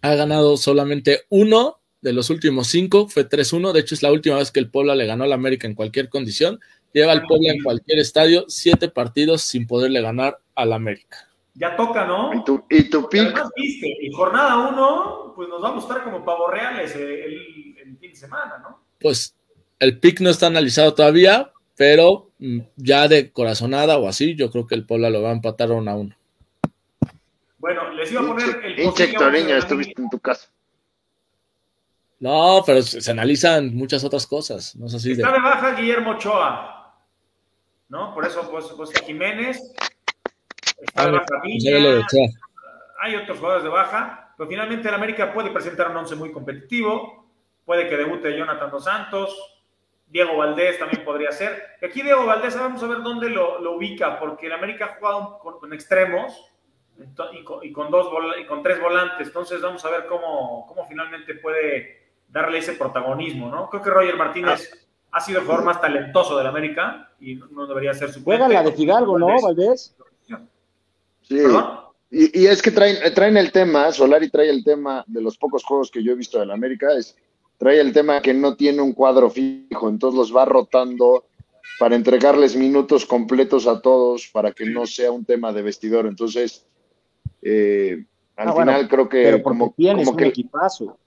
[0.00, 3.72] ha ganado solamente uno de los últimos cinco, fue 3-1.
[3.72, 6.08] De hecho, es la última vez que el Puebla le ganó al América en cualquier
[6.08, 6.60] condición.
[6.92, 11.28] Lleva al Puebla en cualquier estadio siete partidos sin poderle ganar al América.
[11.54, 12.32] Ya toca, ¿no?
[12.32, 13.42] Y tu, y tu pick.
[13.56, 18.16] y jornada uno, pues nos va a gustar como pavos reales el, el fin de
[18.16, 18.84] semana, ¿no?
[19.00, 19.34] Pues
[19.80, 22.31] el pick no está analizado todavía, pero
[22.76, 25.90] ya de corazonada o así, yo creo que el Puebla lo va a empatar uno
[25.90, 26.16] a uno.
[27.58, 29.12] Bueno, les iba a poner el Hinche
[29.56, 30.48] estuviste en tu casa.
[32.18, 34.76] No, pero se, analizan muchas otras cosas.
[34.76, 35.40] No sé Está de...
[35.40, 36.94] baja Guillermo Ochoa,
[37.88, 38.14] ¿no?
[38.14, 39.60] Por eso, pues, pues Jiménez.
[40.80, 41.64] Está de baja pues,
[43.00, 47.28] Hay otros jugadores de baja, pero finalmente el América puede presentar un once muy competitivo.
[47.64, 49.61] Puede que debute Jonathan Dos Santos,
[50.12, 51.62] Diego Valdés también podría ser.
[51.82, 55.72] Aquí Diego Valdés, vamos a ver dónde lo, ubica, porque el América ha jugado con,
[55.72, 56.52] extremos
[57.32, 58.08] y con, dos
[58.38, 59.28] y con tres volantes.
[59.28, 63.70] Entonces vamos a ver cómo, cómo finalmente puede darle ese protagonismo, ¿no?
[63.70, 67.94] Creo que Roger Martínez ha sido el jugador más talentoso del América y no debería
[67.94, 69.96] ser su Juega la de Fidalgo, ¿no, Valdés?
[71.22, 71.38] Sí.
[72.10, 75.64] Y, y, es que traen, traen el tema, Solari trae el tema de los pocos
[75.64, 77.16] juegos que yo he visto del América, es
[77.62, 81.26] trae el tema que no tiene un cuadro fijo, entonces los va rotando
[81.78, 86.06] para entregarles minutos completos a todos, para que no sea un tema de vestidor.
[86.06, 86.66] Entonces,
[87.40, 90.98] eh, al ah, final creo que como, como que equipazo.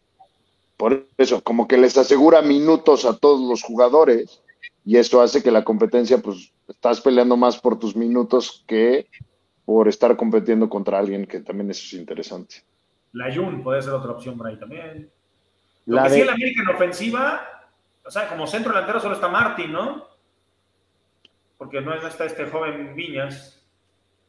[0.77, 4.41] Por eso, como que les asegura minutos a todos los jugadores
[4.85, 9.07] y eso hace que la competencia, pues, estás peleando más por tus minutos que
[9.65, 12.63] por estar compitiendo contra alguien, que también eso es interesante.
[13.11, 15.11] La Jun puede ser otra opción por ahí también.
[15.85, 17.55] Lo que sí en la América en ofensiva,
[18.05, 20.07] o sea, como centro delantero solo está Martín, ¿no?
[21.57, 23.63] Porque no está este joven Viñas.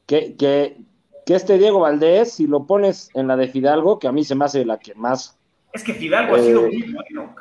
[0.07, 0.77] Que, que,
[1.25, 4.35] que, este Diego Valdés, si lo pones en la de Fidalgo, que a mí se
[4.35, 5.39] me hace la que más.
[5.73, 7.35] Es que Fidalgo ha sido eh, muy bueno.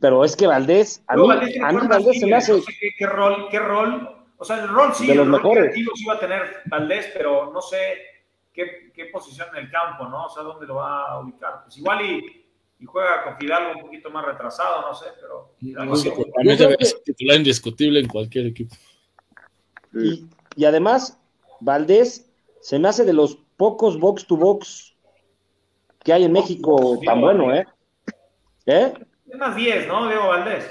[0.00, 2.52] Pero es que Valdés, a mí, Valdés, a mí Valdés se me hace.
[2.52, 4.16] No sé qué, rol, qué rol.
[4.36, 7.10] O sea, el rol sí, de los el rol creativo sí va a tener Valdés,
[7.14, 7.78] pero no sé
[8.52, 10.26] qué, qué posición en el campo, ¿no?
[10.26, 11.62] O sea, dónde lo va a ubicar.
[11.64, 12.41] Pues igual y
[12.82, 15.54] y juega con Fidalgo un poquito más retrasado, no sé, pero.
[15.84, 16.12] No sé,
[17.04, 18.74] titular indiscutible en cualquier equipo.
[19.94, 21.16] Y, además,
[21.60, 22.28] Valdés
[22.60, 24.96] se me hace de los pocos box to box
[26.02, 27.64] que hay en México tan bueno, ¿eh?
[28.66, 28.92] ¿Eh?
[29.30, 30.08] Es más 10, ¿no?
[30.08, 30.64] Diego Valdés.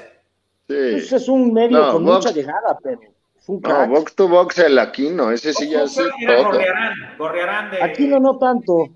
[0.68, 0.76] Sí.
[0.92, 3.00] Pues es un medio con mucha llegada, pero.
[3.48, 5.96] no, box to box el Aquino, ese sí ya es.
[5.96, 7.82] Gorriarán, Gorriarán de.
[7.82, 8.90] Aquino no tanto.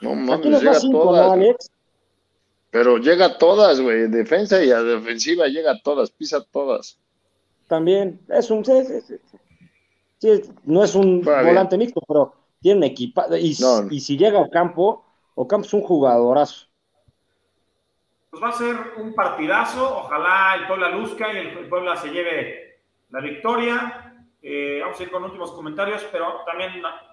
[0.00, 1.70] No, mames, Aquino es más 5, ¿no, Alex?
[2.76, 4.06] Pero llega a todas, güey.
[4.08, 6.98] Defensa y a defensiva llega a todas, pisa todas.
[7.68, 8.62] También, es un.
[10.64, 13.28] no es un volante mixto, pero tiene equipa.
[13.38, 13.56] Y,
[13.90, 16.66] y si llega a campo, Ocampo es un jugadorazo.
[18.28, 20.00] pues va a ser un partidazo.
[20.00, 24.18] Ojalá el Puebla luzca y el Puebla se lleve la victoria.
[24.42, 26.72] Eh, vamos a ir con últimos comentarios, pero también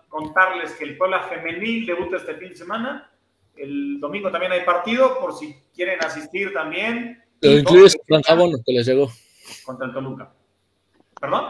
[0.09, 3.12] contarles que el Puebla femenil debuta este fin de semana.
[3.55, 7.23] El domingo también hay partido, por si quieren asistir también.
[7.41, 9.11] Lo incluye su franja bono que les llegó.
[9.65, 10.31] Contra el Toluca.
[11.19, 11.45] ¿Perdón?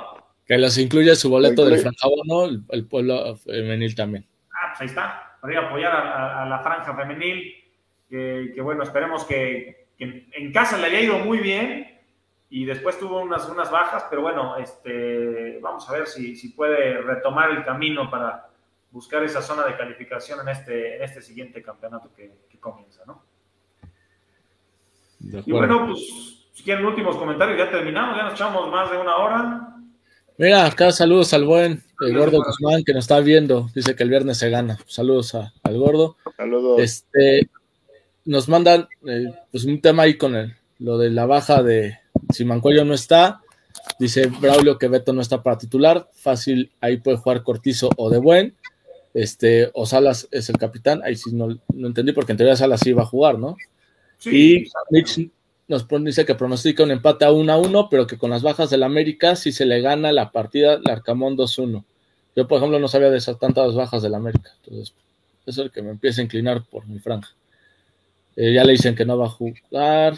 [0.45, 4.27] Que los incluye su boleto del franja bono, el, el Puebla femenil también.
[4.51, 5.37] Ah, pues ahí está.
[5.41, 7.53] Para apoyar a, la franja femenil.
[8.09, 11.93] Que, bueno, esperemos que, que en casa le haya ido muy bien
[12.55, 17.01] y después tuvo unas, unas bajas, pero bueno, este, vamos a ver si, si puede
[17.01, 18.47] retomar el camino para
[18.93, 23.21] buscar esa zona de calificación en este, en este siguiente campeonato que, comienza, ¿no?
[25.19, 29.17] Y bueno, pues si quieren últimos comentarios, ya terminamos, ya nos echamos más de una
[29.17, 29.75] hora.
[30.37, 33.69] Mira, acá saludos al buen el gordo Guzmán que nos está viendo.
[33.75, 34.77] Dice que el viernes se gana.
[34.85, 36.15] Saludos al gordo.
[36.37, 36.79] Saludos.
[36.79, 37.49] Este,
[38.23, 41.99] nos mandan eh, pues un tema ahí con el, lo de la baja de,
[42.31, 43.41] si Mancuello no está,
[43.99, 48.19] dice Braulio que Beto no está para titular, fácil, ahí puede jugar Cortizo o de
[48.19, 48.55] buen.
[49.13, 52.79] Este, o Salas es el capitán, ahí sí no, no entendí porque en teoría Salas
[52.83, 53.55] sí iba a jugar, ¿no?
[54.25, 55.29] y Mitch
[55.67, 58.69] nos dice que pronostica un empate a 1 a 1, pero que con las bajas
[58.69, 61.83] del América, si se le gana la partida, el Arcamón 2-1.
[62.35, 64.95] Yo, por ejemplo, no sabía de esas tantas bajas del América, entonces
[65.45, 67.29] eso es el que me empieza a inclinar por mi franja.
[68.35, 70.15] Eh, ya le dicen que no va a jugar,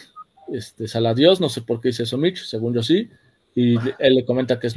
[0.51, 3.09] este, Saladios, no sé por qué dice eso Mitch, según yo sí,
[3.53, 4.75] y él le comenta que es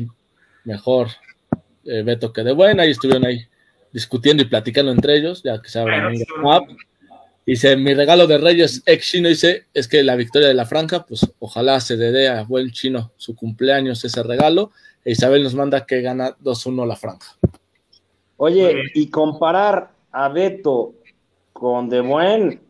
[0.65, 1.09] mejor
[1.85, 3.47] eh, Beto que de buena, y estuvieron ahí
[3.99, 6.15] discutiendo y platicando entre ellos, ya que se abren
[7.45, 11.07] Dice, mi regalo de Reyes ex chino dice, es que la victoria de la franja,
[11.07, 14.71] pues ojalá se dé a buen chino su cumpleaños ese regalo.
[15.03, 17.39] E Isabel nos manda que gana 2-1 la franja.
[18.37, 20.93] Oye, y comparar a Beto
[21.55, 22.61] con De Buen,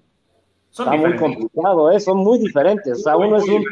[0.71, 1.99] Está muy complicado, ¿eh?
[1.99, 3.01] son muy diferentes.
[3.01, 3.65] O sea, uno es un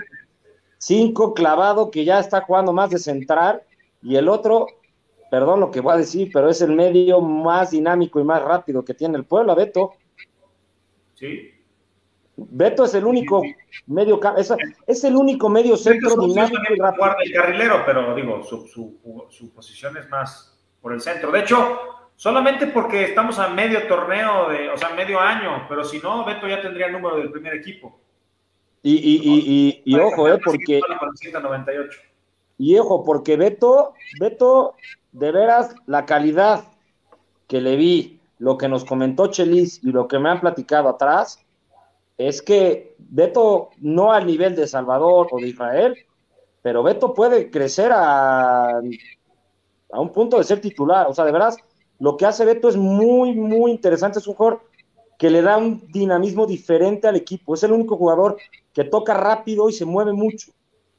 [0.79, 3.63] 5 clavado que ya está jugando más de central
[4.03, 4.67] y el otro,
[5.37, 8.83] perdón lo que voy a decir, pero es el medio más dinámico y más rápido
[8.83, 9.93] que tiene el pueblo, Beto.
[11.13, 11.53] Sí.
[12.37, 13.43] Beto es el único
[13.87, 14.51] medio es,
[14.87, 17.17] es el único medio centro dinámico y rápido.
[17.23, 18.99] el carrilero, pero digo, su, su,
[19.29, 21.31] su posición es más por el centro.
[21.31, 21.81] De hecho,
[22.19, 26.49] Solamente porque estamos a medio torneo, de, o sea, medio año, pero si no, Beto
[26.49, 28.01] ya tendría el número del primer equipo.
[28.83, 30.81] Y, y, y, y ojo, eh, porque.
[32.59, 34.75] Y ojo, porque Beto, Beto,
[35.13, 36.65] de veras, la calidad
[37.47, 41.45] que le vi, lo que nos comentó Chelis y lo que me han platicado atrás,
[42.19, 45.97] es que Beto, no al nivel de Salvador o de Israel,
[46.63, 51.07] pero Beto puede crecer a, a un punto de ser titular.
[51.09, 51.57] O sea, de veras,
[51.99, 54.19] lo que hace Beto es muy, muy interesante.
[54.19, 54.63] Es un jugador
[55.19, 57.55] que le da un dinamismo diferente al equipo.
[57.55, 58.37] Es el único jugador
[58.73, 60.53] que toca rápido y se mueve mucho.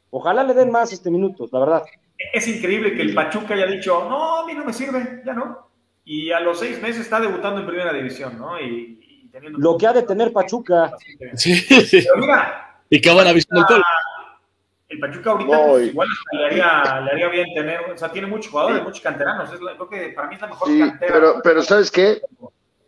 [0.10, 1.84] Ojalá le den más este minutos, la verdad.
[2.34, 5.70] Es increíble que el Pachuca haya dicho, no, a mí no me sirve, ya no.
[6.06, 8.60] Y a los seis meses está debutando en primera división, ¿no?
[8.60, 9.60] Y, teniendo...
[9.60, 10.94] Lo que ha de tener Pachuca.
[11.36, 12.06] Sí, sí.
[12.90, 13.84] y qué buena visión del
[14.90, 18.50] el Pachuca ahorita pues, igual le haría, le haría, bien tener, o sea, tiene muchos
[18.50, 21.14] jugadores, muchos canteranos, es creo que para mí es la mejor sí, cantera.
[21.14, 22.22] Pero, pero ¿sabes qué?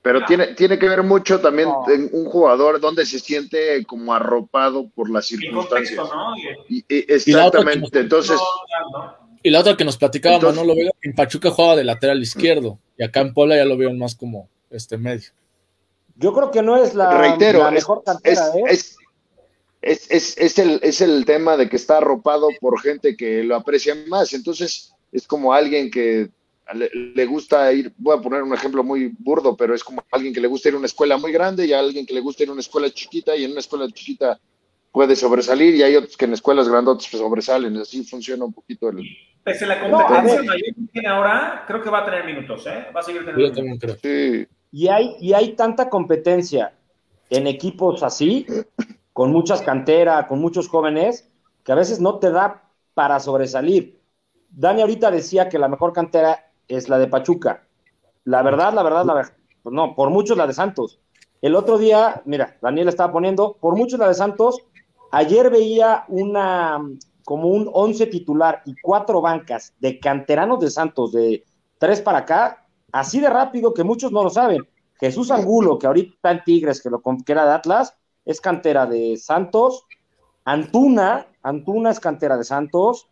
[0.01, 4.89] Pero tiene, tiene que ver mucho también en un jugador donde se siente como arropado
[4.95, 5.97] por las circunstancias.
[5.97, 6.35] ¿no?
[6.69, 8.39] y, exactamente, entonces...
[9.43, 10.63] Y la otra que nos platicábamos, ¿no?
[10.63, 13.93] Lo veo en Pachuca jugaba de lateral izquierdo y acá en Pola ya lo veo
[13.93, 15.30] más como este medio.
[16.15, 18.97] Yo creo que no es la, la mejor cantera, es, ¿eh?
[19.81, 23.55] es, es, es, el, es el tema de que está arropado por gente que lo
[23.55, 24.34] aprecia más.
[24.34, 26.30] Entonces, es como alguien que
[26.73, 30.41] le, gusta ir, voy a poner un ejemplo muy burdo, pero es como alguien que
[30.41, 32.49] le gusta ir a una escuela muy grande y a alguien que le gusta ir
[32.49, 34.39] a una escuela chiquita y en una escuela chiquita
[34.91, 37.77] puede sobresalir y hay otros que en escuelas grandotas sobresalen.
[37.77, 39.03] Así funciona un poquito el...
[39.43, 42.87] Pese la competencia mayor que tiene ahora, creo que va a tener minutos, ¿eh?
[42.95, 43.97] Va a seguir teniendo minutos.
[44.01, 44.47] Sí.
[44.71, 46.73] Y hay, y hay tanta competencia
[47.29, 48.45] en equipos así
[49.13, 51.29] con muchas canteras, con muchos jóvenes,
[51.63, 52.63] que a veces no te da
[52.93, 53.99] para sobresalir.
[54.49, 57.67] Dani ahorita decía que la mejor cantera es la de Pachuca.
[58.23, 60.99] La verdad, la verdad, la verdad, pues no, por muchos la de Santos.
[61.41, 64.59] El otro día, mira, Daniel estaba poniendo, por muchos la de Santos,
[65.11, 66.79] ayer veía una,
[67.25, 71.43] como un once titular y cuatro bancas de canteranos de Santos, de
[71.77, 74.67] tres para acá, así de rápido que muchos no lo saben.
[74.99, 78.85] Jesús Angulo, que ahorita está en Tigres, que, lo, que era de Atlas, es cantera
[78.85, 79.85] de Santos.
[80.43, 83.07] Antuna, Antuna es cantera de Santos.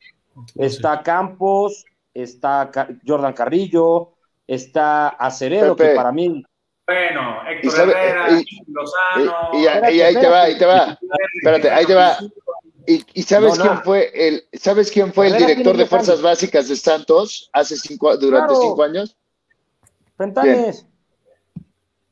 [0.55, 1.85] Está Campos,
[2.23, 2.69] está
[3.05, 4.13] Jordan Carrillo,
[4.45, 6.43] está Acevedo, que para mí
[6.85, 9.33] Bueno, Héctor sabe- Herrera, y- Lozano.
[9.53, 10.97] Y, y- y ahí te va, ahí te va.
[11.43, 12.17] Espérate, ahí te va.
[12.89, 13.69] ¿Y, y sabes No, no.
[13.71, 18.15] quién fue el, sabes quién fue el director de fuerzas básicas de Santos hace cinco,
[18.17, 18.61] durante Claro.
[18.61, 19.17] cinco años?
[20.17, 20.85] Fentanes.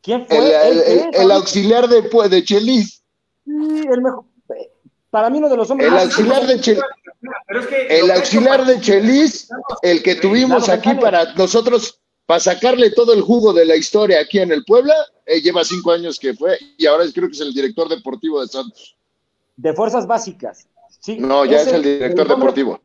[0.02, 0.38] ¿Quién fue?
[0.38, 3.02] El, el- el- el auxiliar de, de Chelis.
[3.45, 4.26] Sí, el mejor.
[5.10, 6.84] Para mí uno de los hombres El auxiliar de Chelis.
[7.47, 9.49] Pero es que El que auxiliar de Chelis,
[9.81, 14.19] el que tuvimos Claro, aquí para nosotros, para sacarle todo el jugo de la historia
[14.22, 14.93] aquí en el Puebla,
[15.26, 18.41] eh, lleva cinco años que fue y ahora es- creo que es el director deportivo
[18.41, 18.97] de Santos.
[19.57, 20.68] de fuerzas básicas.
[20.99, 22.81] Sí, No, ya es el director hombre- deportivo.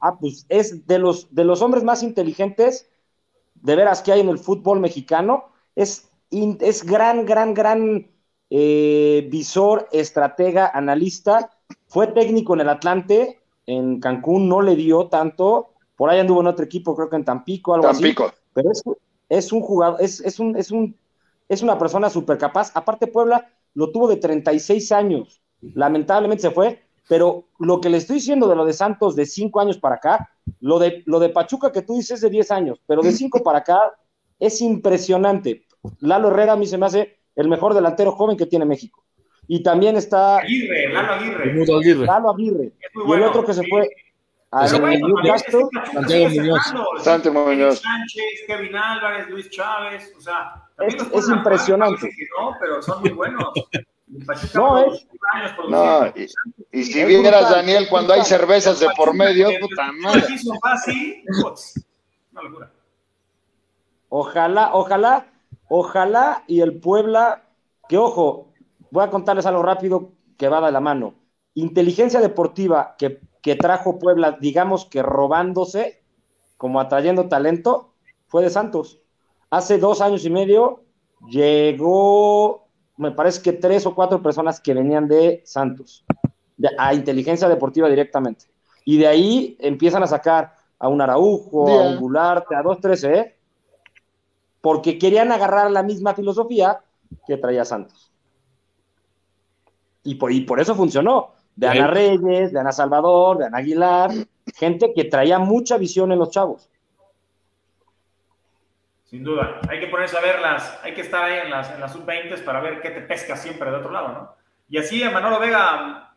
[0.00, 2.88] Ah, pues es de los, de los hombres más inteligentes,
[3.54, 5.44] de veras, que hay en el fútbol mexicano.
[5.76, 8.08] Es, in- es gran, gran, gran
[8.50, 11.50] eh, visor, estratega, analista.
[11.86, 15.70] Fue técnico en el Atlante, en Cancún no le dio tanto.
[15.96, 18.02] Por ahí anduvo en otro equipo, creo que en Tampico, algo así.
[18.02, 18.32] Tampico.
[18.54, 18.82] Pero es,
[19.28, 20.96] es un jugador, es, es, un, es, un,
[21.48, 22.70] es una persona súper capaz.
[22.74, 25.40] Aparte, Puebla lo tuvo de 36 años.
[25.60, 26.82] Lamentablemente se fue.
[27.08, 30.30] Pero lo que le estoy diciendo de lo de Santos de 5 años para acá,
[30.60, 33.42] lo de, lo de Pachuca que tú dices es de 10 años, pero de 5
[33.42, 33.78] para acá
[34.38, 35.66] es impresionante.
[35.98, 39.04] Lalo Herrera a mí se me hace el mejor delantero joven que tiene México.
[39.48, 41.52] Y también está Aguirre, Lalo Aguirre.
[41.54, 42.06] Mudo Aguirre.
[42.06, 42.72] Lalo Aguirre.
[42.80, 43.70] Es muy Y el bueno, otro que se sí.
[43.70, 43.88] fue
[44.50, 45.92] a Pero bueno, también es que Newcastle.
[45.92, 46.62] Santiago Muñoz.
[46.64, 46.86] cerrando.
[47.00, 47.78] Santi Muñoz.
[47.80, 52.10] Sánchez, Kevin Álvarez, Luis Chávez, o sea, también Es- es impresionante.
[52.38, 53.44] No, pero son muy buenos.
[54.08, 55.06] El No, es-
[55.70, 56.26] No, y,
[56.80, 60.22] y si Es vieras, brutal, Daniel, cuando hay cervezas de por medio, El puta madre.
[60.34, 61.74] hizo fácil, putz,
[62.32, 62.70] una locura.
[64.10, 65.26] Ojalá, ojalá,
[65.68, 67.44] ojalá y el Puebla,
[67.88, 68.51] que ojo,
[68.92, 71.14] voy a contarles algo rápido que va de la mano.
[71.54, 76.02] Inteligencia deportiva que, que trajo Puebla, digamos que robándose,
[76.58, 77.94] como atrayendo talento,
[78.28, 79.00] fue de Santos.
[79.50, 80.84] Hace dos años y medio
[81.30, 86.04] llegó, me parece que tres o cuatro personas que venían de Santos,
[86.56, 88.44] de- a inteligencia deportiva directamente.
[88.84, 91.98] Y de ahí empiezan a sacar a un Araujo, a un.
[91.98, 93.36] Gularte, a dos, tres, ¿eh?
[94.60, 96.80] porque querían agarrar la misma filosofía
[97.26, 98.11] que traía Santos.
[100.04, 101.32] Y por, y por eso funcionó.
[101.54, 104.10] De Ana Reyes, de Ana Salvador, de Ana Aguilar,
[104.54, 106.68] gente que traía mucha visión en los chavos.
[109.04, 111.92] Sin duda, hay que ponerse a verlas, hay que estar ahí en las, en las
[111.92, 114.34] sub-20 para ver qué te pesca siempre de otro lado, ¿no?
[114.70, 116.14] Y así Manolo Vega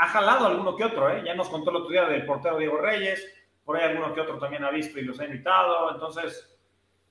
[0.00, 1.22] ha jalado alguno que otro, ¿eh?
[1.24, 3.24] Ya nos contó el otro día del portero Diego Reyes,
[3.64, 6.58] por ahí alguno que otro también ha visto y los ha invitado, entonces,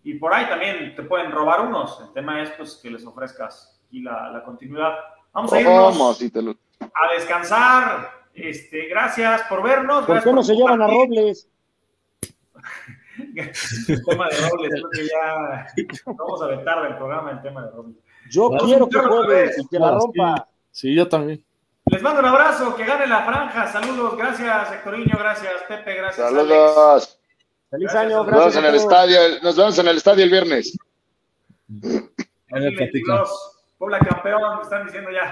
[0.03, 3.81] y por ahí también te pueden robar unos, el tema es pues que les ofrezcas
[3.87, 4.93] aquí la, la continuidad.
[5.33, 6.13] Vamos a irnos ¿Cómo?
[6.13, 10.05] Si te lo- a descansar, este, gracias por vernos.
[10.05, 10.87] ¿Por gracias qué no se llevan a.
[10.87, 11.47] Robles?
[13.17, 13.51] El
[14.05, 15.67] tema de Robles, creo que ya
[16.05, 17.95] vamos a vetar del programa el tema de Robles.
[18.29, 20.47] Yo Vamos quiero que juegue y que la No, rompa.
[20.71, 21.43] Sí, yo también.
[21.87, 23.67] Les mando un abrazo, que gane la franja.
[23.71, 26.47] Saludos, gracias Hectorinho, gracias Pepe, gracias Alex.
[26.47, 27.19] Saludos.
[27.69, 28.05] Feliz Gracias.
[28.05, 28.63] año, Nos vemos gracias.
[28.63, 30.77] en el estadio, nos vemos en el estadio el viernes.
[33.79, 33.99] Ahí me platica.
[33.99, 35.31] 2022, Puebla campeón, me están diciendo ya.